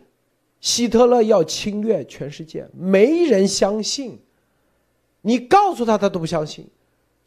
[0.60, 4.18] 希特勒要侵略全世界，没人相信。
[5.22, 6.66] 你告诉他，他都不相信。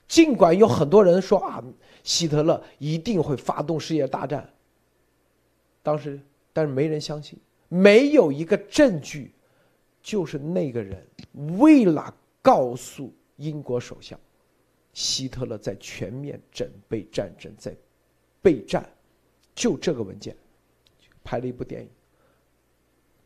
[0.07, 1.63] 尽管有很多人说啊。
[2.03, 4.49] 希特勒一定会发动世界大战。
[5.83, 6.19] 当时，
[6.51, 7.37] 但是没人相信，
[7.69, 9.31] 没有一个证据，
[10.01, 10.99] 就是那个人
[11.59, 12.11] 为了
[12.41, 14.19] 告诉英国首相，
[14.93, 17.75] 希特勒在全面准备战争，在
[18.41, 18.87] 备战，
[19.55, 20.35] 就这个文件，
[21.23, 21.89] 拍了一部电影，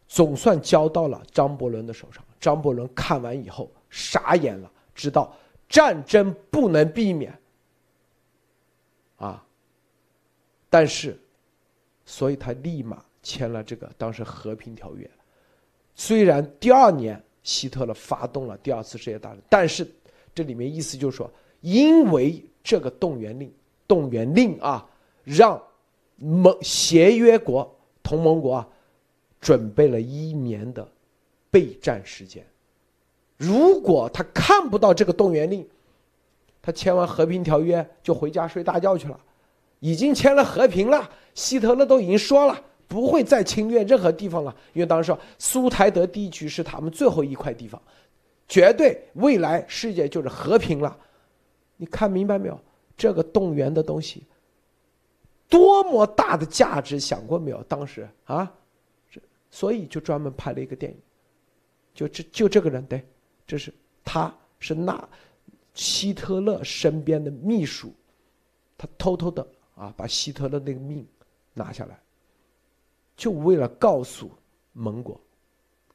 [0.08, 2.24] 总算交到了张伯伦的手上。
[2.40, 5.36] 张伯伦看完以后傻眼了，知道
[5.68, 7.38] 战争不能避免。
[9.18, 9.44] 啊！
[10.70, 11.18] 但是，
[12.06, 15.10] 所以他立马签了这个当时和平条约。
[15.96, 19.90] 虽然第二年希特勒发动了第二次世界大战，但是
[20.36, 21.32] 这里面意思就是说，
[21.66, 23.52] 因为这个动员令，
[23.88, 24.88] 动员令啊，
[25.24, 25.60] 让
[26.16, 28.64] 盟协约国、同盟国
[29.42, 30.88] 准备了一年的
[31.50, 32.46] 备战时间。
[33.36, 35.68] 如果他看不到这个动员令，
[36.62, 39.20] 他签完和平条约就回家睡大觉去了，
[39.80, 41.10] 已经签了和平了。
[41.34, 47.82] 希特勒都已经说了，不会再侵略任何地方了，因为当时说苏台德地区是他们最后一块地方，
[48.48, 50.96] 绝对未来世界就是和平了。
[51.78, 52.60] 你看明白没有？
[52.98, 54.24] 这个动员的东西，
[55.50, 57.62] 多么大的价值，想过没有？
[57.64, 58.52] 当时啊，
[59.52, 60.98] 所以就专门拍了一个电影，
[61.94, 63.06] 就这就这个人，对，
[63.46, 63.74] 这是
[64.04, 65.08] 他是那。
[65.74, 67.94] 希特勒身边的秘书，
[68.78, 69.46] 他偷偷的
[69.76, 71.06] 啊，把希特勒那个命
[71.54, 72.00] 拿下来，
[73.18, 74.32] 就为了告诉
[74.72, 75.20] 盟国，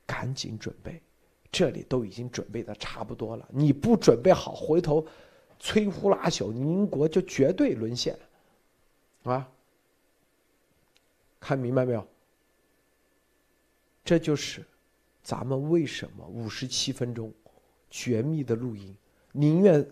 [0.05, 1.01] 赶紧准备，
[1.51, 5.03] 这里都已经准备的差不多了，你不准备好，回头
[5.61, 8.19] 摧枯拉朽，英国就绝对沦陷，
[9.25, 9.47] 啊，
[11.39, 12.07] 看明白没有？
[14.03, 14.65] 这就是
[15.23, 17.33] 咱们为什么五十七分钟
[17.91, 18.97] 绝密的录音。
[19.33, 19.87] 宁愿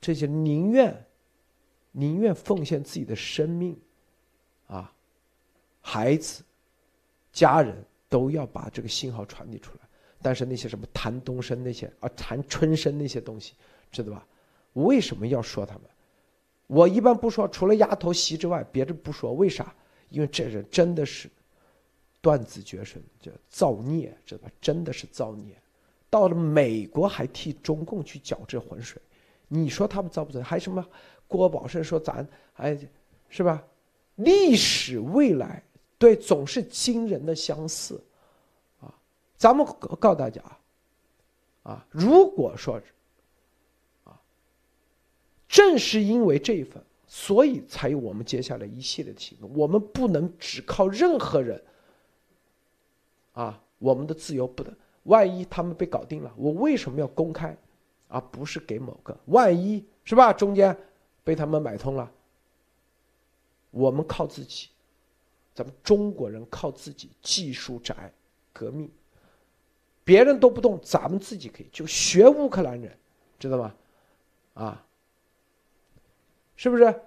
[0.00, 1.04] 这些宁愿
[1.92, 3.78] 宁愿奉献自己的生命，
[4.68, 4.90] 啊，
[5.80, 6.42] 孩子、
[7.32, 9.80] 家人都要把这个信号传递出来。
[10.22, 13.54] 但是那些什么谭东升那些啊，谭春生那些东西，
[13.90, 14.26] 知道吧？
[14.84, 15.82] 为什么要说他们？
[16.66, 19.32] 我一般不说，除了丫头席之外，别的不说。
[19.32, 19.74] 为啥？
[20.08, 21.30] 因为这人真的是
[22.20, 24.50] 断子绝孙，叫造孽，知道吧？
[24.60, 25.56] 真的是造孽。
[26.10, 29.00] 到了美国还替中共去搅这浑水，
[29.48, 30.40] 你说他们遭不遭？
[30.42, 30.84] 还什么？
[31.28, 32.78] 郭宝胜说咱哎，
[33.28, 33.62] 是吧？
[34.16, 35.62] 历史未来
[35.98, 38.02] 对总是惊人的相似，
[38.80, 38.94] 啊，
[39.36, 39.66] 咱们
[40.00, 40.60] 告诉大家啊，
[41.64, 42.80] 啊，如果说，
[45.48, 49.50] 正是因为这一份，所以才有我们接下来一系列的行动。
[49.54, 51.62] 我们不能只靠任何人，
[53.32, 54.74] 啊，我们的自由不能。
[55.04, 57.56] 万一他们被搞定了，我为什么要公开，
[58.08, 59.16] 而不是给某个？
[59.26, 60.32] 万一是吧？
[60.32, 60.76] 中间
[61.22, 62.10] 被他们买通了，
[63.70, 64.68] 我们靠自己，
[65.54, 68.12] 咱们中国人靠自己，技术宅，
[68.52, 68.90] 革命，
[70.02, 72.98] 别人都不动，咱们自己可以，就学乌克兰人，
[73.38, 73.74] 知道吗？
[74.54, 74.85] 啊，
[76.56, 77.00] 是不是？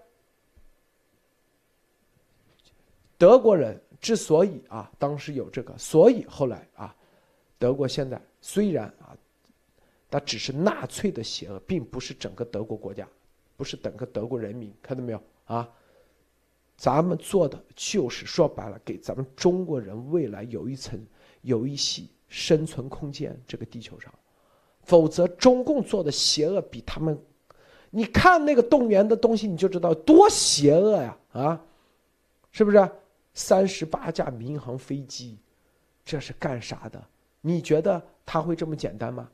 [3.18, 6.96] 德国人之所以啊，当时有这个，所以后来啊。
[7.58, 9.14] 德国现在虽然啊，
[10.10, 13.06] 它只是纳粹的邪恶，并不是整个德国国家，
[13.58, 15.70] 不是整个德国人民，看到没有啊？
[16.78, 21.06] 咱们做的就是说白了，给咱们中国人未来有一层、
[21.42, 23.38] 有一息生存空间。
[23.46, 24.10] 这个地球上，
[24.84, 27.22] 否则中共做的邪恶比他们，
[27.92, 31.18] 你看那个动员的东西，你就知道多邪恶呀！
[31.32, 31.62] 啊，
[32.52, 32.90] 是不是？
[33.34, 35.38] 三十八架民航飞机，
[36.06, 37.04] 这是干啥的？
[37.42, 39.28] 你觉得他会这么简单吗？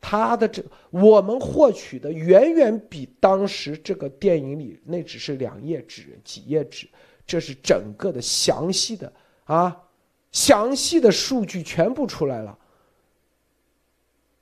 [0.00, 6.86] 他的这我们获取的远远比当时这个电影里那只是两页纸、几页纸，
[7.26, 9.10] 这是整个的详细的
[9.44, 9.84] 啊，
[10.30, 12.58] 详细的数据全部出来了。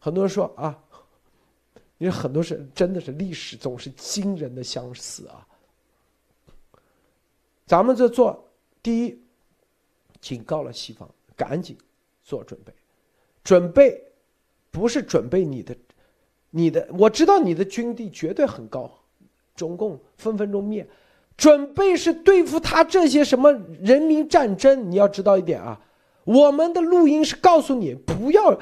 [0.01, 0.77] 很多人说啊。
[1.99, 5.47] 因为很多是真的是历史总是惊人的相似啊。
[7.67, 8.47] 咱们这做
[8.83, 9.19] 第一，
[10.21, 11.77] 警告了西方，赶紧
[12.23, 12.73] 做准备，
[13.43, 14.01] 准备
[14.71, 15.75] 不是准备你的，
[16.51, 18.91] 你的我知道你的军力绝对很高，
[19.55, 20.87] 中共分分钟灭，
[21.37, 24.91] 准备是对付他这些什么人民战争。
[24.91, 25.81] 你要知道一点啊，
[26.25, 28.61] 我们的录音是告诉你不要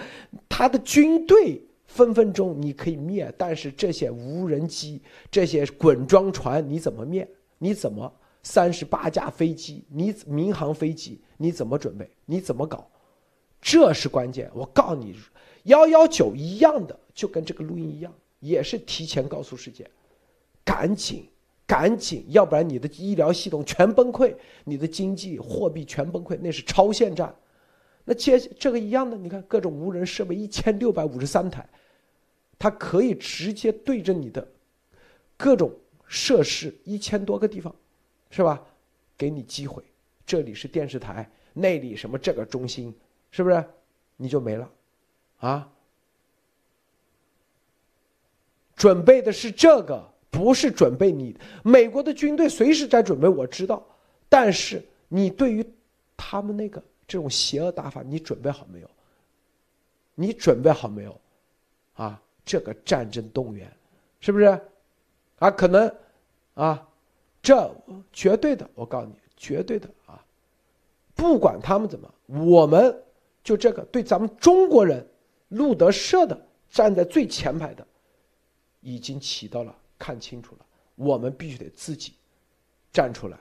[0.49, 1.61] 他的军队。
[1.95, 5.01] 分分钟你可以灭，但是这些无人机、
[5.31, 7.27] 这些滚装船你怎么灭？
[7.59, 8.13] 你怎么
[8.43, 9.85] 三十八架飞机？
[9.89, 12.11] 你民航飞机你怎么准备？
[12.27, 12.91] 你怎么搞？
[13.61, 14.51] 这是关键。
[14.53, 15.15] 我告诉你，
[15.63, 19.89] 幺幺九一样的，就跟这个录音一样，也是提前告诉世界，
[20.65, 21.25] 赶紧
[21.65, 24.35] 赶紧，要不然你的医疗系统全崩溃，
[24.65, 27.33] 你的经济货币全崩溃，那是超限战。
[28.05, 31.65] 那接这个一样的，你看各种无人设备一千六百五十三台。
[32.59, 34.47] 它可以直接对着你的
[35.37, 35.73] 各种
[36.07, 37.75] 设施一千多个地方，
[38.31, 38.63] 是吧？
[39.17, 39.83] 给你机会，
[40.27, 42.95] 这里是电视台，那里什么这个中心，
[43.31, 43.65] 是不是？
[44.17, 44.71] 你就没了，
[45.39, 45.71] 啊？
[48.77, 51.37] 准备的是这个，不是准备你。
[51.63, 53.85] 美国的军队随时在准备，我知道。
[54.29, 55.65] 但是你对于
[56.17, 58.91] 他们那个这种邪恶打法，你准备好没有？
[60.15, 61.21] 你准备好没有？
[61.95, 62.21] 啊？
[62.45, 63.71] 这个战争动员，
[64.21, 64.45] 是不是？
[65.39, 65.93] 啊，可能，
[66.55, 66.89] 啊，
[67.43, 67.75] 这
[68.13, 70.25] 绝对的，我告诉你，绝对的啊！
[71.15, 73.03] 不管他们怎么，我们
[73.43, 75.07] 就这个对咱们中国人，
[75.49, 77.87] 路德社的站在最前排的，
[78.81, 82.15] 已经起到了看清楚了，我们必须得自己
[82.93, 83.39] 站出来，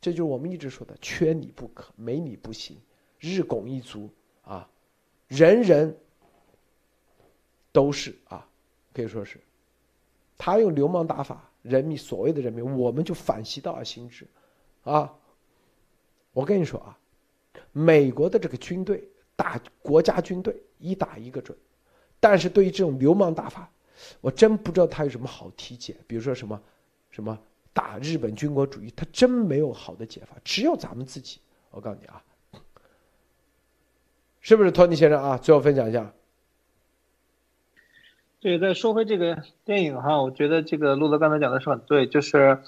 [0.00, 2.76] 这就是我们一直说的，缺你不可，没你不行，
[3.18, 4.10] 日拱一卒
[4.42, 4.68] 啊，
[5.28, 5.96] 人人。
[7.74, 8.46] 都是啊，
[8.92, 9.40] 可以说是，
[10.38, 14.24] 他用流氓打法，人民所谓的人民，我们就反其道而行之，
[14.84, 15.12] 啊，
[16.32, 16.96] 我跟你说啊，
[17.72, 19.02] 美国的这个军队
[19.34, 21.58] 打国家军队一打一个准，
[22.20, 23.68] 但是对于这种流氓打法，
[24.20, 25.96] 我真不知道他有什么好提解。
[26.06, 26.62] 比如说什么，
[27.10, 27.36] 什么
[27.72, 31.40] 打日本军国主义，他真没有好的解法，只有咱们自己。
[31.72, 32.22] 我告诉你啊，
[34.40, 35.36] 是不是托尼先生啊？
[35.36, 36.14] 最后分享一下。
[38.44, 42.58] 对，再说回这个电影哈，我觉得这个路德刚才讲的是很对，就是，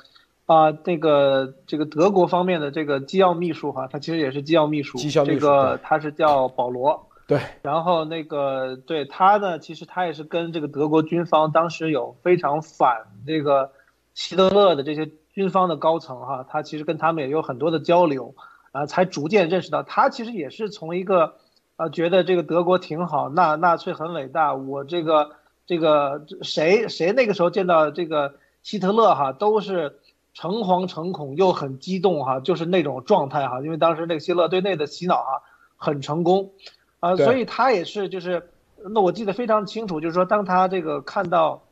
[0.46, 13.70] 啊，那个这个德国方面的这个机要秘书哈，他其实也是机要秘书，这个他是叫保罗，对，然后那个对他呢，其实他也是跟这个德国军方当时有非常反这个
[14.14, 18.34] 希特勒的这些军方的高层哈，他其实跟他们也有很多的交流，
[18.72, 21.34] 啊，才逐渐认识到他其实也是从一个，
[21.76, 25.32] 啊，觉得这个德国挺好，纳纳粹很伟大，我这个。
[25.66, 29.98] 这个谁谁那个时候见到这个希特勒哈，都是
[30.32, 35.42] 诚惶诚恐又很激动哈，就是那种状态哈，因为当时那个希特勒对内的洗脑哈
[35.76, 36.52] 很成功，
[37.00, 38.48] 啊，所以他也是就是，
[38.90, 41.62] 那我记得非常清楚，就是说当他这个看到，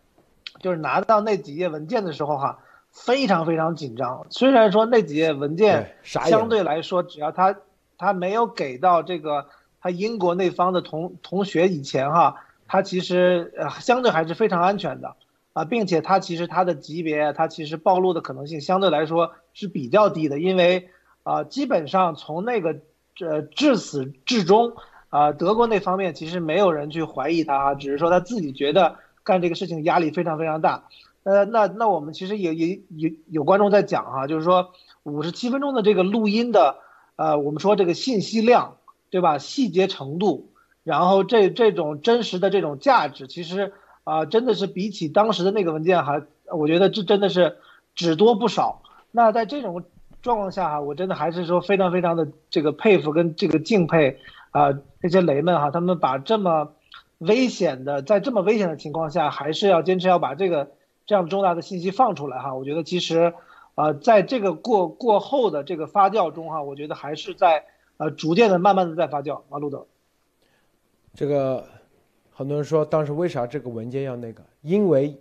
[0.60, 2.58] 就是拿到那几页文件的时候哈，
[2.90, 4.26] 非常非常紧张。
[4.30, 7.56] 虽然说那几页文件相对来说，只要他
[7.96, 9.46] 他没有给到这个
[9.80, 12.43] 他英国那方的同同学以前哈。
[12.66, 15.16] 它其实呃相对还是非常安全的，
[15.52, 20.88] 啊，并且它其实它的级别，它其实暴露的可能性相对来说是比较低的，因为
[21.22, 22.80] 啊，基本上从那个
[23.20, 24.72] 呃至始至终
[25.10, 30.84] 啊，德国那方面其实没有人去怀疑他，只是说他自己觉得干这个事情压力非常非常大。
[31.22, 34.72] 呃，那那我们其实也也有有观众在讲哈，就是说
[35.04, 36.76] 五十七分钟的这个录音的，
[37.16, 38.76] 呃，我们说这个信息量，
[39.10, 39.38] 对吧？
[39.38, 40.50] 细节程度。
[40.84, 43.72] 然后这这种真实的这种价值，其实
[44.04, 47.56] 啊，真的是比起当时的那个文件还，我觉得这真的是
[47.94, 48.82] 只多不少。
[49.10, 49.84] 那在这种
[50.20, 54.18] 状况下哈，我真的还是说非常非常的这个佩服跟这个敬佩
[54.50, 56.72] 啊，那些雷们哈，他们把这么
[57.18, 60.72] 危险的，在这么危险的情况下，还是要坚持要把这个
[61.06, 62.54] 这样重大的信息放出来哈。
[62.54, 63.32] 我觉得其实
[63.74, 67.64] 啊，在这个过过后的这个发酵中哈，我觉得还是在
[67.96, 69.86] 呃逐渐的慢慢的在发酵啊，路德。
[71.14, 71.66] 这个
[72.30, 74.42] 很多人说，当时为啥这个文件要那个？
[74.62, 75.16] 因为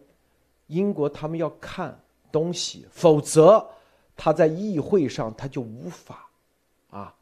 [0.67, 1.97] 英国他们要看
[2.31, 3.63] 东西，否则
[4.15, 6.27] 他在议会上他就无法
[6.89, 7.13] 啊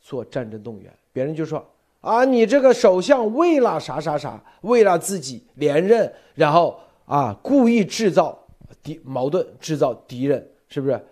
[0.00, 0.92] 做战争动员。
[1.12, 1.64] 别人就说
[2.00, 8.38] 啊，你这个首相为了啥啥啥，为了自己连任，然后啊故意制造
[8.82, 11.04] 敌矛盾，制造敌人，是不是？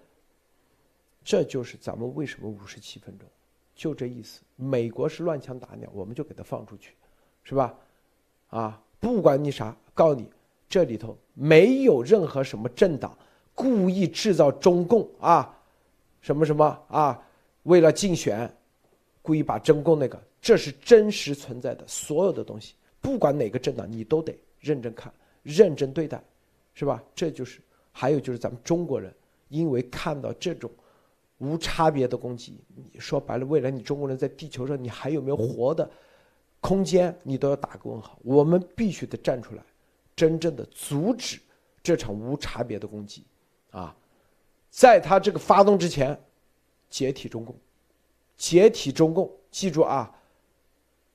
[1.23, 3.29] 这就是咱们为什么五十七分钟，
[3.75, 4.41] 就这意思。
[4.57, 6.95] 美国是乱枪打鸟，我们就给他放出去，
[7.43, 7.75] 是吧？
[8.49, 10.29] 啊，不管你啥，告诉你，
[10.69, 13.17] 这里头没有任何什么政党
[13.55, 15.59] 故意制造中共啊，
[16.21, 17.23] 什么什么啊，
[17.65, 18.53] 为了竞选，
[19.21, 25.13] 故意把中共那个，这是真实存在的所有的东西，不管哪个政党，你都得认真看，
[25.43, 26.23] 认真对待，
[26.75, 27.03] 是吧？
[27.15, 27.61] 这就是，
[27.91, 29.13] 还有就是咱们中国人，
[29.49, 30.71] 因为看到这种。
[31.39, 32.61] 无差别的攻击，
[32.93, 35.91] 你说白了，未来你中国人在地球上，你还有没有活的
[36.63, 37.15] 空间？
[37.23, 38.19] 你都要打个问号。
[38.23, 39.63] 我们必须得站出来，
[40.17, 41.39] 真正的阻止
[41.83, 43.25] 这场无差别的攻击，
[43.73, 43.95] 啊，
[44.71, 46.19] 在他这个发动之前，
[46.89, 47.55] 解体中共，
[48.37, 49.31] 解体中共。
[49.51, 50.11] 记住啊，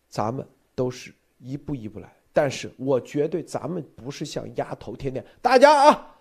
[0.07, 6.15] 咱们都是一步一步来，但是我绝对咱们不是像丫头天天，大家啊，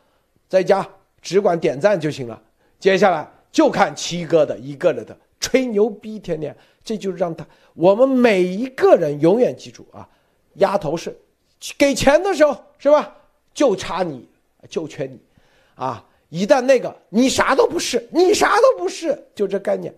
[0.48, 0.88] 在家
[1.20, 2.42] 只管点赞就行了。
[2.78, 3.30] 接下来。
[3.52, 10.08] 就看七哥的一个人的吹牛逼，天天这就是让他我们每一个人永远记住啊，
[10.54, 11.16] 丫头是
[11.78, 13.16] 给钱的时候是吧？
[13.54, 14.28] 就差你，
[14.68, 15.20] 就缺你，
[15.76, 16.04] 啊！
[16.30, 19.94] 一旦那个你啥都不是，你啥都不是，就这概念，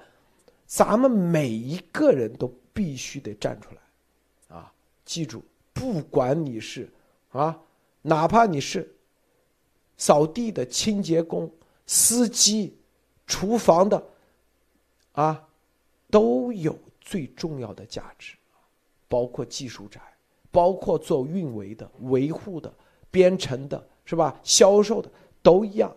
[0.67, 4.71] 咱们每一个人都必须得站出来，啊！
[5.07, 5.43] 记住，
[5.73, 6.87] 不管你是
[7.31, 7.59] 啊，
[8.03, 8.95] 哪怕你是
[9.97, 11.51] 扫地的清洁工、
[11.87, 12.75] 司机。
[13.31, 14.03] 厨房的，
[15.19, 15.49] 啊，
[16.13, 18.37] 都有最重要的价值，
[19.09, 20.01] 包括技术宅，
[20.53, 22.73] 包括做运维的、维护的、
[23.11, 24.39] 编程的，是吧？
[24.45, 25.11] 销售的
[25.43, 25.97] 都一样。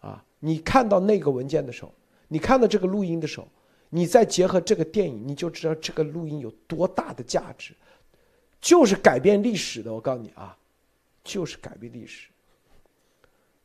[0.00, 1.94] 啊，你看到那个文件的时候，
[2.28, 3.48] 你看到这个录音的时候，
[3.88, 7.74] 你再结合这个电影，你就知道这个录音有多大的价值，
[8.60, 9.90] 就是改变历史的。
[9.90, 10.54] 我告诉你啊，
[11.24, 12.28] 就是改变历史。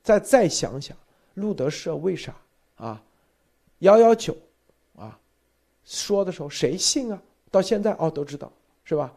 [0.01, 0.95] 再再想想。
[1.33, 2.33] 路德社为啥
[2.77, 3.03] 啊？
[3.80, 4.35] 幺幺九
[4.95, 5.19] 啊，
[5.84, 7.22] 说的时候谁信啊？
[7.52, 8.52] 到现在哦都知道
[8.84, 9.14] 是吧？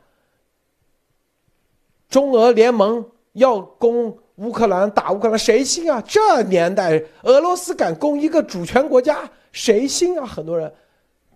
[2.09, 6.02] 中俄联盟要攻乌克兰，打乌克兰，谁信啊？
[6.02, 10.24] 这年代俄罗斯敢攻一个主权国家，谁信啊？
[10.24, 10.72] 很多人，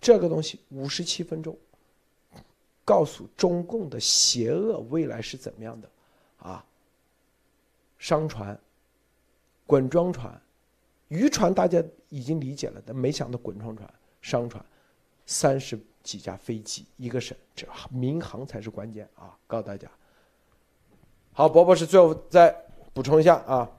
[0.01, 1.57] 这个东西五十七分钟，
[2.85, 5.89] 告诉中共的邪恶未来是怎么样的
[6.39, 6.65] 啊？
[7.99, 8.59] 商船、
[9.67, 10.41] 滚装船。
[11.13, 13.87] 渔船大家已经理解了，但没想到滚床船、
[14.23, 14.65] 商船，
[15.27, 19.37] 三十几架飞机，一个省，这民航才是关键啊！
[19.47, 19.87] 告诉大家。
[21.35, 22.57] 好，博博士最后再
[22.95, 23.71] 补充一下啊。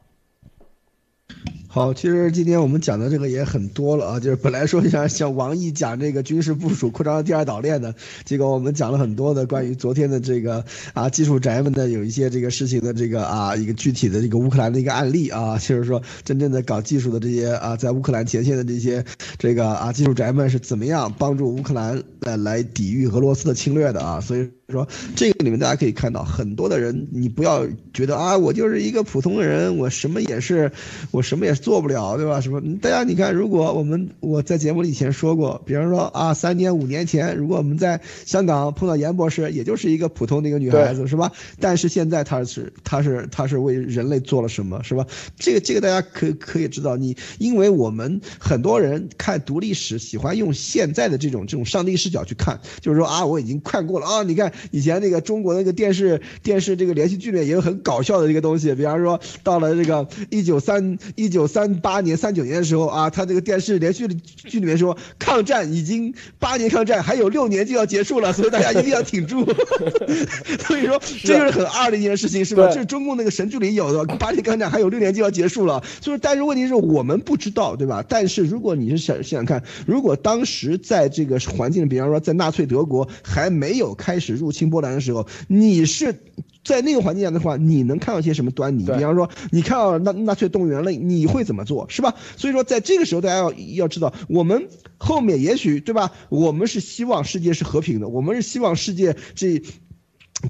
[1.74, 7.96] 好，其实今天我们讲的这个也很多了啊，就是本来说想像王毅讲这个军事部署扩张第二岛链的，
[8.26, 10.64] 结果我们讲了很多的关于昨天的这个
[10.94, 19.04] 啊技术宅们的有一些这个事情的这个啊一个具体的这个乌克兰的一个案例啊，就是说真正的搞技术的这些啊在乌克兰前线的这些
[19.40, 24.48] 这个啊技术宅们是怎么样帮助乌克兰呃来抵御俄罗斯的侵略的啊，所以。
[24.72, 30.72] 说这个里面大家可以看到很多的人，你不要觉得啊，我就是一个普通人，我什么也是，
[31.12, 32.40] 我什么也做不了，对吧？
[32.40, 32.62] 什么？
[32.78, 41.34] 大家你看，如果我们我在节目里以前说过，比方说啊，三年五年前，如果我们在香港碰到严博士，也就是一个普通的一个女孩子，是吧？
[41.60, 45.06] 但是现在她是她是她是为人类做了什么，是吧？
[45.38, 54.53] 这个这个大家可可以知道，你因为我们很多人看读历史，喜欢用现在的这种这种上帝视角去看，就是说啊，我已经看过了啊，你看。
[54.72, 69.46] 以前那个中国那个电视电视这个连续剧里面也有很搞笑的一个东西，比方说到了这个一九三一九三八年三九年的时候啊，他这个电视连续剧里面说抗战已经八年抗战还有六年就要结束了，所以大家一定要挺住。
[70.68, 72.68] 所以说这就是很二的一件事情，是吧？
[72.68, 75.84] 这是中共那个神剧里有的，八年抗战还有六年就要结束了。
[76.00, 78.04] 就是但是问题是我们不知道，对吧？
[78.08, 84.54] 但是如果你是想想想看，如果当时在这个环境，比方说在纳粹德国还没有开始入。
[84.54, 86.16] 侵波兰的时候，你是
[86.64, 88.86] 在那个环境下的话，你能看到一些什么端倪？
[88.86, 92.14] 比方说，你看到纳纳粹动员了，你会怎么做，是吧？
[92.38, 96.12] 所以说，在这个时候，大家要要知道，我们后面也许对吧？
[96.30, 99.62] 我们是希望世界是和平的，我们是希望世界这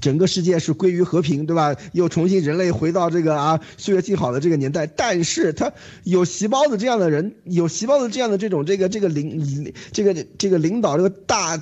[0.00, 1.74] 整个世界是归于和平，对吧？
[1.92, 4.86] 又重新人类回到这个啊岁月静好的这个年代。
[4.86, 5.72] 但是他
[6.02, 11.56] 有细胞子这样的人，有细胞子这样的这种这个这个领这个这个领导这个大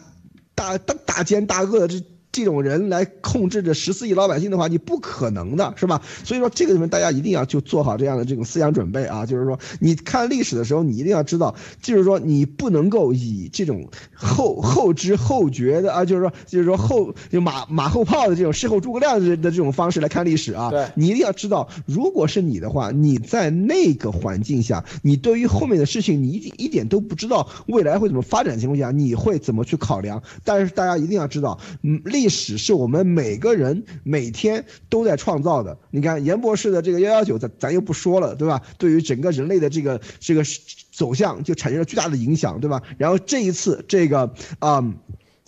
[0.56, 2.02] 大大大奸大恶的这。
[2.32, 6.00] 这种人来控制着十四亿老百姓的话，你不可能的，是吧？
[6.24, 20.70] 所以说这个里面大家一定要就做好这样的这种思想准备啊，就是说你看历史的时候，你一定要知道，就是说你不能够以这种后后知后觉的啊，就是说就是说后就马马后炮的这种事后诸葛亮的的这种方式来看历史啊。
[20.70, 30.22] 对，你一定要知道，如果是你的话，你在那个环境下，你对于后面的事情，你一一点都不知道未来会怎么发展的情况下，你会怎么去考量？
[30.44, 35.76] 但是大家一定要知道，嗯，历历史是我们每个人每天都在创造的。
[35.90, 38.62] 你看严博士的这个幺幺九，咱咱又不说了，对吧？
[38.78, 40.44] 对于整个人类的这个这个
[40.92, 42.80] 走向，就产生了巨大的影响，对吧？
[42.96, 44.94] 然后这一次这个啊。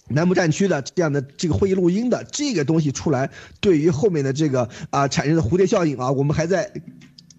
[0.09, 3.30] 南部战区的这样的这个会议录音的这个东西出来，
[3.60, 6.70] 对于后面的这个啊产生的蝴蝶效应啊，我们还在。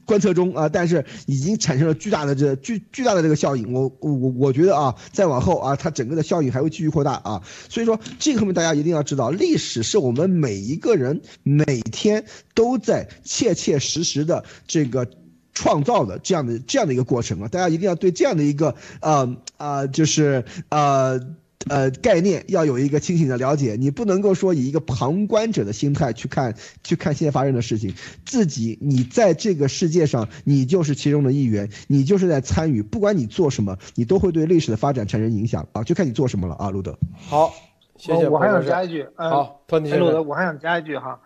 [0.06, 3.74] 观测中啊，但是已经产生了巨大的这巨巨大的这个效应。
[3.74, 7.42] 我我我觉得啊，再往后啊，它整个的效应还会继续扩大啊。
[7.70, 15.08] 所以说，这个后面大家一定要知道，历史是我们每一个人每天都在切切实实的这个
[15.54, 17.48] 创造的这样的这样的一个过程啊。
[17.48, 21.20] 大家一定要对这样的一个呃啊，就是呃。
[21.68, 27.94] 呃，概念要有一个清醒的了解，你不能够说以一个旁观者的心态去看，去看现在发生的事情。
[28.26, 32.84] 自己，你在这个世界上，你就是其中的一员，你就是在参与。
[32.84, 35.84] 不管你做什么，你都会对历史的发展产生影响啊！
[35.84, 36.98] 就看你做什么了啊，路德。
[37.28, 37.52] 好，
[37.98, 38.30] 谢谢。
[38.30, 41.20] 我还想加一句，好，托尼路德，我还想加一句哈，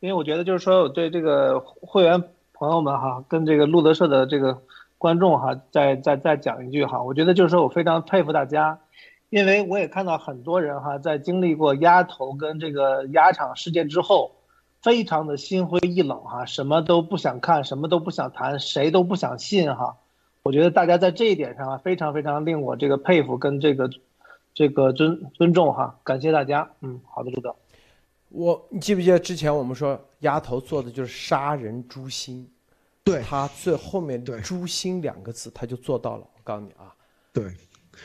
[0.00, 4.62] 因为我觉得就是说，我对这个会员朋友们哈，跟这个路德社的这个
[4.98, 8.80] 观众哈，再再再讲一句哈，我觉得就是说我非常佩服大家。
[9.34, 14.36] 因为我也看到很多人哈，在经历过鸭头跟这个鸭场事件之后，
[14.80, 19.96] 非常的心灰意冷哈，什么都不想看，什么都不想谈，谁都不想信哈。
[20.44, 23.90] 我觉得大家在这一点上啊，非常非常令我这个佩服跟这个
[24.54, 26.70] 这个尊尊重哈，感谢大家。
[26.82, 27.56] 嗯，好的，朱德。
[28.28, 32.48] 我你记不记得之前我们说鸭头做的就是杀人诛心，
[33.02, 36.22] 对他最后面“诛心”两个字他就做到了。
[36.22, 36.94] 我告诉你啊，
[37.32, 37.52] 对。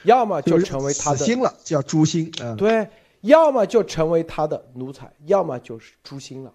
[0.03, 2.31] 要么就成为他的心了，叫诛心。
[2.41, 2.87] 嗯，对，
[3.21, 6.53] 要么就成为他的奴才，要么就是诛心了。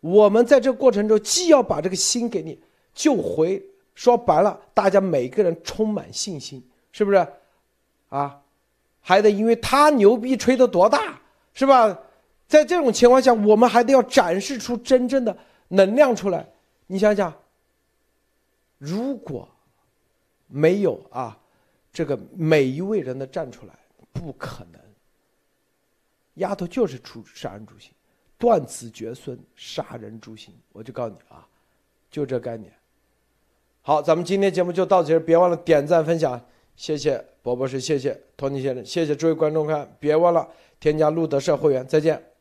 [0.00, 2.60] 我们在这个过程中，既要把这个心给你
[2.92, 3.62] 救回，
[3.94, 7.26] 说白了，大家每个人充满信心，是不是？
[8.10, 8.40] 啊，
[9.00, 11.20] 还得因为他牛逼吹得多大，
[11.54, 11.98] 是吧？
[12.46, 15.36] 在这种情况下，我们还得要展示出真正的
[15.68, 16.46] 能量出来。
[16.86, 17.32] 你想想，
[18.76, 19.48] 如果
[20.46, 21.38] 没有啊。
[21.94, 23.74] 这个每一位人的站出来，
[24.12, 24.80] 不可能。
[26.34, 27.92] 丫头就是出杀人诛心，
[28.36, 30.52] 断子绝孙，杀人诛心。
[30.72, 31.46] 我就告诉你啊，
[32.10, 32.72] 就这概念。
[33.80, 36.44] 好，咱们今天节目就到这，别忘了点赞分享，
[36.74, 40.48] 谢谢博博士，谢谢托尼先生，谢谢诸位观众看，别忘了
[40.80, 42.33] 添加路德社会员，再见。